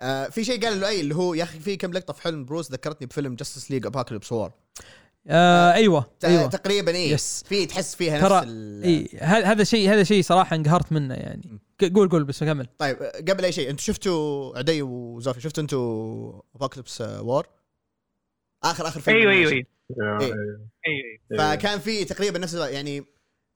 [0.00, 2.72] آه في شيء قال لؤي اللي هو يا أخي في كم لقطة في فيلم بروس
[2.72, 4.50] ذكرتني بفيلم Justice League Apokolips War
[5.28, 6.46] آه أيوه أيوه.
[6.46, 7.44] تقريبا اي yes.
[7.48, 11.58] في تحس فيها ترى نفس ال- اي هذا شيء هذا شيء صراحة انقهرت منه يعني.
[11.94, 12.66] قول قول بس كمل.
[12.78, 15.76] طيب آه، قبل أي شيء أنتم شفتوا عدي وزوفي شفتوا أنتم
[16.54, 17.46] Apokolips War
[18.64, 19.66] آخر آخر فيلم أيوه أيوه أيوه.
[19.90, 20.34] يا- إيه.
[20.86, 23.04] أيوه فكان في تقريبا نفس يعني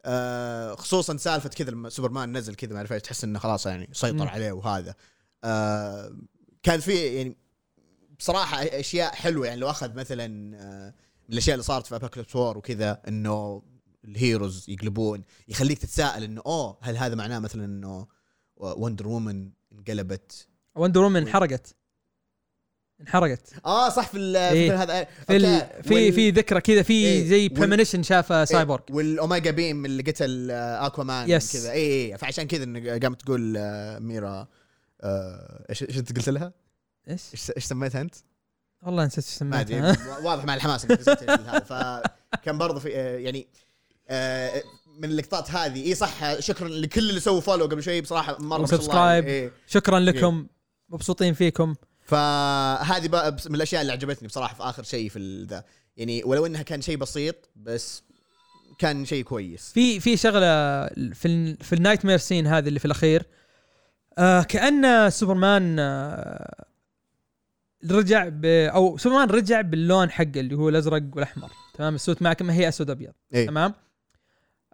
[0.05, 3.89] آه خصوصا سالفة كذا لما سوبرمان نزل كذا ما اعرف إيش، تحس إنه خلاص يعني
[3.93, 4.29] سيطر.
[4.29, 4.95] عليه وهذا.
[5.45, 6.17] آه
[6.63, 7.37] كان في يعني
[8.19, 10.95] بصراحة أشياء حلوة يعني لو أخذ مثلا آه
[11.29, 13.63] من الأشياء اللي صارت في Apokolips War وكذا إنه
[14.05, 18.06] ال heroes يقلبون يخليك تتساءل إنه أوه هل هذا معناه مثلا إنه
[18.56, 21.74] وندر وومن انقلبت وندر وومن انحرقت
[23.01, 24.82] انحرقت آه صح في إيه.
[24.82, 25.10] هذا في.
[25.35, 25.82] okay.
[25.82, 27.27] في وال- في ذكرى كذا في إيه.
[27.28, 31.53] زي وال- premonition شافه سايبورغ إيه وال Omega beam اللي قتل آه، اكوامان yes.
[31.52, 34.48] كذا اي اي فعشان كذا قامت تقول آه، ميرا
[35.01, 36.52] آه، إيش إيش انت قلت لها؟
[37.09, 37.22] إيش؟
[37.56, 38.14] إيش سميتها أنت؟
[38.82, 43.48] والله نسيت إيش ما أدري سميتها واضح مع الحماس هذا فكان برضه في آه، يعني
[44.11, 44.62] آه،
[44.99, 45.87] من اللقطات هذه.
[45.87, 49.24] إي صح شكرا لكل اللي سووا follow قبل شوي بصراحة مرة و subscribe.
[49.24, 49.53] إيه.
[49.66, 50.47] شكرا لكم.
[50.89, 51.74] مبسوطين فيكم.
[52.05, 53.09] فهذه
[53.49, 55.65] من الأشياء اللي عجبتني بصراحة في آخر شيء في ذا.
[55.97, 58.03] يعني ولو إنها كان شيء بسيط بس
[58.78, 59.73] كان شيء كويس.
[59.73, 61.57] في في شغلة في ال...
[61.57, 63.27] في ال nightmare scene هذه اللي في الأخير.
[64.19, 66.65] آه كأن سوبرمان آه
[67.91, 68.45] رجع ب...
[68.45, 71.51] أو سوبرمان رجع باللون حقه اللي هو الأزرق والأحمر.
[71.74, 73.12] تمام؟ ال suit معك ما هي أسود أبيض.
[73.35, 73.47] إيه.
[73.47, 73.74] تمام؟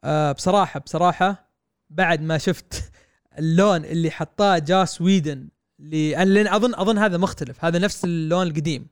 [0.05, 1.51] آه بصراحة بصراحة
[1.91, 2.93] بعد ما شفت
[3.39, 5.49] اللون اللي حطاه جاس ويدن
[5.79, 7.65] لأن اظن أظن هذا مختلف.
[7.65, 8.87] هذا نفس اللون القديم.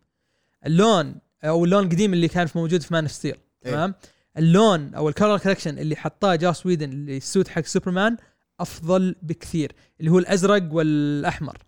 [0.66, 1.14] اللون
[1.44, 3.36] أو اللون القديم اللي كان في موجود في Man of Steel.
[3.60, 3.94] تمام؟
[4.38, 8.16] اللون أو ال color correction اللي حطاه جاس ويدن اللي ال suit حق سوبرمان
[8.60, 9.72] أفضل بكثير.
[10.00, 11.58] اللي هو الأزرق والأحمر.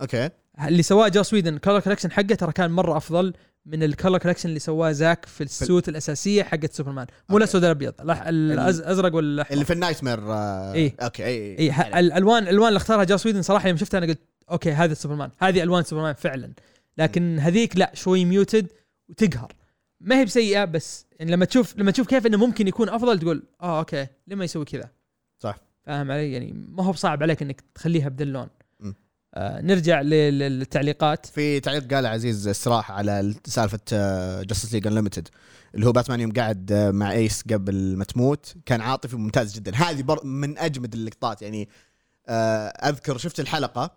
[0.00, 0.30] okay.
[0.66, 3.34] اللي سواه جاس ويدن ال color correction حقه ترى كان مرة أفضل
[3.66, 7.06] من ال color correction اللي سواه زاك في ال suit الأساسية حقت سوبرمان.
[7.28, 7.36] مو.
[7.38, 10.94] الاسود الابيض الأزرق والاحمر اللي في ال night mare آه إيه.
[11.00, 14.20] okay اي اي ه- الالوان الألوان اللي اختارها جاس ويدن صراحة يوم شفتها أنا قلت
[14.50, 16.52] okay هذا سوبرمان هذه ألوان سوبرمان فعلا.
[16.98, 18.66] لكن هذيك لا شوي muted
[19.08, 19.52] وتقهر.
[20.00, 23.42] ما هي بسيئة بس يعني لما تشوف لما تشوف كيف إنه ممكن يكون أفضل تقول
[23.62, 24.90] آه okay لما يسوي كذا؟
[25.38, 25.58] صح.
[25.86, 28.48] فاهم علي؟ يعني ما هو بصعب عليك إنك تخليها بذا اللون
[29.38, 33.78] نرجع لل- للتعليقات في تعليق قال عزيز الصراحه على سالفة
[34.42, 35.28] Justice League Unlimited
[35.74, 39.74] اللي هو باتمان يوم قاعد آه، مع ايس قبل ما تموت كان عاطفي ممتاز جدا
[39.74, 41.68] هذه بر من أجمد اللقطات يعني
[42.28, 43.90] آه، أذكر شفت الحلقة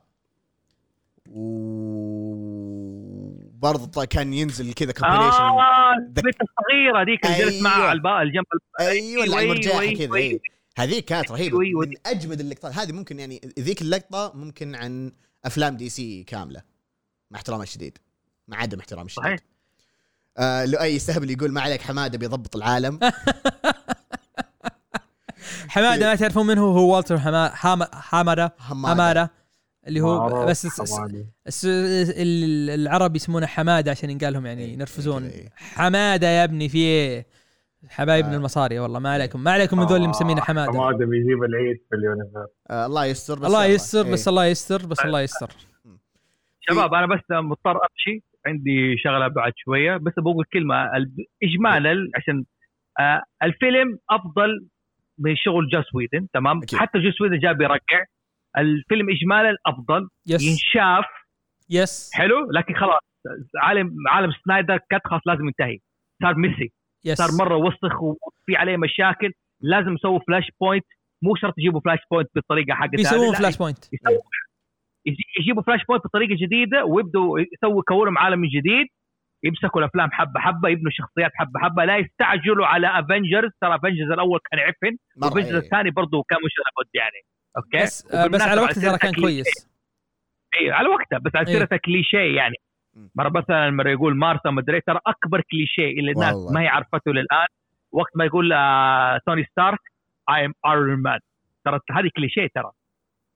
[3.56, 7.88] وبرضه كان ينزل كذا compilation آه ذك- البنت الصغيرة ذيك اللي جلست معها أيوه.
[7.88, 8.46] على البال الجنب
[8.80, 10.16] أيوه اللي كذا.
[10.16, 10.40] أيوه.
[10.78, 11.58] هذيك كانت رهيبة.
[11.60, 15.12] من أجمد اللقطات هذه ممكن يعني ذيك اللقطة ممكن عن
[15.46, 16.62] أفلام دي سي كاملة
[17.32, 17.98] مع احترامي الشديد
[18.48, 19.40] مع عدم احترامي الشديد صحيح.
[20.38, 23.00] آه لؤي يستهبل يقول ما عليك حمادة بيضبط العالم
[25.68, 29.32] حمادة ما تعرفون من هو هو والتر حما- حما- حمادة حماده
[29.88, 30.80] اللي هو بس الس-.
[31.48, 35.50] الس- ال- العرب يسمونه حمادة عشان ينقال لهم يعني إيه، ينرفزون إيه.
[35.56, 37.26] حمادة يا ابني في إيه
[37.90, 38.36] حبايبنا آه.
[38.38, 40.72] المصاري والله ما عليكم ما عليكم من ذول اللي مسمينه حماده.
[40.72, 43.66] حماده بيجيب العيد في اليونيفرس آه الله يستر بس الله.
[43.66, 44.30] يستر بس إيه.
[44.30, 45.50] الله يستر بس الله يستر.
[46.62, 48.24] شباب أنا بس مضطر أمشي.
[48.48, 50.98] عندي شغلة بعد شوية بس بقول كلمة.
[50.98, 52.46] ال- اجمالا عشان
[53.00, 54.68] آه الفيلم أفضل
[55.20, 56.80] من شغل جاس ويدن تمام؟ أكيد.
[56.80, 58.04] حتى جاس ويدن جاب يرقع
[58.58, 60.10] الفيلم اجمالا أفضل.
[60.28, 61.06] yes ينشاف.
[61.70, 63.02] yes حلو؟ لكن خلاص
[63.62, 65.80] عالم عالم سنايدر cut خلاص لازم ينتهي.
[66.24, 66.72] صار messy.
[67.06, 69.32] yes صار مرة وسخ وفي عليه مشاكل.
[69.62, 70.86] لازم يسووا Flashpoint
[71.24, 73.86] مو شرط يجيبوا Flashpoint بالطريقة حقتها بيسوون لا، Flashpoint
[75.40, 78.88] يجيبوا Flashpoint بطريقة جديدة ويبدوا يسووا كونهم عالم من جديد.
[79.44, 81.86] يمسكوا الأفلام حبة حبة يبنوا شخصيات حبة حبة.
[81.86, 85.58] لا يستعجلوا على Avengers ترى Avengers الأول كان عفن و Avengers إيه.
[85.58, 87.22] الثاني برضه كان مش لابد يعني.
[87.58, 89.70] okay؟ بس آه، بس على وقته ترى كان كويس.
[90.62, 91.54] اي على وقته بس على إيه.
[91.54, 92.56] سيرة كليشيه يعني.
[93.16, 96.52] مرة مثلا مرة يقول مارثا مدري ترى أكبر كليشيه اللي الناس والله.
[96.54, 97.48] ما هي عرفته للآن
[97.92, 99.80] وقت ما يقول آه توني ستارك
[100.30, 101.20] I am Iron Man
[101.66, 102.72] ترى هذه كليشيه ترى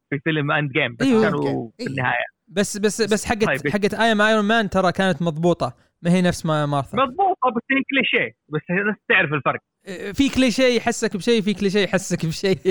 [0.09, 1.21] في فيلم Endgame بس أيوه.
[1.21, 1.73] كانوا okay.
[1.77, 1.87] في إيه.
[1.87, 3.67] النهاية بس بس بس حقت طيب.
[3.73, 7.63] حقت I am Iron Man ترى كانت مضبوطة ما هي نفس ما مارثا مضبوط بس
[7.71, 12.57] هي كليشيه بس الناس تعرف الفرق آه، في كليشيه يحسك بشيء في كليشيه يحسك بشيء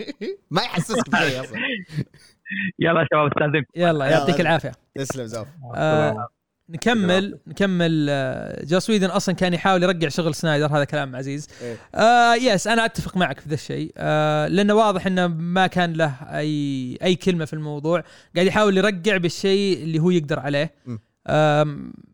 [0.54, 1.58] ما يحسسك بشيء أصلا
[2.78, 4.40] يلا يا شباب استاذنكم يلا يعطيك.
[4.40, 4.72] العافية.
[4.94, 6.28] تسلم زوف آه
[6.68, 11.48] نكمل نكمل آه، جوس ويدن أصلا كان يحاول يرجع شغل سنايدر هذا كلام عزيز.
[11.62, 11.76] إيه.
[11.94, 13.92] آه yes أنا أتفق معك في ذا الشيء.
[13.96, 18.04] آه لأنه واضح إنه ما كان له أي أي كلمة في الموضوع.
[18.34, 20.74] قاعد يحاول يرجع بالشيء اللي هو يقدر عليه.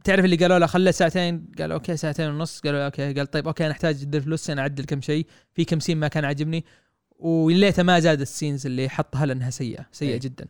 [0.05, 2.61] تعرف اللي قالوا له خله ساعتين؟ قال okay ساعتين ونص.
[2.61, 5.27] قالوا okay قال طيب okay أنا أحتاج ادي فلوس أنا أعدل كم شيء.
[5.55, 6.65] في كم scene ما كان عاجبني.
[7.21, 10.21] وليته ما زاد ال scenes اللي حطها لأنها سيئة سيئة إيه.
[10.21, 10.47] جدا.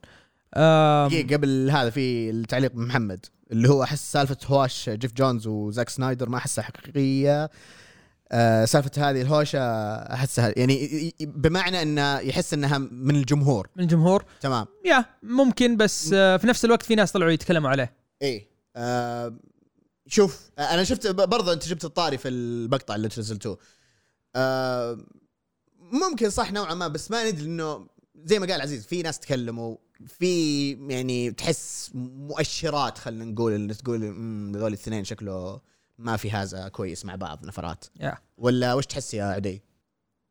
[1.07, 5.89] دقيقة قبل هذا في التعليق من محمد اللي هو أحس سالفة هواش جيف جونز وزاك
[5.89, 7.51] سنايدر ما أحسها حقيقية.
[8.33, 9.61] آه سالفة هذه الهوشة
[9.95, 13.69] أحسها يعني بمعنى انه يحس إنها من الجمهور.
[13.77, 14.67] من الجمهور؟ تمام.
[14.85, 17.93] يا ممكن بس آه، في نفس الوقت في ناس طلعوا يتكلموا عليه.
[18.23, 18.49] إيه.
[18.77, 19.37] آه
[20.07, 23.59] شوف أنا شفت برضه أنت جبت الطاري في المقطع اللي نزلتوه.
[24.37, 24.99] آه
[25.93, 27.87] ممكن صح نوعا ما بس ما ندري إنه
[28.25, 29.77] زي ما قال عزيز في ناس تكلموا
[30.07, 35.61] في يعني تحس مؤشرات خلينا نقول اللي تقول امم هذول الاثنين شكله
[35.99, 38.15] ما في هذا كويس مع بعض نفرات يا.
[38.39, 39.63] ولا وش تحس يا عدي؟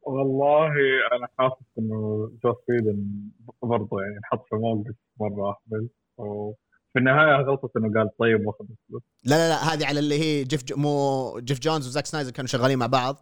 [0.01, 0.67] والله
[1.11, 3.29] أنا حاسس إنه جوس ويدن
[3.63, 9.35] برضه يعني انحط في موقف مرة أهبل وفي النهاية غلطة إنه قال طيب واخذ لا
[9.35, 10.73] لا لا هذه على اللي هي جيف ج...
[10.73, 13.15] مو جيف جونز وزاك سنايدر كانوا شغالين مع بعض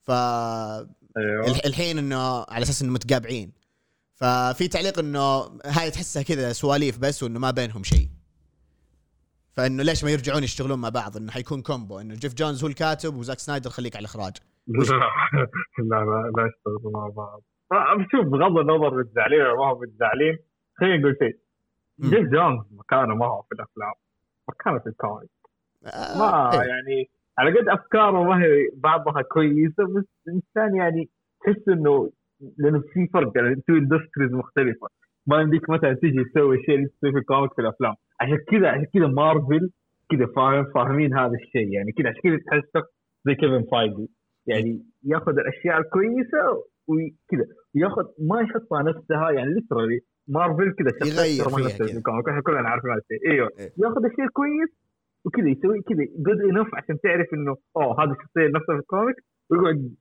[0.00, 0.10] ف
[1.16, 3.52] الح- الحين إنه على أساس إنه متقابعين.
[4.14, 8.08] ففي تعليق إنه هاي تحسها كذا سواليف بس وإنه ما بينهم شيء.
[9.52, 13.14] فإنه ليش ما يرجعون يشتغلون مع بعض؟ إنه حيكون combo إنه جيف جونز هو الكاتب
[13.16, 14.36] وزاك سنايدر خليك على الإخراج.
[14.68, 14.82] لا
[15.78, 17.42] لا لا لا يشتغلوا مع بعض.
[18.12, 20.38] شوف بغض النظر متزعلين ولا ما هم متزعلين
[20.80, 21.38] خليني نقول شيء.
[22.00, 23.92] جيف جونز مكانه ما هو في الأفلام.
[24.48, 25.30] مكانه في ال comic.
[25.86, 26.58] آه ما إيه.
[26.68, 31.08] يعني على قد أفكاره ما هي بعضها كويسة بس الإنسان يعني
[31.40, 32.10] تحس إنه
[32.58, 34.86] لأنه في فرق يعني two industries مختلفة.
[35.26, 38.68] ما يمديك مثلا تيجي تسوي الشيء اللي تسويه في ال comic في الأفلام؟ عشان كذا
[38.68, 39.70] عشان كذا مارفل
[40.10, 41.72] كذا فاهم فاهمين هذا الشيء.
[41.72, 42.84] يعني كذا عشان كذا تحس
[43.26, 44.08] زي كيفن فايغي
[44.46, 46.42] يعني ياخذ الأشياء الكويسة
[46.88, 47.46] وكذا.
[47.74, 52.00] ياخذ ما يحطها نفسها يعني literally Marvel كذا يغير فيها كذا.
[52.28, 53.30] إحنا كلنا عارفين هذا الشيء.
[53.30, 53.48] إيوه.
[53.58, 53.70] إيه.
[53.84, 54.87] ياخذ الشيء الكويس
[55.28, 59.16] وكذا يسوي كذا good enough عشان تعرف إنه أوه هذه الشخصية نفسها في ال comic
[59.50, 59.94] ويقعد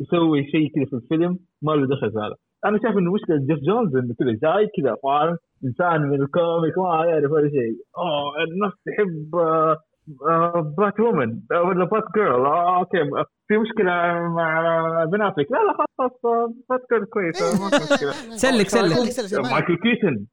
[0.00, 2.34] يسوي شيء كذا في الفيلم ما له دخل في هذا.
[2.64, 6.78] أنا شايف إنه مشكلة جيف جونز إنه كذا جاي كذا فاهم إنسان من ال comic
[6.78, 7.74] ما يعرف ولا شيء.
[7.98, 9.30] أوه الناس تحب
[10.78, 12.98] Batwoman ولا Batgirl okay
[13.48, 13.92] في مشكلة
[14.28, 18.10] مع بن افليك لا لا خلاص خلاص Batgirl كويس ما في مشكلة.
[18.44, 18.92] سلك سلك.
[18.92, 19.44] سلك سلك سلك.
[19.44, 20.26] ما- مايكل كيتن.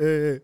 [0.00, 0.42] إيه.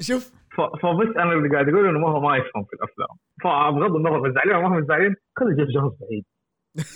[0.00, 3.16] شوف ف- فبس أنا اللي قاعد أقول إنه ما هو ما يفهم في الأفلام.
[3.42, 6.24] فبغض النظر مزعلين ولا ما هم مزعلين خلي جيف جونز بعيد.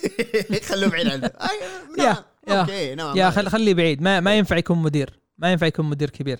[0.70, 1.30] خلوه بعيد عنه.
[1.98, 2.16] نعم.
[2.48, 4.02] okay نعم يا خل خليه بعيد.
[4.02, 5.10] ما ما ينفع يكون مدير.
[5.38, 6.38] ما ينفع يكون مدير كبير.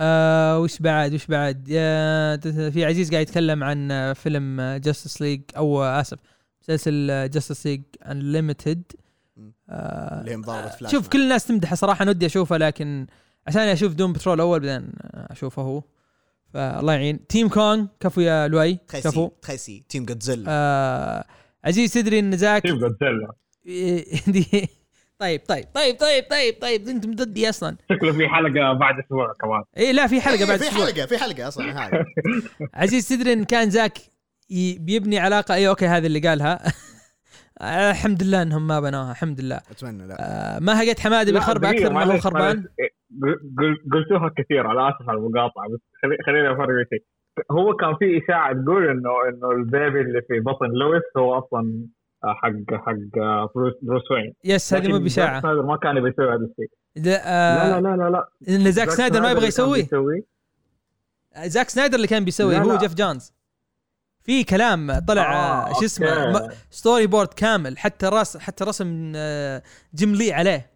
[0.00, 2.36] آه وش بعد؟ وش بعد؟ يا
[2.70, 6.18] في عزيز قاعد يتكلم عن فيلم Justice League أو آسف
[6.62, 8.82] مسلسل Justice League Unlimited
[9.68, 13.06] اللي شوف كل الناس تمدحه صراحة أنا ودي أشوفه لكن
[13.46, 15.82] عشان أشوف Doom Patrol أول بعدين أشوفه هو.
[16.54, 17.26] فالله يعين.
[17.26, 19.30] team Kong كفو يا لؤي تخيسي كفو.
[19.42, 19.84] تخيسي.
[19.88, 21.24] team Godzilla آه
[21.64, 23.32] عزيز تدري إن زاك team Godzilla
[24.32, 24.68] دي-
[25.18, 26.88] طيب طيب طيب طيب طيب طيب.
[26.88, 27.76] أنتم ضدي أصلا.
[27.92, 29.62] شكله في حلقة بعد أسبوع كمان.
[29.78, 30.86] اي لا في حلقة بعد في أسبوع.
[30.86, 32.04] حلقة في حلقة أصلا هذا
[32.74, 33.98] عزيز تدري إن كان زاك
[34.78, 35.54] بيبني علاقة.
[35.54, 36.62] اي okay هذا اللي قالها.
[37.90, 39.60] الحمد لله إنهم ما بنوها الحمد لله.
[39.70, 40.16] أتمنى لا.
[40.20, 42.64] آه، ما هقت حماده بيخرب أكثر ما هو خربان.
[43.92, 47.04] قلتوها كثير على آسف على المقاطعة بس خلي- خليني أفرق شيء.
[47.50, 51.86] هو كان في إشاعة تقول انه إنه ال baby اللي في بطن لويس هو أصلا
[52.24, 52.94] حق حق
[53.82, 54.34] بروس وين.
[54.44, 56.70] yes هذه مو زاك سنايدر ما كان يبي يسوي هذا الشيء.
[56.96, 59.82] لا لا آه، لا لا لا لا إن زاك سنايدر ما يبغى يسويه.
[59.82, 60.22] بيسويه.
[61.44, 62.76] زاك سنايدر اللي كان بيسوي هو.
[62.76, 63.32] جيف جونز.
[64.24, 69.62] في كلام طلع آه، آه شو اسمه storyboard كامل حتى راس حتى رسم آه،
[69.94, 70.71] جيم لي عليه.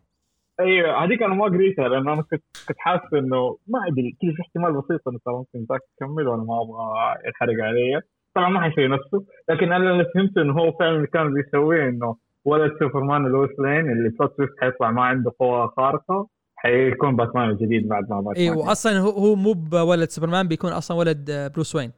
[0.61, 4.43] أيوه هذيك أنا ما قريتها لأنه أنا كنت كنت حاسس إنه ما أدري كذا في
[4.43, 8.01] احتمال بسيط إنه ترى ممكن ذاك يكمل وأنا ما أبغى ينحرق علي.
[8.35, 12.17] طبعا ما حيسوي نفسه لكن أنا اللي فهمته إنه هو فعلا اللي كان بيسويه إنه
[12.45, 17.89] ولد سوبرمان لويس لين اللي plot twist حيطلع ما عنده قوة خارقة حيكون باتمان الجديد
[17.89, 18.37] بعد ما باتمان.
[18.37, 21.93] اي واصلا هو هو مو بولد سوبرمان بيكون أصلا ولد بروس وين.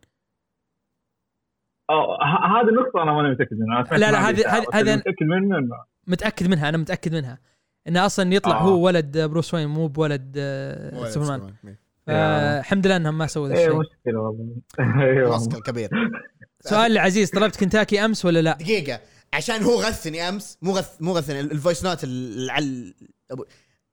[1.91, 2.19] آه
[2.61, 3.81] هذه النقطة أنا ماني متأكد منها.
[3.81, 4.97] أنا لا، لا، هذه- هذه-
[6.09, 7.39] متأكد منها أنا متأكد منها.
[7.89, 8.63] إنه أصلا يطلع آه.
[8.63, 11.41] هو ولد بروس وين مو بولد آه، سوبرمان.
[11.41, 11.77] سوبرمان.
[12.07, 13.69] فالحمد لله إنهم ما سووا ذا الشيء.
[13.79, 14.57] مشكلة والله.
[15.03, 15.27] أيوه.
[15.29, 15.91] الراسك الكبير
[16.61, 19.01] سؤال لعزيز طلبت كنتاكي أمس ولا لا؟ دقيقة
[19.33, 22.95] عشان هو غثني أمس مو غث مو غثني ال voice note ال- على
[23.33, 23.45] أبو-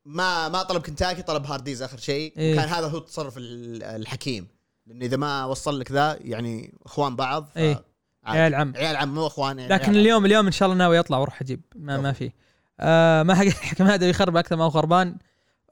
[0.06, 2.34] ما ما طلب كنتاكي طلب هارديز آخر شيء.
[2.38, 2.54] إيه.
[2.54, 4.48] وكان هذا هو التصرف ال- الحكيم.
[4.88, 7.84] لأن إذا ما وصل لك ذا يعني إخوان بعض ف- إيه.
[8.26, 8.74] عيال عم.
[8.76, 11.62] عيال عم مو إخوان يعني لكن اليوم اليوم إن شاء الله ناوي اطلع وأروح أجيب.
[11.76, 12.32] ما ما في.
[12.80, 15.18] آه ما حق الحكم هذا يخرب أكثر ما هو خربان.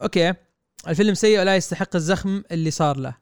[0.01, 0.33] أوكي.
[0.87, 3.15] الفيلم سيء ولا يستحق الزخم اللي صار له.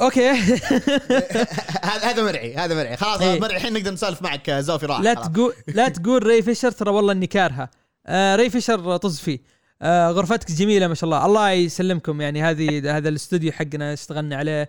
[0.00, 0.30] أوكي.
[1.90, 2.96] هذا هذا مرعي هذا مرعي.
[2.96, 3.40] خلاص إيه.
[3.40, 5.14] مرعي الحين نقدر نسولف معك زوفي راح لا.
[5.14, 7.70] تقول لا تقول ري فيشر ترى والله إني كارهه.
[8.06, 9.38] آه ري فيشر طز فيه.
[9.82, 11.26] آه غرفتك جميلة ما شاء الله.
[11.26, 14.62] الله يسلمكم يعني هذه هذا الاستوديو حقنا اشتغلنا عليه.
[14.62, 14.68] آه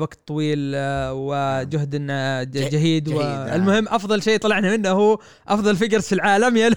[0.00, 3.54] وقت طويل آه وجهد آه، جهيد جهيد، آه.
[3.56, 5.18] المهم أفضل شيء طلعنا منه هو
[5.48, 6.70] أفضل فيجرز في العالم يا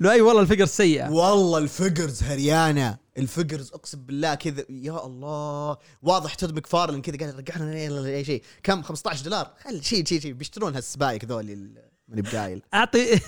[0.00, 1.10] لو أي والله ال figures سيئة.
[1.10, 2.96] والله ال figures هريانة.
[3.18, 5.76] الفقرز أقسم بالله كذا يا الله.
[6.02, 7.72] واضح تود مكفارلين كذا قاعد رجعنا
[8.06, 8.42] أي شيء.
[8.62, 9.50] كم؟ 15 دولار.
[9.64, 10.32] خل شيء شيء شيء.
[10.32, 13.20] بيشترون هال spike ذولي ال- ماني بقايل اعطي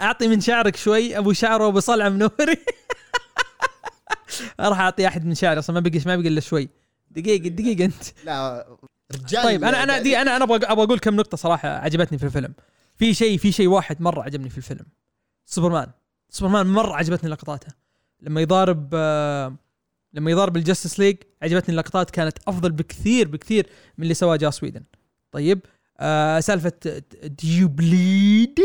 [0.00, 2.56] أعطي من شعرك شوي أبو شعره ابو صلعة منوري
[4.60, 6.68] راح أعطي أحد من شعري أصلا ما بقي ما بقي الا شوي.
[7.16, 8.04] دقيقة دقيقة أنت.
[8.24, 8.66] لا
[9.14, 12.24] رجال طيب أنا أنا دي أنا أنا أبغى أبغى أقول كم نقطة صراحة عجبتني في
[12.24, 12.54] الفيلم.
[12.96, 14.86] في شيء في شيء واحد مرة عجبني في الفيلم.
[15.46, 15.86] سوبرمان.
[16.28, 17.72] سوبرمان مرة عجبتني لقطاته.
[18.20, 19.56] لما يضارب آه،
[20.12, 22.10] لما يضارب ال Justice League عجبتني اللقطات.
[22.10, 23.66] كانت أفضل بكثير بكثير
[23.98, 24.82] من اللي سواه جوس ويدن.
[25.32, 25.60] طيب
[26.00, 26.72] آه سالفة
[27.24, 28.60] do you bleed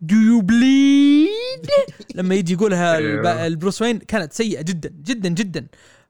[0.00, 1.66] do you bleed
[2.14, 3.26] لما يجي يقولها الب-.
[3.26, 5.60] البروس وين كانت سيئة جدا جدا جدا.
[5.60, 5.66] آه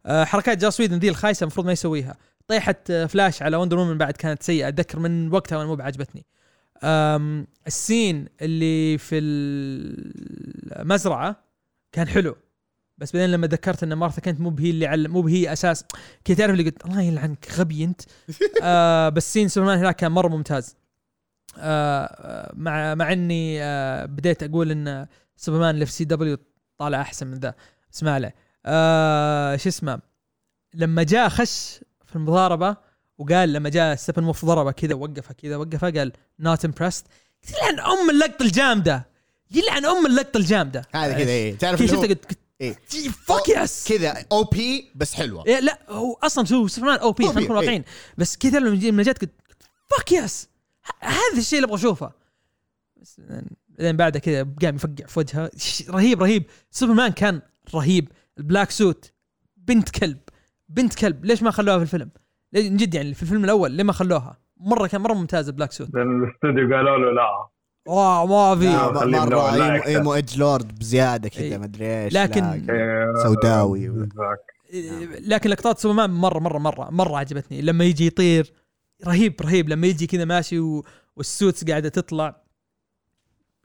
[0.09, 2.17] حركات جوس ويدن ذي الخايسه المفروض ما يسويها.
[2.49, 4.69] طيحه آه، فلاش على وندر وومن بعد كانت سيئة.
[4.69, 6.27] أتذكر من وقتها وأنا مو بعجبتني.
[7.67, 9.19] ال scene اللي في
[10.79, 11.37] المزرعة
[11.93, 12.37] كان حلو.
[12.99, 15.85] بس بعدين لما ذكرت إن مارثا كانت مو بهي اللي علم مو بهي أساس.
[16.25, 18.01] كذا تعرف اللي قلت الله يلعنك غبي أنت.
[18.63, 20.77] آه بس scene سوبرمان هناك كان مرة ممتاز.
[21.59, 25.07] آه آه، مع مع إني آه بديت أقول إن
[25.37, 26.39] سوبرمان اللي في سي دبليو
[26.79, 27.55] طالع أحسن من ذا.
[27.95, 28.33] اسمع له.
[28.67, 30.01] آه شو اسمه
[30.75, 32.77] لما جاء خش في المضاربة
[33.19, 37.07] وقال لما جاء ستيبن وولف ضربه كذا وقفها كذا وقفها قال not impressed
[37.51, 39.07] يلعن أم اللقطة الجامده
[39.51, 41.59] يلعن أم اللقطة الجامده هذا كذا إيه.
[41.59, 42.75] تعرف كذا اللي هو- شفته قلت إيه.
[43.27, 45.47] fuck yes كذا OP بس حلوة.
[45.47, 47.63] إيه لا هو أصلا هو سوبرمان OP خلينا نكون إيه.
[47.63, 47.85] واقعيين.
[48.19, 49.31] بس كذا لما جي- لما جت قلت
[49.91, 50.49] fuck yes
[51.01, 52.13] هذا الشيء اللي أبغى أشوفه.
[52.97, 53.21] بس
[53.69, 56.45] بعدين بعدها كذا قام يفقع في وجهها ش- رهيب رهيب.
[56.71, 57.41] سوبرمان كان
[57.75, 58.09] رهيب.
[58.39, 59.13] ال black suit
[59.57, 60.19] بنت كلب
[60.69, 62.11] بنت كلب ليش ما خلوها في الفيلم؟
[62.53, 65.73] من جد يعني في الفيلم الأول ليه ما خلوها؟ مرة كان مرة ممتاز ال black
[65.73, 67.49] suit لأن الاستوديو قالوا له لا
[67.87, 68.69] واو ما في
[69.17, 69.85] مرة emo.
[69.87, 71.59] emo edgelord بزيادة كذا إيه.
[71.59, 73.23] ما أدري إيش لكن- لا.
[73.23, 73.89] سوداوي.
[73.89, 74.47] بالذات.
[75.21, 78.53] لكن لقطات سوبرمان مره مره مره مرة عجبتني لما يجي يطير
[79.07, 80.85] رهيب رهيب لما يجي كذا ماشي و...
[81.17, 82.43] وال suits قاعدة تطلع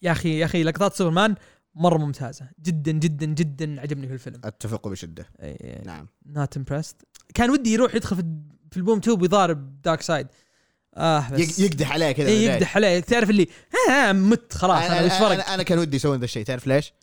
[0.02, 1.36] يا أخي يا أخي لقطات سوبرمان
[1.76, 2.46] مرة ممتازة.
[2.62, 4.42] جدا جدا جدا عجبني في الفيلم.
[4.44, 5.26] أتفق بشدة.
[5.42, 5.84] إيه.
[5.86, 6.08] نعم.
[6.26, 6.96] not impressed
[7.34, 8.24] كان ودي يروح يدخل في,
[8.72, 10.28] في ال boom tube ويضارب دارك سايد
[10.96, 12.50] آه بس يق- يقدح عليه كذا إيه.
[12.50, 13.00] يقدح عليه.
[13.00, 13.48] تعرف اللي
[13.90, 16.46] ها مت خلاص أنا أنا وش أنا, فرق؟ أنا, كان ودي يسوون ذا الشيء.
[16.46, 16.94] تعرف ليش؟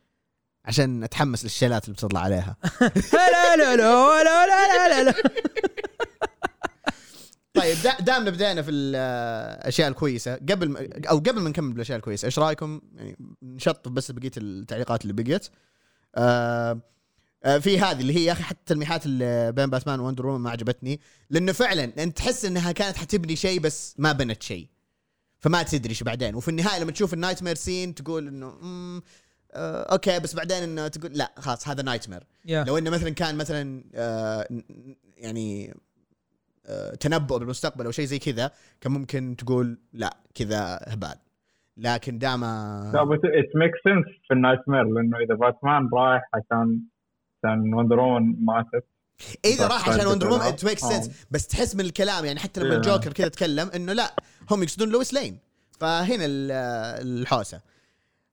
[0.64, 2.56] عشان أتحمس للشيلات اللي بتطلع عليها.
[3.12, 5.14] لا لا لا لا لا لا لا.
[7.60, 12.26] طيب دا- دامنا بدينا في الأشياء الكويسة قبل ما أو قبل ما نكمل بالأشياء الكويسة
[12.26, 15.48] إيش رأيكم؟ يعني نشطب بس بقية التعليقات اللي بقيت.
[16.16, 16.80] آه
[17.44, 20.50] آه في هذه اللي هي يا أخي حتى التلميحات اللي بين باتمان وندر وومن ما
[20.50, 24.68] عجبتني لأنه فعلا أنت تحس إنها كانت حتبني شيء بس ما بنت شيء.
[25.40, 26.34] فما تدري إيش بعدين.
[26.34, 29.02] وفي النهاية لما تشوف ال nightmare scene تقول إنه مم
[29.52, 32.64] آه أوكي بس بعدين إنه تقول لا خلاص هذا nightmare يا.
[32.64, 34.48] لو إنه مثلا كان مثلا آه
[35.16, 35.74] يعني
[37.00, 38.50] تنبؤ بالمستقبل أو شيء زي كذا
[38.80, 41.14] كان ممكن تقول لا كذا هبال
[41.76, 42.40] لكن دام
[42.94, 46.80] لا بس it make sense في ال nightmare لأنه إذا باتمان رايح عشان
[47.44, 48.84] عشان وندر وومن ماتت
[49.44, 50.42] إذا راح عشان وندر وومن.
[50.42, 50.78] it make.
[50.78, 52.76] sense بس تحس من الكلام يعني حتى لما.
[52.76, 54.14] الجوكر كذا تكلم إنه لا
[54.50, 55.38] هم يقصدون لويس لين
[55.80, 56.52] فهنا ال-
[57.22, 57.60] الحوسة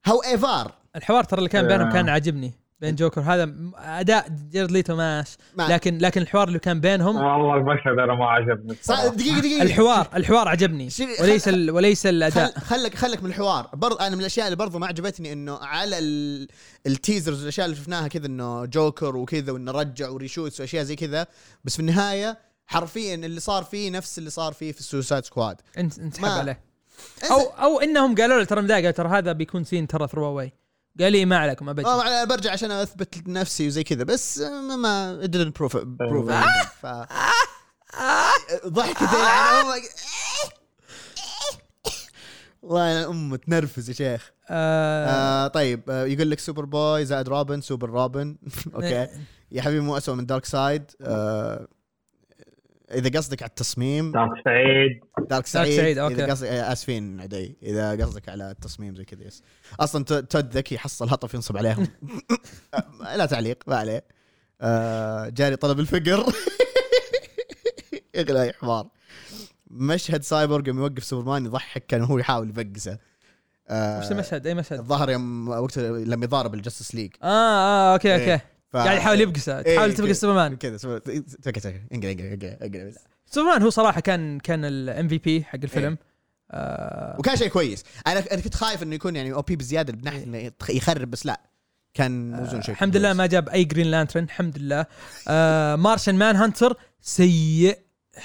[0.06, 1.92] however الحوار ترى اللي كان بينهم.
[1.94, 3.22] كان عاجبني بين جوكر.
[3.22, 8.14] هذا أداء جيرد ليتو ماش ما لكن لكن الحوار اللي كان بينهم والله المشهد أنا
[8.16, 8.76] ما عجبني.
[9.16, 9.62] دقيقة دقيقة.
[9.62, 10.90] الحوار الحوار عجبني.
[11.22, 13.70] وليس ال وليس خل الاداء خلك خلك من الحوار.
[13.74, 16.48] برضه أنا من الأشياء اللي برضه ما عجبتني إنه على ال-
[16.88, 20.96] ال teasers والاشياء اللي شفناها كذا إنه جوكر وكذا وإنه رجع و reshoots وأشياء زي
[20.96, 21.28] كذا.
[21.64, 22.38] بس في النهاية
[22.68, 26.40] حرفيا اللي صار فيه نفس اللي صار فيه في السوسايد سكواد انت انت ما- حب
[26.40, 26.60] عليه.
[27.32, 30.54] أو أو إنهم قالوا له ترى قالوا ترى هذا بيكون scene ترى throwaway
[31.00, 34.38] قال لي ما عليكم ما بجي أنا برجع عشان أثبت نفسي وزي كذا بس
[34.80, 36.44] ما- didn't prove prove آه.
[36.44, 36.68] anything.
[36.82, 36.84] ف
[38.78, 39.90] يعني oh my-
[42.62, 42.92] والله.
[42.92, 44.32] أنا أم تنرفز يا شيخ.
[44.50, 45.06] آه.
[45.46, 48.38] آه طيب آه يقول لك سوبر بوي زائد روبن سوبر روبن
[48.76, 49.08] أوكي.
[49.52, 51.68] يا حبيبي مو اسوء من دارك سايد آه
[52.92, 55.00] إذا قصدك على التصميم دارك سعيد.
[55.30, 56.14] دارك سعيد, سعيد، أوكي.
[56.16, 57.58] اذا قصدك آه، آسفين عدي.
[57.64, 59.44] إذا قصدك على التصميم زي كذا يس.
[59.80, 61.88] أصلا تو- تود ذكي حصل هطف ينصب عليهم.
[63.08, 64.04] آه، لا تعليق ما عليه.
[64.62, 66.26] آه جاري طلب الفقر.
[68.16, 68.88] اغلى يا حمار.
[69.72, 72.98] مشهد سايبورغ يوم يوقف سوبرمان يضحك كان هو يحاول يفقسه
[73.70, 77.12] آه وش المشهد أي مشهد؟ الظهر يوم وقت لما يضارب ال Justice League.
[77.24, 78.46] آه آه okay إيه.
[78.76, 78.78] ف...
[78.78, 79.98] قاعد يحاول يبقسه إيه، تحاول كذا.
[79.98, 80.56] تبقى سوبرمان.
[80.56, 81.00] كذا
[81.44, 82.94] تك إنقل إنقل إنقل.
[83.26, 85.98] سوبرمان هو صراحة كان كان ال MVP حق الفيلم.
[86.52, 87.84] آه وكان شيء كويس.
[88.08, 91.42] أنا أنا كنت خايف إنه يكون يعني OP بزيادة بناحيه إنه يخرب بس لا.
[91.94, 92.72] كان موزون شيء.
[92.72, 93.14] الحمد لله.
[93.14, 94.86] ما جاب أي Green Lantern الحمد لله.
[95.28, 97.78] آه Martian Manhunter سيء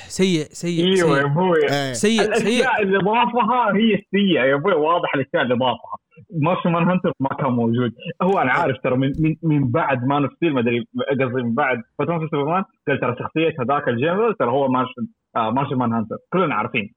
[0.09, 1.73] سيء سيء أيوه يا أبوي.
[1.73, 1.93] إيه.
[1.93, 2.25] سيء سيء.
[2.25, 5.97] الأشياء اللي ضافها هي السيئة يا أبوي واضح الأشياء اللي ضافها
[6.43, 7.93] Martian Manhunter ما كان موجود.
[8.23, 11.55] هو أنا عارف ترى من من, من بعد Man of Steel ما أدري قصدي من
[11.55, 15.07] بعد Batman v Superman قال ترى شخصية هذاك الجنرال ترى هو Martian
[15.37, 16.95] آه Manhunter كلنا عارفين.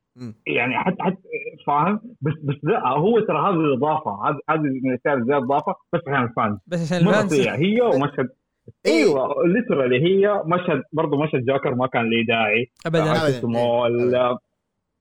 [0.48, 1.18] يعني حتى حتى
[1.68, 5.76] فاهم؟ بس بس لا هو ترى هذه الإضافة هذه هذه من الاشياء اللي زياده اضافه
[5.94, 6.58] بس عشان ال fans.
[6.68, 7.34] بس عشان ال fans.
[7.34, 8.30] هي ومشهد
[8.86, 8.92] إيه.
[8.94, 12.72] أيوه ليترالي هي مشهد برضه مشهد جوكر ما كان له داعي.
[12.86, 13.02] ابدا.
[13.02, 13.88] أبداً.
[13.88, 14.38] ال-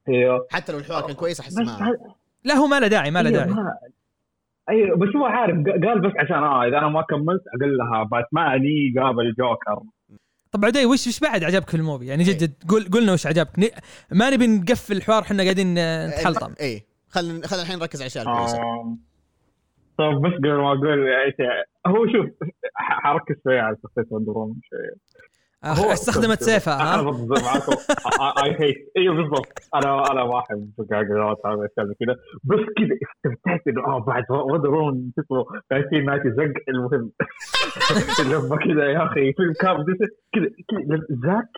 [0.09, 1.97] أيوه حتى لو الحوار كان كويس أحس ما
[2.45, 3.57] لا هو ما له داعي ما له أيوة، داعي.
[4.71, 8.95] أيوه بس هو عارف قال بس عشان آه إذا أنا ما كملت أقول لها باتماني
[8.99, 9.83] قابل جوكر
[10.53, 13.59] طب عدي وش وش بعد عجبك في الموفي؟ يعني جد جد قول قلنا وش عجبك.
[13.59, 13.69] ن-
[14.19, 15.75] ما نبي نقفل الحوار إحنا قاعدين
[16.09, 16.55] نتحلطم.
[16.61, 18.97] اي خلينا خلينا الحين نركز على الأشياء آه.
[19.99, 21.47] طب بس قبل ما أقول اي شيء
[21.87, 22.31] هو شوف
[22.75, 24.95] حركز شوية على شخصية Wonder Woman شوية.
[25.65, 27.01] استخدمت سيفها ها
[28.45, 32.17] I hate أيوه بالضبط أنا أنا ما احب هذا زي كذا.
[32.45, 37.13] بس كذا استمتعت إنه آه بعد Wonder Woman شكله 1990 زق المهم.
[38.33, 39.85] لما كذا يا أخي فيلم كامل.
[40.33, 41.49] كذا كذا زاك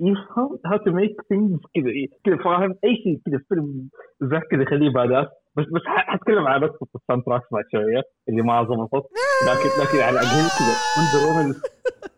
[0.00, 1.92] يفهم how to make things كذا
[2.24, 3.88] كذا فاهم؟ أي شيء كذا فيلم
[4.20, 5.26] زاك كذا يخليه badass
[5.56, 9.10] بس بس حتكلم على نقطة ال soundtrack بعد شوية اللي ما ضبطت
[9.48, 10.74] لكن لكن على الأقل كذا.
[10.96, 11.54] Wonder Woman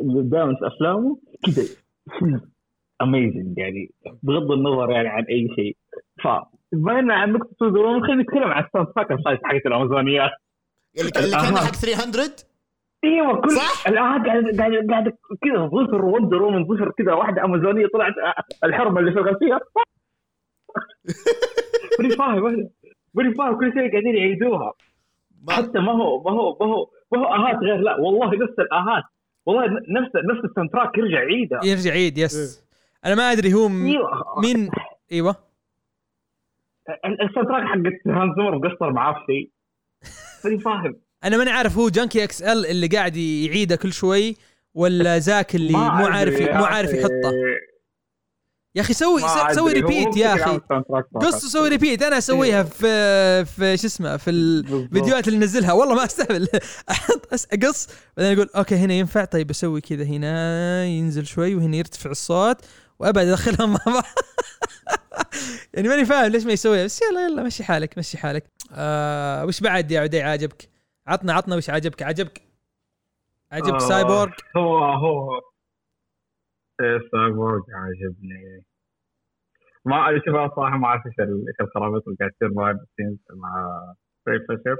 [0.01, 1.65] اللي دائما في أفلامه كذا.
[3.03, 3.91] amazing يعني.
[4.23, 5.77] بغض النظر يعني عن أي شيء.
[6.25, 6.29] ف
[6.73, 10.31] بما إن عن نقطة Wonder Woman خلينا نتكلم عن ال soundtrack الخايس حقت الامازونيات
[11.01, 11.23] اللي كان.
[11.57, 12.49] حق 300
[13.05, 14.27] أيوه كل صح؟ الان قاعد
[14.59, 17.13] قاعد قاعد كذا ظهر Wonder Woman ظهر كذا.
[17.13, 18.15] واحدة أمازونية طلعت
[18.65, 19.61] الحرمة اللي في الخلفيه
[21.99, 22.71] ماني فاهم
[23.15, 24.73] ماني فاهم كل شيء قاعدين يعيدوها.
[25.47, 28.59] ما- حتى ما هو ما هو ما هو ما هو آهات غير لا والله نفس
[28.59, 29.05] الآهات.
[29.47, 32.65] والله نفس نفس ال soundtrack يرجع يعيدها يرجع عيد yes
[33.05, 34.41] أنا ما أدري هو م- إيوه.
[34.43, 34.71] مين
[35.13, 35.37] إيوه.
[37.05, 37.77] ال- ال soundtrack حق
[38.13, 39.51] Hans Zimmer مقصر معاه في شيء.
[40.45, 44.37] ماني فاهم؟ أنا ماني عارف هو Junkie XL اللي قاعد يعيده كل شوي
[44.75, 46.95] ولا زاك اللي ما مو عارف مو عارف.
[46.95, 47.33] يحطه.
[48.79, 49.23] يا أخي سوي
[49.55, 50.61] سوي repeat يا أخي.
[51.15, 55.73] قص وسوي repeat أنا أسويها في في شو اسمه في الفيديوهات اللي ننزلها.
[55.73, 56.49] والله ما استهبل
[56.91, 57.89] أحط أقص.
[58.17, 60.85] بعدين أقول okay هنا ينفع؟ طيب أسوي كذا هنا.
[60.85, 62.57] ينزل شوي وهنا يرتفع الصوت.
[62.99, 64.05] وأبعد ادخلهم مع بعض.
[65.75, 66.85] يعني ماني فاهم ليش ما يسويها.
[66.85, 68.45] بس يلا يلا مشي حالك مشي حالك.
[68.73, 70.69] آه وش بعد يا عدي؟ عاجبك؟
[71.07, 72.43] عطنا عطنا وش عجبك عجبك
[73.53, 75.41] عجبك آه، سايبورغ؟ هو هو.
[76.81, 78.65] إيه سايبورغ عجبني
[79.89, 82.51] ما أدري شوف أنا صراحة ما أعرف إيش ال- إيش الخرابيط اللي قاعد تصير
[82.97, 83.53] scenes مع
[84.27, 84.77] راي فيشر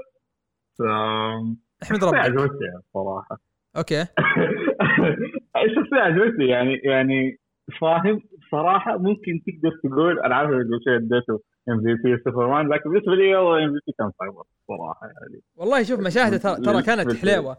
[1.83, 3.37] احمد ربك عجبتني صراحة.
[3.77, 4.01] okay.
[5.65, 7.37] الشخصيه عجبتني يعني يعني
[7.81, 8.21] فاهم
[8.51, 13.65] صراحة ممكن تقدر تقول أنا عارف انه شيء اديته MVP سوبرمان لكن بالنسبة لي والله
[13.65, 15.41] MVP كان سايبورغ صراحة يعني.
[15.55, 17.13] والله شوف مشاهدة ترى ترى كانت.
[17.15, 17.57] حليوة.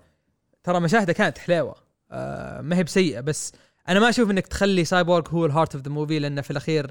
[0.64, 1.74] ترى مشاهدة كانت حليوة.
[2.12, 3.52] آه ما هي بسيئة بس
[3.89, 6.85] أنا ما أشوف إنك تخلي سايبورغ هو ال heart of the movie لأنه في الأخير
[6.85, 6.90] آه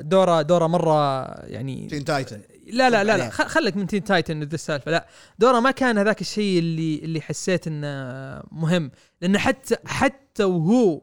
[0.00, 2.40] دوره دورة مرة يعني Teen Titan.
[2.66, 3.12] لا لا لا لا.
[3.12, 3.28] عليه.
[3.28, 4.90] خ- خليك من Teen Titan ذا السالفة.
[4.90, 5.06] لا
[5.38, 8.90] دورة ما كان هذاك الشيء اللي اللي حسيت إنه مهم.
[9.20, 11.02] لأنه حتى حتى وهو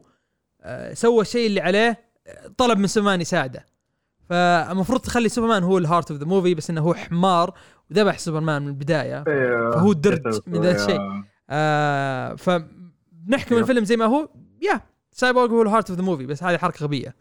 [0.61, 3.65] آه، سوى الشيء اللي عليه آه، طلب من سوبرمان يساعده
[4.29, 7.53] فالمفروض تخلي سوبرمان هو ال heart of the movie بس إنه هو حمار
[7.91, 9.23] وذبح سوبرمان من البداية.
[9.27, 10.99] إيه، فهو درج من ذا الشيء.
[11.49, 13.61] آه فبنحكم yep.
[13.61, 14.29] الفيلم زي ما هو
[14.61, 17.15] يا سايبورغ هو ال heart of the movie بس هذه حركة غبية.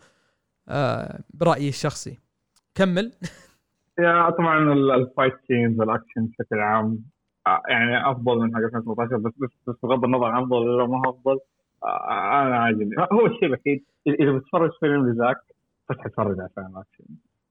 [0.69, 2.19] آه برأيي الشخصي.
[2.74, 3.12] كمل.
[3.99, 6.99] يا طبعا ال- ال fight scenes والاكشن بشكل عام
[7.47, 10.97] آه، يعني أفضل من حق 2017 بس بس بس بغض النظر عن أفضل ولا ما
[11.07, 11.39] هو أفضل
[11.85, 12.97] آه، أنا عاجبني.
[13.12, 15.37] هو الشيء الوحيد إذا بتفرج فيلم لزاك
[15.90, 17.05] بس حتفرج على فيلم اكشن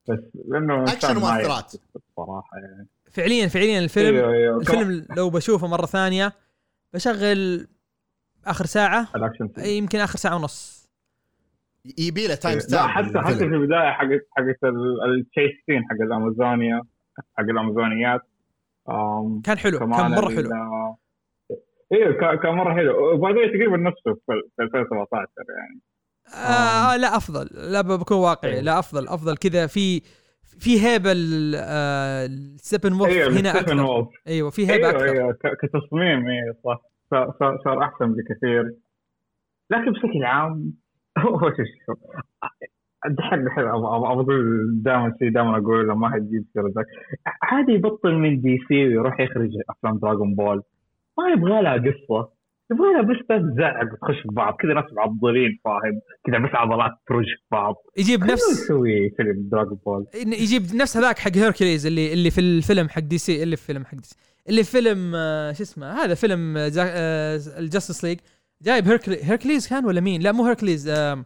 [0.10, 2.88] بس لأنه اكشن ومؤثرات يعرف الصراحة يعني.
[3.12, 4.58] فعليا فعليا الفيلم أيوه أيوه.
[4.60, 6.34] الفيلم لو بشوفه مرة ثانية
[6.94, 7.68] بشغل
[8.46, 10.77] آخر ساعة الاكشن يمكن آخر ساعة ونص.
[11.98, 14.64] يبي له time لا stamp حتى حتى في البداية حقت حقت
[15.10, 16.82] ال chase scene حق الامازونيا
[17.38, 18.22] حق الأمازونيات.
[19.46, 20.50] كان حلو كان مرة حلو.
[21.94, 23.14] أيوه كان- كان مرة حلو.
[23.14, 25.28] وبعدين تقريبا نفسه في في 2017
[25.58, 25.82] يعني.
[26.36, 27.50] آه لا أفضل.
[27.72, 28.52] لا بكون واقعي.
[28.52, 28.64] أيوه.
[28.64, 29.38] لا أفضل أفضل.
[29.38, 30.02] كذا في
[30.60, 33.82] في هيبة ال Steppenwolf أيوه هنا أكثر.
[33.82, 34.08] wolf.
[34.28, 35.12] أيوه في هيبة أيوه أكثر.
[35.12, 36.82] أيوه كتصميم أيوه صح
[37.64, 38.74] صار أحسن بكثير.
[39.72, 40.74] لكن بشكل عام
[41.18, 41.98] هو شوف شوف.
[43.10, 46.86] دحين دحين أقول دائما شيء دائما أقول ما حد يجيب سيرة زاك.
[47.44, 50.62] عادي يبطل من DC ويروح يخرج أفلام Dragon Ball.
[51.18, 52.30] ما يبغى لها قصة.
[52.72, 54.56] يبغى لها بس تزعق وتخش في بعض.
[54.60, 56.02] كذا ناس معضلين فاهم.
[56.26, 57.76] كذا بس عضلات ترج في بعض.
[57.98, 60.06] يجيب نفس يسوي فيلم Dragon Ball.
[60.16, 63.96] يجيب نفس هذاك حق Hercules اللي اللي في الفيلم حق DC اللي في فيلم حق
[63.96, 64.16] DC.
[64.50, 66.58] اللي في فيلم آه، شو اسمه؟ هذا فيلم
[67.58, 68.18] ال Justice League
[68.62, 71.26] جايب Hercu Hercules كان ولا مين؟ لا مو Hercules آه،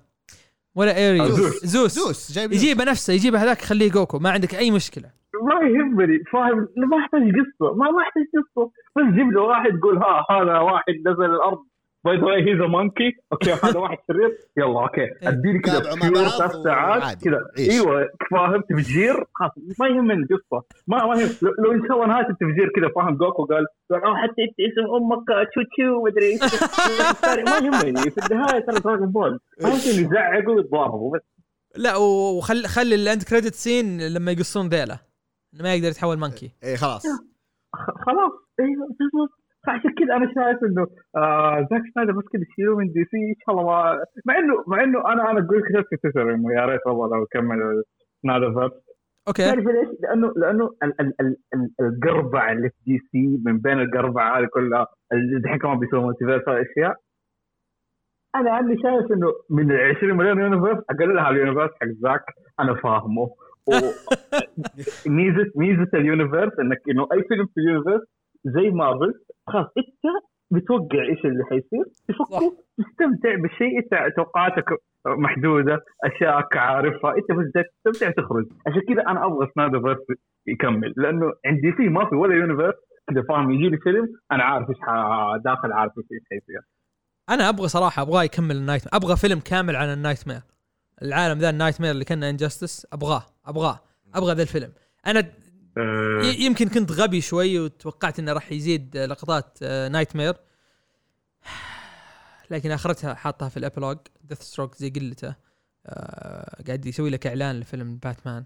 [0.76, 1.66] ولا Ares Zeus.
[1.66, 1.92] Zeus.
[1.92, 4.20] Zeus جايب يجيبه نفسه يجيبه هذاك خليه Goku.
[4.20, 5.10] ما عندك أي مشكلة.
[5.44, 6.24] ما يهمني.
[6.34, 8.72] فاهم ما يحتاج قصة ما ما يحتاج قصة.
[8.96, 11.60] بس جيب له واحد يقول ها هذا واحد نزل الأرض.
[12.06, 17.24] by the way he's monkey okay هذا واحد شرير يلا okay أديني كذا ثلاث ساعات.
[17.24, 17.40] كذا.
[17.60, 19.26] إيوه فاهم؟ تفجير.
[19.34, 22.90] خلاص ما يهمني القصة ما ما يهم لو, لو ان شاء الله نهاية التفجير كذا
[22.96, 26.42] فاهم؟ Goku قال قال حتى انت اسم أمك تشو تشو مدري إيش.
[27.50, 31.22] ما يهمني في النهاية ترى Dragon Ball شيء إنه يزعقوا ويتضاربوا بس.
[31.76, 35.00] لا وخل خلي ال end credit scene لما يقصون ذيله
[35.54, 37.04] إنه ما يقدر يتحول monkey إيه خلاص.
[37.76, 38.32] خ- خلاص.
[38.60, 38.88] أيوه
[39.68, 43.56] فعشان كذا أنا شايف إنه آه زاك سنايدر بس كذا يشيلوه من DC إن شاء
[43.56, 46.88] الله ما مع إنه مع إنه أنا أنا أقول كتبت في تويتر إنه يا ريت
[46.88, 47.84] والله لو كمل
[48.24, 48.72] Snyderverse
[49.28, 49.44] okay.
[49.46, 54.40] تعرف ليش؟ لأنه لأنه ال- ال- ال- ال- القربع اللي في DC من بين القربع
[54.40, 56.96] هذه كلها اللي دحين كمان بيسووا multiverse أشياء.
[58.36, 62.24] أنا عندي شايف إنه من ال 20 مليون universe اقلها ال universe حق زاك
[62.60, 63.30] أنا فاهمه.
[65.18, 68.02] ميزة ميزة ال universe إنك إنه أي فيلم في ال universe
[68.46, 69.14] زي مارفل
[69.48, 74.66] خلاص أنت بتوقع إيش اللي حيصير؟ تفكر تستمتع بالشيء انت توقعاتك
[75.06, 78.46] محدودة اشياءك عارفها أنت بس بدك تستمتع تخرج.
[78.68, 82.76] عشان كذا أنا أبغى Snyderverse يكمل لأنه عندي فيه ما في ولا universe
[83.10, 84.78] كذا فاهم يجي لي فيلم أنا عارف إيش
[85.44, 86.62] داخل عارف إيش حيصير.
[87.30, 90.42] أنا أبغى صراحة أبغاه يكمل ال night أبغى فيلم كامل عن ال nightmare.
[91.02, 93.80] العالم ذا ال nightmare اللي كان in Justice أبغاه أبغاه
[94.16, 94.72] أبغى ذا الفيلم.
[95.08, 95.24] أنا
[95.78, 100.34] ي- يمكن كنت غبي شوي وتوقعت إنه راح يزيد آه، لقطات nightmare
[102.52, 105.36] لكن آخرتها حاطها في ال epilogue Deathstroke زي قلته
[105.86, 108.44] آه، قاعد يسوي لك إعلان لفيلم باتمان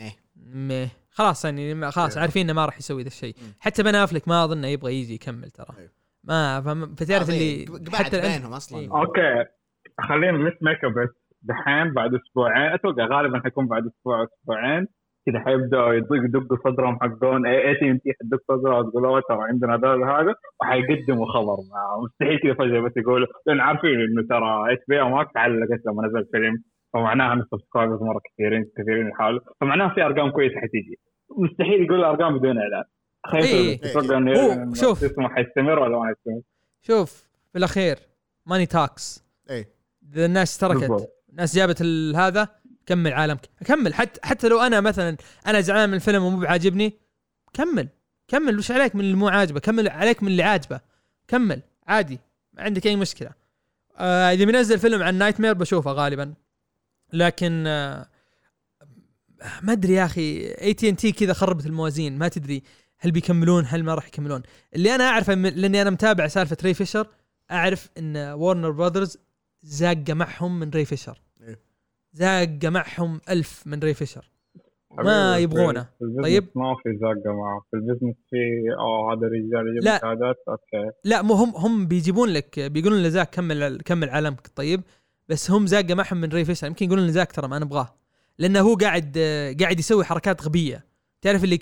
[0.00, 0.16] إيه.
[0.36, 2.20] ميه خلاص يعني ما- خلاص إيه.
[2.22, 3.34] عارفين إنه ما راح يسوي ذا الشيء.
[3.60, 5.90] حتى بن افلك ما اظن يبغى يجي يكمل ترى أيوه.
[6.24, 6.60] ما
[6.96, 8.88] فتعرف اللي قبعد حتى بينهم أصلا إيه.
[9.00, 9.44] okay
[10.08, 10.32] خلينا
[10.62, 11.08] make up
[11.42, 14.86] دحين بعد أسبوعين أتوقع غالبا حيكون بعد أسبوع أسبوعين
[15.26, 19.38] كذا حيبداوا يدق يدقوا صدرهم حقون اي اي تي ام تي حتدق صدرها وتقول ترى
[19.42, 21.56] عندنا هذا هذا وحيقدموا خبر.
[21.72, 26.26] معاه مستحيل كذا فجأة بس يقولوا لأن عارفين إنه ترى HBO Max علقت لما نزل
[26.32, 26.62] فيلم
[26.92, 30.98] فمعناها ان ال subscribers مرة كثيرين كثيرين لحاله فمعناها في أرقام كويسة حتيجي.
[31.38, 32.84] مستحيل يقول ارقام بدون إعلان.
[33.34, 33.42] إيه.
[33.42, 35.04] خايف تتوقع إنه شوف.
[35.04, 36.40] اسمه حيستمر ولا ما حيستمر؟
[36.82, 37.96] شوف في الاخير
[38.46, 39.64] money talks إيه
[40.12, 41.08] اذا الناس تركت.
[41.30, 42.48] الناس جابت ال- هذا.
[42.86, 43.94] كمل عالمك كمل.
[43.94, 46.92] حتى حتى لو أنا مثلا أنا زعلان من الفيلم ومو بعاجبني
[47.52, 47.88] كمل.
[48.28, 48.58] كمل.
[48.58, 50.80] وش عليك من اللي مو عاجبه؟ كمل عليك من اللي عاجبه.
[51.28, 51.62] كمل.
[51.86, 52.18] عادي.
[52.52, 53.30] ما عندك أي مشكلة.
[53.96, 56.34] آه إذا بينزل فيلم عن nightmare بشوفه غالبا.
[57.12, 58.08] لكن آه
[59.62, 60.54] ما أدري يا أخي.
[60.54, 62.18] اي تي ان تي كذا خربت الموازين.
[62.18, 62.62] ما تدري
[62.98, 64.42] هل بيكملون هل ما راح يكملون.
[64.74, 67.06] اللي أنا أعرفه لأني أنا متابع سالفة ري فيشر
[67.50, 69.18] أعرف إن Warner Brothers
[69.62, 71.21] زاقة معهم من ري فيشر.
[72.12, 74.30] زاقه معهم ألف من ري فيشر.
[74.98, 75.86] ما يبغونه.
[76.22, 76.44] طيب.
[76.54, 78.36] ما في زقه معه في ال business في
[78.78, 80.36] آه هذا الرجال يجيب لا.
[80.48, 80.90] okay.
[81.04, 84.82] لا مو هم هم بيجيبون لك بيقولون لزاك كمل كمل عالمك طيب.
[85.28, 86.66] بس هم زاقه معهم من ري فيشر.
[86.66, 87.94] يمكن يقولون لزاك ترى ما نبغاه
[88.38, 89.18] لأنه هو قاعد
[89.60, 90.84] قاعد يسوي حركات غبية.
[91.22, 91.58] تعرف اللي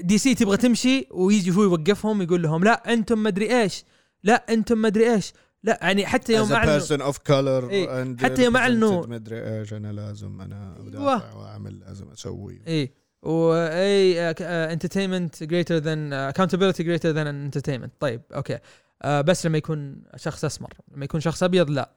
[0.00, 3.84] DC تبغى تمشي ويجي هو يوقفهم يقول لهم لا أنتم مدري إيش.
[4.24, 5.32] لا أنتم مدري إيش.
[5.66, 6.78] لا يعني حتى يوم as a أعلنوا.
[6.80, 10.74] person of color إيه، and حتى يوم represented مدري إيش أنا لازم أنا.
[10.86, 12.62] ادافع وأعمل لازم أسوي.
[12.66, 12.92] إيه.
[13.22, 14.30] why
[14.72, 18.58] entertainment greater than accountability greater than entertainment طيب okay.
[19.02, 21.90] آه بس لما يكون شخص أسمر لما يكون شخص أبيض لا.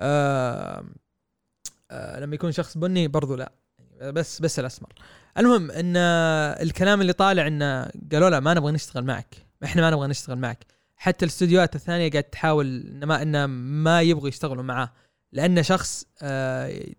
[0.00, 0.84] آه
[1.90, 3.52] آه لما يكون شخص بني برضو لا.
[4.02, 4.92] بس بس الأسمر.
[5.38, 5.96] المهم إن
[6.66, 9.34] الكلام اللي طالع انه قالوا له ما نبغى نشتغل معك.
[9.64, 10.77] إحنا ما نبغى نشتغل معك.
[10.98, 14.92] حتى الاستوديوهات الثانية قاعد تحاول ما إنه ما يبغوا يشتغلوا معاه
[15.32, 16.04] لأنه شخص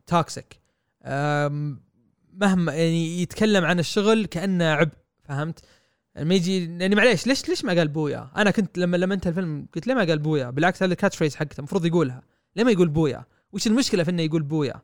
[0.07, 0.59] توكسيك
[1.03, 1.77] آه
[2.33, 4.93] مهما يعني يتكلم عن الشغل كأنه عبء
[5.23, 5.59] فهمت؟
[6.15, 9.67] لما يجي يعني معليش ليش ليش ما قال booyah؟ أنا كنت لما لما انتهى الفيلم
[9.75, 12.21] قلت ليه ما قال booyah؟ بالعكس هذا ال catchphrase حقته المفروض يقولها،
[12.55, 14.81] ليه ما يقول booyah؟ وش المشكلة في إنه يقول booyah؟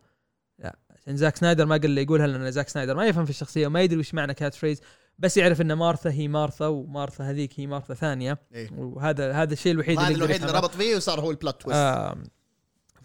[0.59, 3.67] لا عشان زاك سنايدر ما قال له يقولها لأن زاك سنايدر ما يفهم في الشخصية
[3.67, 4.81] وما يدري وش معنى catchphrase
[5.19, 8.37] بس يعرف إن مارثا هي مارثا ومارثا هذيك هي مارثا ثانية.
[8.53, 8.69] إيه.
[8.77, 10.57] وهذا هذا الشيء الوحيد اللي الوحيد اللي.
[10.57, 12.15] ربط فيه وصار هو ال plot twist آه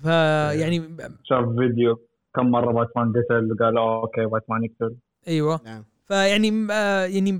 [0.03, 2.01] فيعني شاف فيديو
[2.37, 4.97] كم مرة باتمان قتل قال "أوه، okay باتمان يقتل.
[5.29, 5.61] أيوه.
[5.65, 5.85] نعم.
[6.09, 7.33] فيعني ما يعني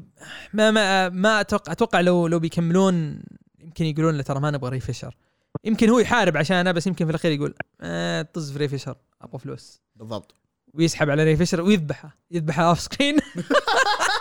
[0.55, 3.23] ما ما ما أتوقع أتوقع لو لو بيكملون
[3.59, 5.17] يمكن يقولون له ترى ما نبغى ري فيشر.
[5.65, 9.39] يمكن هو يحارب عشانه بس يمكن في الأخير يقول آه طز في ري فيشر أبغى
[9.39, 9.81] فلوس.
[9.97, 10.35] بالضبط.
[10.75, 12.17] ويسحب على ري فيشر ويذبحه.
[12.31, 13.17] يذبحه off screen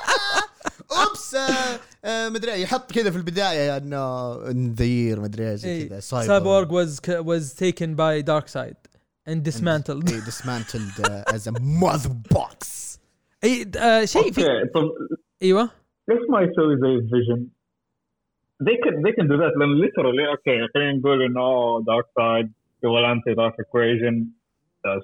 [0.91, 6.73] oops آه، آه، مدري يحط كذا في البداية إنه نذير مدري إيش زي كذا سايبورغ
[6.73, 8.75] واز واز تيكن باي دارك سايد
[9.27, 12.99] اند ديسمانتلد اي ديسمانتلد از ا mother box
[13.43, 14.41] إيه آه شيء في
[15.41, 15.69] إيوه.
[16.09, 17.47] ليش ما يسوي زي Vision؟
[18.63, 22.51] they can they can do that لأن literally okay خلينا نقول إنه Darkseid
[22.83, 24.27] يبغى anti dark equation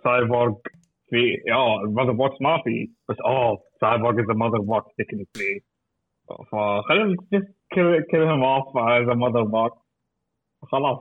[0.03, 0.53] Cyborg
[1.09, 5.61] في آه ال mother box ما في بس اوه Cyborg is mother box technically
[6.51, 9.77] فخلينا just kill, kill him off as a mother box
[10.71, 10.99] خلاص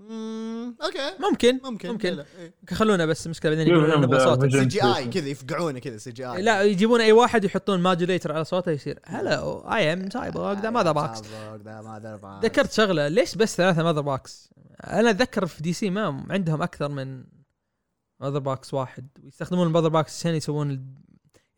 [0.00, 0.98] مم، أوكي
[1.30, 2.54] ممكن ممكن ممكن إيه.
[2.70, 4.52] خلونا بس مشكله بعدين يقولون نبغى vision.
[4.52, 9.58] CGI كذا يفقعونه كذا CGI لا يجيبون أي واحد يحطون modulator على صوته يصير hello
[9.58, 14.50] I am Cyborg the mother mother box ذكرت شغلة ليش بس ثلاثة mother box؟
[14.84, 17.24] أنا أتذكر في DC ما عندهم أكثر من
[18.20, 20.94] mother box واحد ويستخدمون ال mother box عشان يسوون.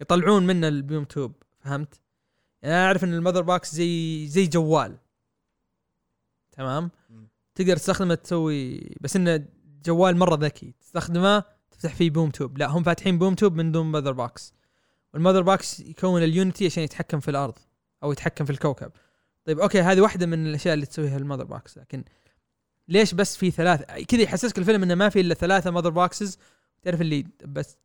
[0.01, 2.02] يطلعون منه ال boom tube فهمت؟
[2.63, 4.99] يعني أنا أعرف إن ال mother box زي زي جوال.
[6.53, 6.91] تمام؟
[7.55, 9.47] تقدر تستخدمه تسوي بس انه
[9.85, 10.75] جوال مرة ذكي.
[10.81, 12.59] تستخدمه تفتح فيه boom tube.
[12.59, 14.55] لا هم فاتحين boom tube من دون mother box.
[15.15, 17.59] وال mother box يكون ال unity عشان يتحكم في الأرض
[18.03, 18.93] أو يتحكم في الكوكب.
[19.45, 21.79] طيب أوكي هذه واحدة من الأشياء اللي تسويها ال mother box.
[21.79, 22.05] لكن
[22.89, 26.39] ليش بس في ثلاث؟ كذا يحسسك الفيلم إنه ما في إلا ثلاثة mother boxes.
[26.83, 27.79] تعرف اللي بس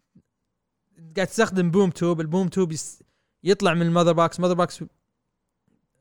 [1.16, 2.22] قاعد تستخدم boom tube.
[2.22, 3.04] ال boom tube يس...
[3.48, 4.40] يطلع من ال mother box.
[4.40, 4.84] mother box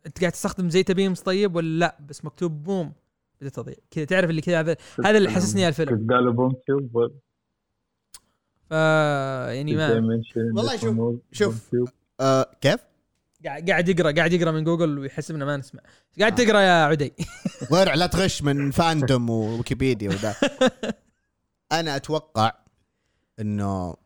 [0.07, 2.93] انت قاعد تستخدم zeta beams طيب ولا لا؟ بس مكتوب بوم
[3.41, 3.75] بدأ تضيع.
[3.91, 6.07] كذا تعرف اللي كذا هذا هذا اللي حسسني على الفيلم.
[6.13, 7.13] قالوا boom tube
[8.71, 9.91] ف يعني ما
[10.35, 11.71] والله شوف- شوف.
[12.21, 12.81] آه، كيف؟
[13.45, 15.81] قاعد قاعد يقرأ قاعد يقرأ من جوجل ويحسبنا ما نسمع.
[16.21, 17.13] قاعد تقرأ يا عدي.
[17.73, 20.35] ورع لا تغش من Fandom وويكيبيديا وذا.
[21.73, 22.53] أنا أتوقع
[23.41, 23.97] إنه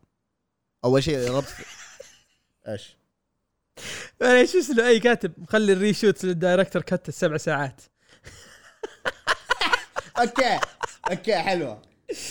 [0.85, 1.45] أول شيء ربط
[2.67, 2.97] إيش؟
[4.21, 7.81] معليش اسمه أي كاتب مخلي ال reshoot لل director cut السبع ساعات.
[10.19, 10.59] okay
[11.11, 11.81] okay حلوة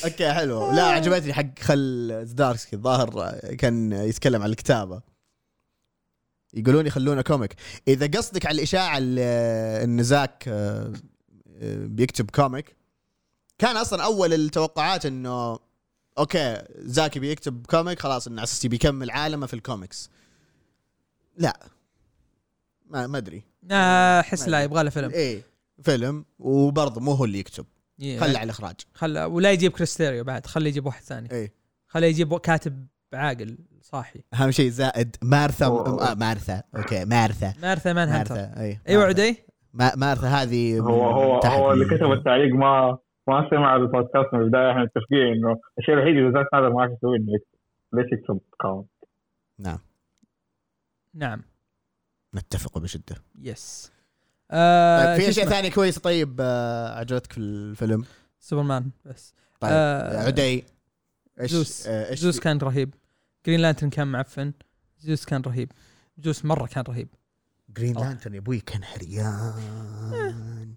[0.04, 5.02] أوكي حلوة لا عجبتني حق خل زدارسكي الظاهر كان يتكلم عن الكتابة.
[6.54, 7.54] يقولون يخلونه comic.
[7.88, 10.92] إذا قصدك على الإشاعة إن زاك آه،
[11.62, 12.76] آه، بيكتب comic
[13.58, 15.58] كان أصلا أول التوقعات إنه
[16.18, 20.10] okay زاك بيكتب comic خلاص انه على أساس بيكمل عالمه في الكوميكس.
[21.40, 21.52] لا.
[22.90, 23.42] ما ما أدري.
[24.20, 25.10] أحس لا يبغى له فيلم.
[25.10, 25.42] إيه
[25.82, 27.66] فيلم وبرضه مو هو اللي يكتب.
[27.98, 28.20] yeah.
[28.20, 31.30] خلى على الاخراج خله ولا يجيب كريس تيريو بعد خليه يجيب واحد ثاني.
[31.32, 31.52] إيه.
[31.88, 34.20] خليه يجيب كاتب عاقل صاحي.
[34.34, 35.66] أهم شيء زائد مارثا.
[35.66, 36.62] آه مارثا.
[36.76, 37.54] okay مارثا.
[37.62, 39.36] مارثا man مارثا اي أيوه عدي
[39.74, 42.98] ما- مارثا هذه هو هو هو اللي ال- كتب التعليق ما
[43.28, 46.92] ما سمع البودكاست من البداية إحنا متفقين إنه الشيء الوحيد اللي زاك هذا ما عارف
[46.92, 47.58] يسويه إنه يكتب.
[47.92, 48.88] ليش يكتب كاونت
[49.58, 49.78] نعم.
[51.14, 51.42] نعم.
[52.34, 53.16] نتفق بشدة.
[53.42, 53.90] yes
[54.50, 58.04] آه طيب في أشياء؟ ثانية كويسه طيب آه عجبتك في الفيلم؟
[58.40, 59.34] سوبرمان بس.
[59.60, 60.64] طيب آه، عدي.
[61.40, 61.86] إيش زوس.
[61.86, 62.94] آه، إيش زوس كان رهيب.
[63.46, 64.52] Green Lantern كان معفن.
[65.00, 65.72] زوس كان رهيب.
[66.18, 67.08] زوس مرة كان رهيب.
[67.76, 70.74] Green Lantern يا أبوي كان هريان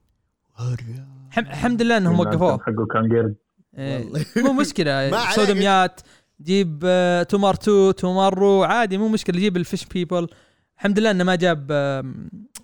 [0.56, 2.58] هريان حم الحمد لله إنهم وقفوه.
[2.58, 3.36] حقه كان قرد.
[3.78, 4.26] إيه، والله.
[4.38, 5.12] مو مشكلة.
[5.36, 6.02] سودوميات
[6.44, 10.28] جيب آه، Tomar 2 Tomar-Re عادي مو مشكلة جيب ال fish people
[10.78, 11.68] الحمد لله إنه ما جاب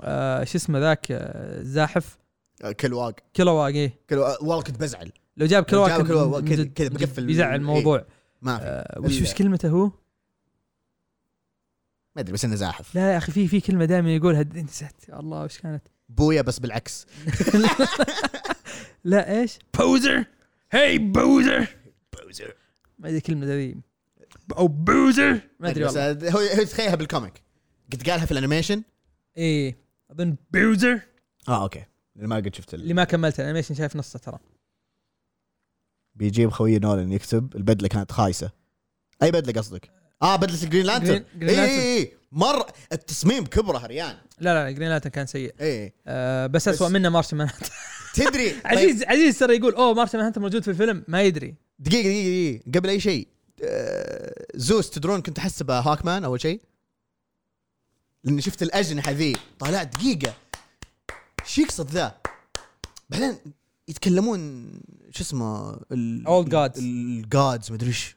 [0.02, 2.18] آه، شو اسمه ذاك آه، زاحف.
[2.80, 3.16] Kilowog.
[3.68, 4.00] إيه.
[4.10, 5.12] Kilowog والله كنت بزعل.
[5.38, 7.56] لو جاب كان كذا- بقفل بيزعل إيه.
[7.56, 8.06] الموضوع.
[8.42, 9.00] ما في.
[9.00, 9.86] وش وش كلمته هو؟
[12.16, 12.96] ما أدري بس إنه زاحف.
[12.96, 14.44] لا يا أخي في في كلمة دائما يقولها.
[14.56, 14.92] نسيت.
[15.14, 17.06] الله وش كانت؟ بويا بس بالعكس.
[19.04, 20.26] لا إيش؟ poozer
[20.74, 21.68] poozer poozer
[23.00, 23.76] ما أدري الكلمة ذي.
[24.58, 25.42] أو poozer!
[25.60, 26.32] ما أدري بس والله.
[26.32, 27.44] هو هو تخيلها بال comic.
[27.94, 28.84] قد قالها في ال animation.
[29.38, 29.78] إيه.
[30.12, 31.00] أظن poozer!
[31.48, 31.86] آه okay.
[32.16, 32.82] لأن ما قد شفت ال...
[32.82, 34.40] اللي ما كملت ال animation شايف نصه ترى.
[36.16, 38.52] بيجيب خوي نولان يكتب البدلة كانت خايسة.
[39.24, 39.90] أي بدلة قصدك؟
[40.22, 41.60] آه بدلة ال Green Lantern أي Lantern.
[41.60, 44.18] اي اي مره التصميم كبره هريان.
[44.40, 45.54] لا لا Green Lantern كان سيء.
[45.62, 47.50] اي آه بس بس- اسوء منه Martian Man
[48.14, 51.04] تدري؟ عزيز عزيز ترى يقول أوه Martian Man موجود في الفيلم.
[51.08, 51.56] ما يدري.
[51.80, 52.80] دقيقة دقيقة دقيقة.
[52.80, 53.28] قبل أي شيء
[53.64, 56.62] آه، زوس تدرون كنت احسبه Hawkman أول شيء؟
[58.24, 59.36] لأني شفت الأجنحة ذي.
[59.60, 60.34] طالعت دقيقة.
[61.46, 62.18] شو يقصد ذا؟
[63.10, 63.38] بعدين
[63.88, 64.72] يتكلمون
[65.10, 66.78] شو اسمه ال Old gods.
[66.78, 68.16] ال gods مدري إيش.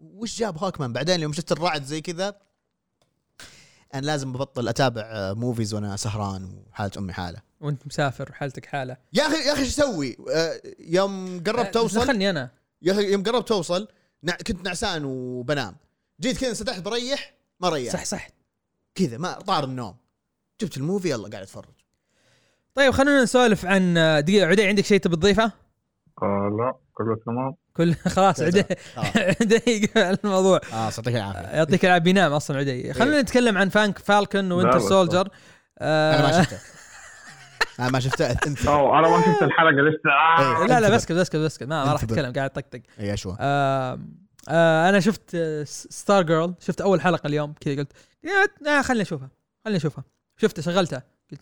[0.00, 2.36] وش جاب Hawkman؟ بعدين يوم شفت الرعد زي كذا
[3.94, 7.42] أنا لازم ببطل أتابع آه، movies وأنا سهران وحالة أمي حالة.
[7.60, 8.96] وأنت مسافر وحالتك حالة.
[9.12, 12.57] يا أخي يا أخي شو أسوي؟ آه، يوم قربت توصل دخلني أنا.
[12.82, 13.88] يوم قربت توصل
[14.22, 14.36] نع...
[14.46, 15.76] كنت نعسان وبنام.
[16.20, 18.28] جيت كذا انسدحت بريح ما ريح صح صح.
[18.94, 19.96] كذا ما طار النوم.
[20.60, 21.74] جبت ال movie يلا قاعد أتفرج.
[22.74, 25.52] طيب خلونا نسولف عن آه، دقيقة عدي عندك شيء تبي تضيفه؟
[26.22, 28.60] آه لا كله تمام؟ كل خلاص عدي.
[28.60, 29.02] آه.
[29.40, 30.60] عدي الموضوع.
[30.72, 31.40] آه يعطيك العافية.
[31.40, 32.04] يعطيك العافية.
[32.04, 32.92] بينام أصلا عدي.
[32.92, 33.22] خلينا إيه.
[33.22, 35.28] نتكلم عن فانك Falcon Winter Soldier
[35.80, 36.58] أنا ما آه شفته.
[37.80, 40.62] أنا ما شفته انت أوه أنا ما شفت الحلقة لسه آه.
[40.62, 40.66] إيه.
[40.66, 40.96] لا لا انتبه.
[40.96, 41.62] بسكت بسكت بسكت.
[41.62, 42.02] ما ما راح.
[42.02, 42.80] أتكلم قاعد طقطق.
[43.00, 43.98] اي اشوى آه
[44.48, 47.92] آه أنا شفت آه، Stargirl شفت أول حلقة اليوم كذا قلت
[48.24, 49.30] يا آه خليني أشوفها
[49.64, 50.04] خليني أشوفها.
[50.36, 51.40] شفتها شغلتها قلت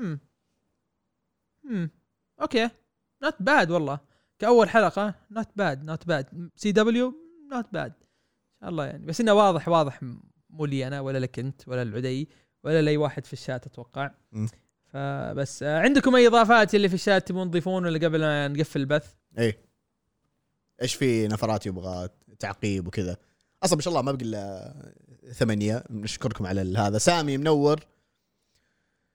[0.00, 0.18] امم
[1.70, 1.90] امم
[2.40, 2.70] okay.
[3.22, 3.98] not bad والله.
[4.38, 9.06] كأول حلقة not bad not bad CW not bad إن شاء الله يعني.
[9.06, 10.00] بس إنه واضح واضح
[10.50, 12.28] مو لي أنا ولا لك أنت ولا العدي
[12.64, 14.10] ولا لأي واحد في الشات أتوقع.
[14.94, 19.14] فبس آه عندكم أي إضافات اللي في الشات تبون تضيفون ولا قبل ما نقفل البث؟
[19.38, 19.58] اي
[20.82, 22.08] إيش في نفرات يبغى
[22.38, 23.16] تعقيب وكذا؟
[23.62, 24.74] أصلا ما شاء الله ما بقي إلا
[25.32, 25.84] ثمانية.
[25.90, 26.98] نشكركم على هذا.
[26.98, 27.80] سامي منور.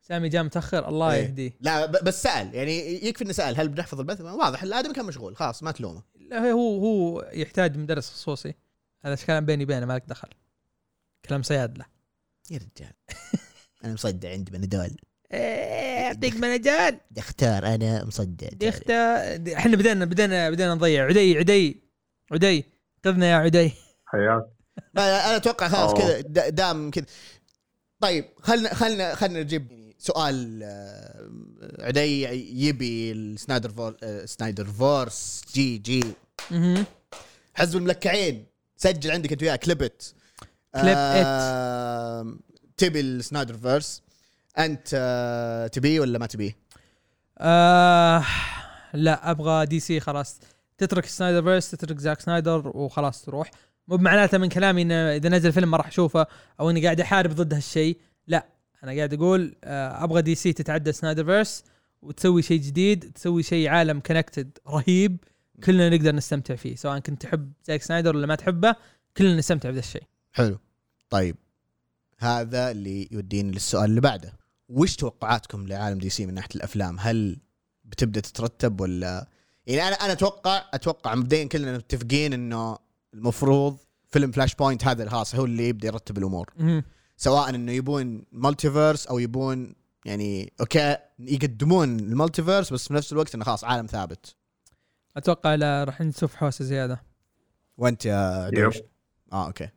[0.01, 1.21] سامي جاء متأخر الله إيه.
[1.23, 1.57] يهديه.
[1.61, 2.55] لا بس سأل.
[2.55, 6.03] يعني يكفي إنه سأل هل بنحفظ البث؟ واضح الآدمي كان مشغول خلاص ما تلومه.
[6.15, 8.53] لا هو هو يحتاج مدرس خصوصي.
[9.01, 10.29] هذا كلام بيني وبينه مالك دخل
[11.25, 11.85] كلام صيادله
[12.51, 12.93] يا رجال.
[13.83, 20.05] أنا مصدع عندي بنادول إيه يعطيك منجال بدي اختار أنا مصدع ديختا دي- إحنا بدينا
[20.05, 21.05] بدينا بدينا نضيع.
[21.05, 21.81] عدي عدي.
[22.31, 22.65] عدي.
[23.05, 23.71] خذنا يا عدي.
[24.05, 24.45] حياك.
[24.97, 25.93] أنا أتوقع خلاص.
[25.93, 27.05] كذا دا- دام كذا.
[27.99, 31.29] طيب خلنا خلنا خلنا نجيب سؤال آه،
[31.79, 32.23] عدي
[32.67, 36.03] يبي السنايدر فور آه، سنايدر فورس جي جي.
[37.53, 38.45] حزب الملكعين
[38.77, 40.13] سجل عندك أنت وياه كليبت
[40.75, 42.37] كليب آه
[42.77, 44.01] تبي السنايدر verse
[44.59, 46.57] أنت تبيه ولا ما تبيه؟
[47.37, 48.25] آه
[48.93, 50.39] لا أبغى DC خلاص.
[50.77, 53.51] تترك سنايدر verse تترك زاك سنايدر وخلاص تروح.
[53.87, 56.27] مو بمعناته من كلامي إنه إذا نزل فيلم ما راح أشوفه
[56.59, 57.97] أو إني قاعد أحارب ضد هالشيء.
[58.27, 58.45] لا
[58.83, 61.63] أنا قاعد أقول آه أبغى DC تتعدى سنايدر verse
[62.01, 65.17] وتسوي شيء جديد تسوي شيء عالم connected رهيب
[65.63, 68.75] كلنا نقدر نستمتع فيه سواء كنت تحب زاك سنايدر ولا ما تحبه
[69.17, 70.03] كلنا نستمتع بهذا الشيء.
[70.33, 70.59] حلو.
[71.09, 71.35] طيب
[72.17, 74.38] هذا اللي يوديني للسؤال اللي بعده.
[74.69, 77.37] وش توقعاتكم لعالم DC من ناحية الأفلام؟ هل
[77.83, 79.27] بتبدأ تترتب ولا؟
[79.67, 82.77] يعني أنا أنا أتوقع أتوقع مبدئيا كلنا متفقين إنه
[83.13, 83.77] المفروض
[84.07, 86.53] فيلم Flashpoint هذا خلاص هو اللي يبدأ يرتب الأمور.
[87.17, 89.75] سواء إنه يبون multiverse أو يبون
[90.05, 94.35] يعني okay يقدمون ال multiverse بس في نفس الوقت إنه خلاص عالم ثابت.
[95.17, 97.03] أتوقع لا راح نشوف حوسه زيادة.
[97.77, 98.49] وأنت يا.
[98.49, 98.77] دوش؟
[99.33, 99.69] آه okay.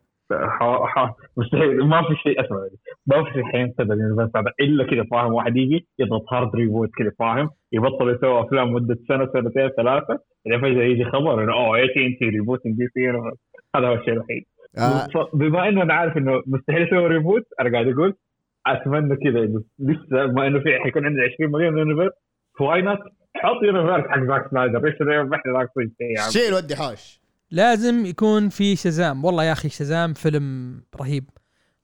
[1.37, 2.69] مستحيل ما في شيء أسمع.
[3.07, 6.91] ما في شيء حينسد ال universe هذا إلا كذا فاهم واحد يجي يضغط hard reboot
[6.99, 11.77] كذا فاهم؟ يبطل يسوي أفلام مدة سنة سنتين ثلاثة بعدين فجأة يجي خبر إنه أوه
[11.77, 13.11] اي تي ان تي ريبوتنج دي سي
[13.77, 14.45] هذا هو الشيء الوحيد.
[14.79, 15.09] آه.
[15.35, 18.15] بما إنه أنا عارف إنه مستحيل أسوي reboot أنا قاعد أقول
[18.67, 22.13] أتمنى كذا إنه لسه ما إنه في حيكون عندنا 20 مليون universe
[22.59, 22.99] ف why not
[23.37, 26.31] حط universe حق زاك سنايدر إيش اللي إحنا ذاك شيء يا عم.
[26.31, 27.21] شيل ودي حوش.
[27.51, 29.25] لازم يكون في شزام.
[29.25, 31.25] والله يا أخي شزام فيلم رهيب.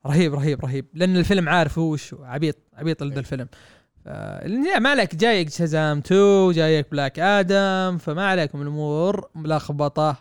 [0.05, 0.85] رهيب رهيب رهيب.
[0.93, 3.47] لأن الفيلم عارف هو وش هو، عبيط عبيط ذا الفيلم.
[4.05, 4.07] ف-
[4.45, 9.29] لا ما عليك جايك شزام 2 جايك Black Adam فما عليكم الأمور.
[9.35, 10.15] ملخبطه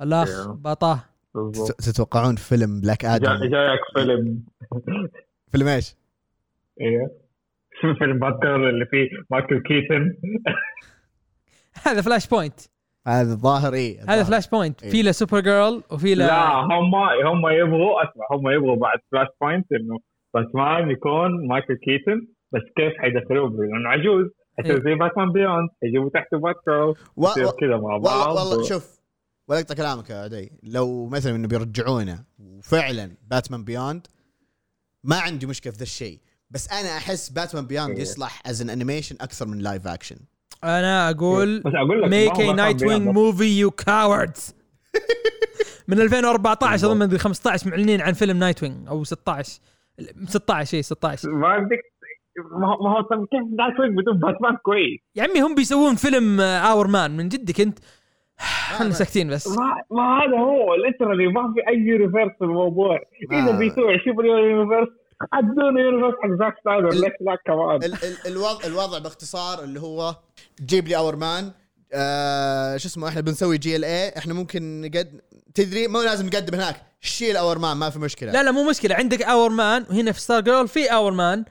[0.00, 1.04] لخبطه.
[1.54, 4.42] تت- تتوقعون فيلم Black Adam؟ جايك فيلم.
[5.52, 5.94] فيلم إيش؟
[6.80, 7.10] إيه.
[7.80, 10.16] شوف فيلم باتمان اللي فيه مايكل كيتن.
[11.82, 12.60] هذا فلاش بوينت.
[13.06, 14.24] هذا الظاهر إيه هذا.
[14.24, 14.90] Flashpoint إيه.
[14.90, 16.94] في له Supergirl وفي له لا هم
[17.26, 19.98] هم يبغوا أسمع هم يبغوا بعد Flashpoint إنه
[20.34, 24.26] باتمان يكون مايكل كيتن بس كيف حيدخلوه؟ لأنه عجوز.
[24.58, 24.82] حيصير إيه.
[24.84, 27.50] زي باتمان Beyond حيجيبوا تحته Batgirl و...
[27.50, 28.26] كذا مع بعض.
[28.26, 29.00] والله والله و- شوف
[29.48, 30.52] ولا أقطع كلامك يا عدي.
[30.62, 34.06] لو مثلا إنه بيرجعونه وفعلا باتمان Beyond
[35.04, 36.18] ما عندي مشكلة في ذا الشيء.
[36.50, 38.02] بس أنا أحس باتمان بيوند إيه.
[38.02, 40.16] يصلح از ان انيميشن أكثر من لايف اكشن
[40.64, 43.08] أنا أقول بس أقول لك ميك اي نايت وينج.
[43.08, 44.54] موفي يو كاوردز
[45.88, 49.60] من 2014 اظن مدري 15 معلنين عن فيلم نايت وينج أو 16
[50.28, 51.78] 16 اي 16 ما بدك
[52.60, 55.00] ما هو- ما هو طب كيف نايت وينج بدون باتمان كويس.
[55.16, 57.78] يا عمي هم بيسوون فيلم اور مان من جدك أنت؟
[58.76, 59.48] خلنا ساكتين بس.
[59.48, 62.98] ما, ما هذا هو ليترالي ما في أي ريفيرس في الموضوع.
[63.32, 64.88] إذا بيسوي 20 مليون يونيفرس
[65.32, 70.14] عدونا يونيفرس حق زاك سنايدر ليش لا كمان ال ال الوضع الوضع باختصار اللي هو
[70.60, 71.52] جيب لي اور مان
[71.92, 75.20] آه شو اسمه إحنا بنسوي جي ال اي إحنا ممكن نقد
[75.54, 76.82] تدري مو لازم نقدم هناك.
[77.00, 78.32] شيل اور مان ما في مشكلة.
[78.32, 78.94] لا لا مو مشكلة.
[78.94, 81.44] عندك اور مان وهنا في ستار جيرل في اور مان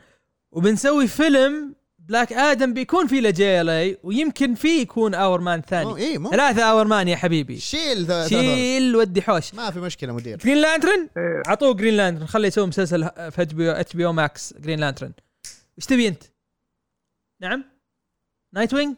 [0.52, 5.60] وبنسوي فيلم بلاك آدم بيكون فيه له جي ال اي ويمكن فيه يكون اور مان
[5.60, 6.32] مو ثاني إيه مو.
[6.32, 7.60] ثلاثة اور مان يا حبيبي.
[7.60, 9.54] شيل ذا- شيل ودي حوش.
[9.54, 10.38] ما في مشكلة مدير.
[10.38, 11.44] Green Lantern إيه.
[11.48, 13.48] عطوه Green Lantern خليه يسوي مسلسل في
[13.80, 15.12] HBO Max Green Lantern
[15.78, 16.24] إيش تبي أنت؟
[17.42, 17.73] نعم؟
[18.54, 18.96] Nightwing؟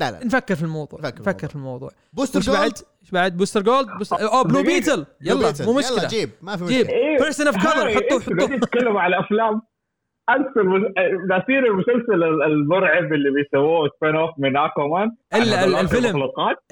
[0.00, 3.10] لا لا نفكر في الموضوع نفكر في نفكر في الموضوع Booster وش بعد؟ Gold إيش
[3.10, 4.16] بعد؟ Booster Gold؟ Booster...
[4.16, 4.74] اوه Blue دقيقة.
[4.74, 7.18] Beetle يلا مو يلا مشكله جيب ما في جيب مشكلة إيه.
[7.18, 9.62] person of color حطوه حطوه تتكلموا على أفلام
[10.30, 10.92] المس-
[11.30, 16.22] ناسين المسلسل ال- المرعب اللي بيسووه spin-off من Aquaman هذول الفيلم.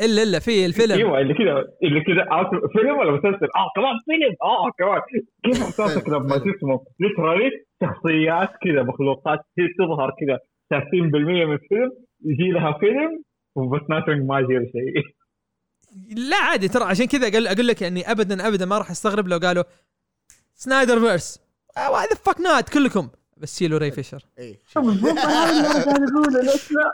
[0.01, 2.25] إلا إلا في الفيلم إيوه اللي كذا اللي كذا
[2.73, 5.01] فيلم ولا مسلسل؟ آه كمان فيلم آه كمان
[5.45, 6.39] كيف احساسك لما.
[6.39, 7.51] تسمع ليترالي
[7.83, 9.39] شخصيات كذا مخلوقات
[9.79, 10.39] تظهر كذا
[10.73, 11.93] 30% من الفيلم
[12.25, 13.23] يجي لها فيلم
[13.55, 15.05] وبس ناتوينج ما يجي له شيء.
[16.31, 19.39] لا عادي ترى عشان كذا أقول أقول لك اني ابدا ابدا ما راح أستغرب لو
[19.39, 19.65] قالوا
[20.55, 21.41] سنايدر فيرس
[21.77, 23.09] واي ذا فك نوت كلكم.
[23.37, 26.93] بس شيلوا ري فيشر إيه بالضبط هذا اللي أنا قاعد اقوله ليش لا؟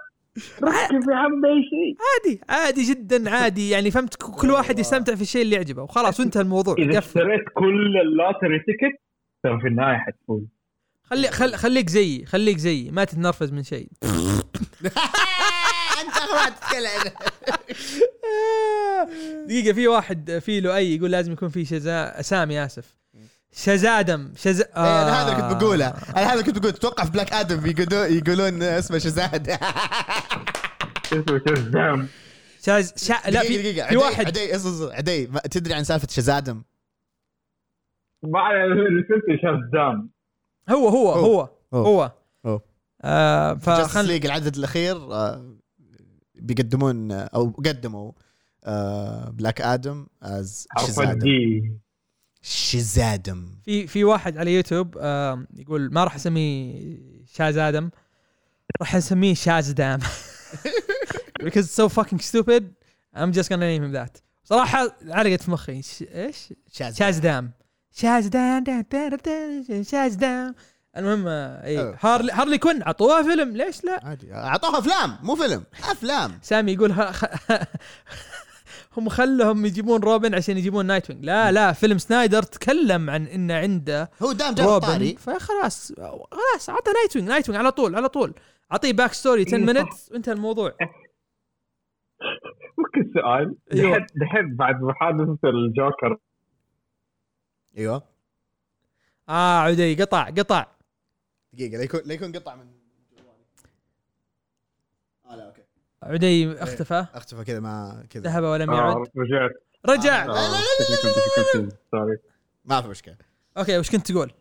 [0.63, 3.71] ركز يا عم اي شيء عادي عادي جدا عادي.
[3.71, 5.83] يعني فهمت كل واحد يستمتع في الشيء اللي يعجبه.
[5.83, 6.75] وخلاص وانتهى الموضوع.
[6.79, 9.01] إذا اشتريت كل ال lottery ticket
[9.43, 10.43] ترى في النهاية حتفوز.
[11.11, 13.89] خلي خل خليك زيي خليك زيي ما تتنرفز من شيء.
[16.01, 17.13] أنت ما تتكلم.
[19.49, 22.85] دقيقة في واحد في لؤي يقول لازم يكون في شزا سامي آسف.
[23.53, 25.87] شزادم شز إيه، أنا هذا اللي كنت بقوله.
[25.89, 29.49] أنا هذا اللي كنت بقول تتوقع في Black Adam بيقولون يقولون اسمه شزاد
[31.13, 32.09] اسمه شزام
[32.67, 33.31] شاز شا...
[33.31, 34.27] لا في, دقيقة، في عدي- واحد.
[34.27, 36.63] عدي اصبر عدي تدري عن سالفة شزادم
[38.23, 40.11] ما رسلت شزام
[40.71, 41.15] هو هو هو.
[41.15, 41.87] هو هو.
[41.87, 42.13] هو
[42.47, 42.61] هو.
[43.03, 45.57] آه فخل ليج العدد الأخير آه،
[46.35, 48.13] بيقدمون آه، أو قدموا
[48.65, 51.79] آه، بلاك آدم از شزادم
[52.43, 56.99] شزادم في في واحد على يوتيوب آه يقول ما راح أسميه
[57.35, 57.91] شازام آدم
[58.81, 60.01] راح أسميه شاز دام
[61.45, 62.65] because it's so fucking stupid
[63.17, 65.73] I'm just gonna name him that صراحة علقت في مخي.
[66.03, 67.53] إيش؟ شاز شاز دام
[67.93, 69.17] شاز دام دا دا دا
[69.69, 70.55] دا شاز دام
[70.97, 71.95] المهم اي.
[72.01, 76.93] هارلي هارلي كوين اعطوها فيلم ليش لا؟ عادي اعطوها أفلام مو فيلم أفلام سامي يقول.
[78.97, 83.55] هم خلهم يجيبون روبن عشان يجيبون نايت وينج لا لا فيلم سنايدر تكلم عن انه
[83.55, 85.93] عنده هو دام جاب روبن طاري فخلاص
[86.33, 88.35] خلاص اعطى نايت وينج نايت وينج على طول على طول
[88.73, 89.73] أعطيه back story 10 إيه، صح.
[89.73, 90.71] minutes وانتهى الموضوع
[92.79, 93.99] ممكن سؤال أيوة.
[93.99, 96.17] دحين دحين بعد محادثة الجوكر
[97.79, 98.03] أيوه.
[99.29, 100.67] آه عدي قطع قطع.
[101.53, 102.67] دقيقة لا يكون لا يكون قطع من
[105.27, 105.63] آه لا أوكي.
[106.03, 107.07] عدي اختفى.
[107.15, 108.23] اختفى كذا ما كذا.
[108.23, 109.51] ذهب ولم آه يعد رجعت.
[109.89, 110.39] رجع لا، لا،
[111.93, 112.19] لا، لا
[112.65, 113.17] ما في مشكلة.
[113.59, 114.33] أوكي وش كنت تقول؟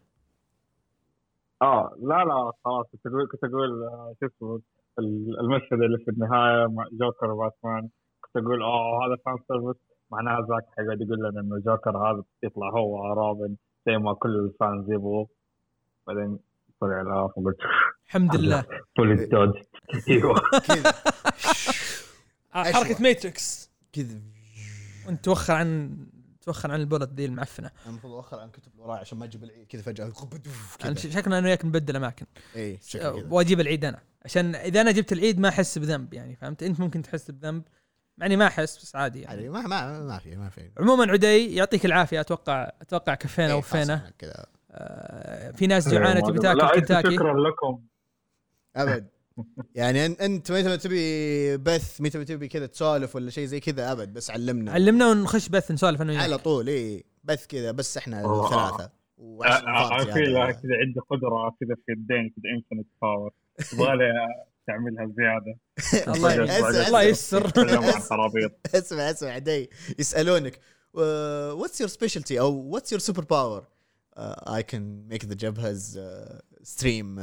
[1.61, 4.61] آه لا لا خلاص كنت أقول كنت أقول آه، شو اسمه
[4.99, 7.89] ال- المشهد اللي في النهاية مع جوكر وباتمان.
[8.22, 9.81] كنت أقول آه هذا fan service
[10.11, 13.56] معناها ذاك حيقعد يقول لنا إنه جوكر هذا يطلع هو روبن
[13.88, 15.26] زي ما كل ال fans يبغوا.
[16.07, 16.40] بعدين
[16.81, 17.57] طلع الاف وقلت
[18.07, 18.65] الحمد لله.
[18.98, 19.53] fooled dude
[20.10, 20.36] أيوه.
[22.56, 22.64] آه،.
[22.64, 23.72] حركة ماتريكس.
[23.94, 24.19] كذا.
[25.07, 25.98] وانت توخر عن
[26.41, 27.72] توخر عن ال bullet ذي المعفنة.
[27.88, 29.68] المفروض أوخر عن كتب اللي وراي عشان ما أجيب العيد.
[29.68, 30.11] كذا فجأة.
[30.80, 32.26] كذا شكلنا أنا وياك نبدل أماكن.
[32.56, 32.80] اي
[33.30, 33.99] وأجيب العيد أنا.
[34.26, 37.64] عشان إذا أنا جبت العيد ما أحس بذنب يعني فهمت؟ أنت ممكن تحس بذنب.
[38.20, 39.50] يعني ما أحس بس عادي يعني.
[39.50, 40.72] ما ما ما في ما في.
[40.80, 42.20] عموما عدي يعطيك العافية.
[42.20, 44.12] أتوقع أتوقع كفينا إيه، وفينا.
[44.20, 44.46] كذا.
[44.72, 47.84] آه، في ناس جوعانة تبي لا تاكل كنتاكي شكرا لكم.
[48.76, 49.08] أبد.
[49.76, 54.32] يعني أنت متى تبي بث متى تبي كذا تسولف ولا شيء زي كذا أبد بس
[54.32, 54.72] علمنا.
[54.72, 58.20] علمنا ونخش بث نسولف أنا على طول اي بث كذا بس إحنا.
[58.20, 58.76] الثلاثة.
[58.76, 58.91] هذا.
[60.52, 63.31] كذا عنده قدرة كذا في يدين كذا infinite power
[63.74, 63.96] يبغى
[64.70, 65.58] تعملها زيادة.
[66.16, 66.34] الله
[66.88, 67.12] الله
[68.76, 69.70] اسمع اسمع عدي.
[70.00, 70.60] يسألونك.
[70.94, 73.64] what's your specialty أو what's your super power
[74.18, 76.00] اي كان ميك ذا جبهز
[76.64, 77.20] ستريم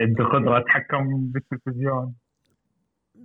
[0.00, 2.14] عنده قدرة اتحكم بالتلفزيون.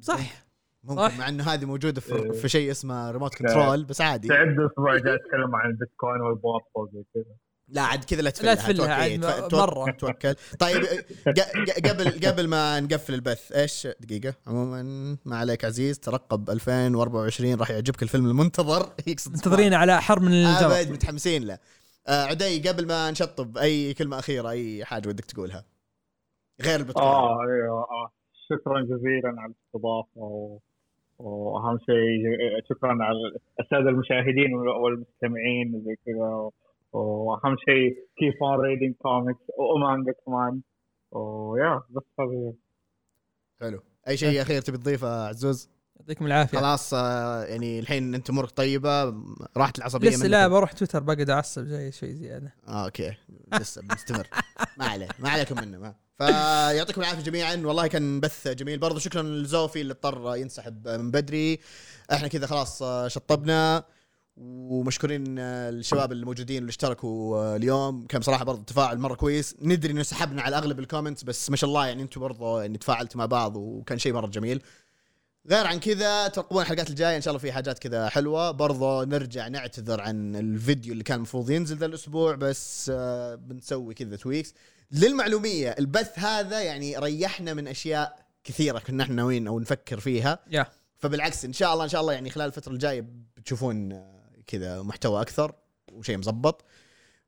[0.01, 0.43] صح.
[0.83, 1.19] ممكن صح.
[1.19, 2.31] مع إنه هذه موجودة في, إيه.
[2.31, 4.27] في شيء اسمه ريموت كنترول بس عادي.
[4.27, 7.35] تعد أسبوع جاي أتكلم عن البيتكوين والبورصه وزي كذا.
[7.71, 9.91] لا عاد كذا لا تفلها لا تفلها عاد توكل- م- توكل- مرة.
[9.91, 10.35] توكل.
[10.59, 10.81] طيب
[11.85, 14.81] قبل قبل ما نقفل البث إيش دقيقة؟ عموما
[15.25, 18.89] ما عليك عزيز ترقب 2024 راح يعجبك الفيلم المنتظر.
[19.07, 21.57] يقصد منتظرين على حر من الجو ابد متحمسين له.
[22.07, 25.65] آه عدي قبل ما نشطب أي كلمة أخيرة أي حاجة ودك تقولها.
[26.61, 28.11] غير البتكوين آه أيوه آه.
[28.49, 30.59] شكرا جزيلا على الاستضافة و...
[31.19, 32.23] وأهم شيء
[32.69, 33.17] شكرا على
[33.59, 36.49] الساده المشاهدين وال- والمستمعين وزي كذا
[36.93, 40.61] واهم شيء keep on reading comics ومانجا كمان.
[41.11, 42.53] ويا بس هذا
[43.61, 43.83] حلو.
[44.07, 45.69] أي شيء أخير تبي تضيفه عزوز؟
[45.99, 46.57] يعطيكم العافية.
[46.57, 49.13] خلاص آه يعني الحين أنت أمورك طيبة
[49.57, 50.27] راحت العصبية لسه.
[50.27, 52.55] لا بروح تويتر بقعد أعصب زي شوي زيادة.
[52.67, 53.13] آه أوكي.
[53.59, 54.27] لسه بنستمر
[54.77, 55.95] ما عليه ما عليكم منه ما.
[56.17, 57.55] فيعطيكم العافية جميعا.
[57.55, 58.79] والله كان بث جميل.
[58.79, 61.59] برضو شكرا لزوفي اللي اضطر ينسحب من بدري.
[62.13, 63.83] إحنا كذا خلاص آه، شطبنا.
[64.41, 68.07] ومشكورين آه، الشباب الموجودين اللي اشتركوا آه، اليوم.
[68.07, 69.55] كان بصراحة برضو تفاعل مرة كويس.
[69.61, 72.77] ندري إنه سحبنا على أغلب ال comments بس ما شاء الله يعني أنتم برضو يعني
[72.77, 74.61] تفاعلتوا مع بعض وكان شيء مرة جميل.
[75.49, 78.51] غير عن كذا ترقبون الحلقات الجاية إن شاء الله في حاجات كذا حلوة.
[78.51, 84.15] برضو نرجع نعتذر عن الفيديو اللي كان المفروض ينزل ذا الأسبوع بس آه، بنسوي كذا
[84.15, 84.53] tweaks
[84.91, 90.39] للمعلومية البث هذا يعني ريحنا من أشياء كثيرة كنا إحنا ناويين أو نفكر فيها.
[90.51, 90.65] يا
[90.97, 93.05] فبالعكس إن شاء الله إن شاء الله يعني خلال الفترة الجاية
[93.37, 94.01] بتشوفون
[94.47, 95.51] كذا محتوى أكثر
[95.93, 96.65] وشيء مزبط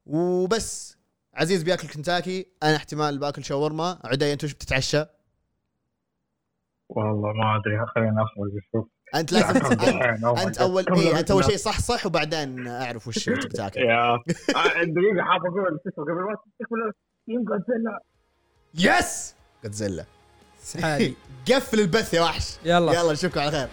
[0.05, 0.97] وبس.
[1.33, 3.99] عزيز بياكل كنتاكي أنا احتمال بأكل شاورما.
[4.03, 5.05] عدي أنت وش بتتعشى؟
[6.89, 7.85] والله ما أدري.
[7.95, 9.47] خلينا اخرج أشوف أنت لازم
[10.47, 10.57] أنت.
[10.57, 13.95] اول إيه انت اول؟ شيء صح صح وبعدين أعرف وش تبي تاكل يا.
[14.13, 14.19] آه،
[14.83, 16.91] دقيقة حاب أقول قبل ما
[17.25, 17.99] تيم جودزيلا
[18.75, 19.35] يس!
[19.63, 20.05] جودزيلا
[21.51, 22.55] قفل البث يا وحش.
[22.65, 22.93] يلا.
[22.93, 23.67] يلا نشوفكم على خير.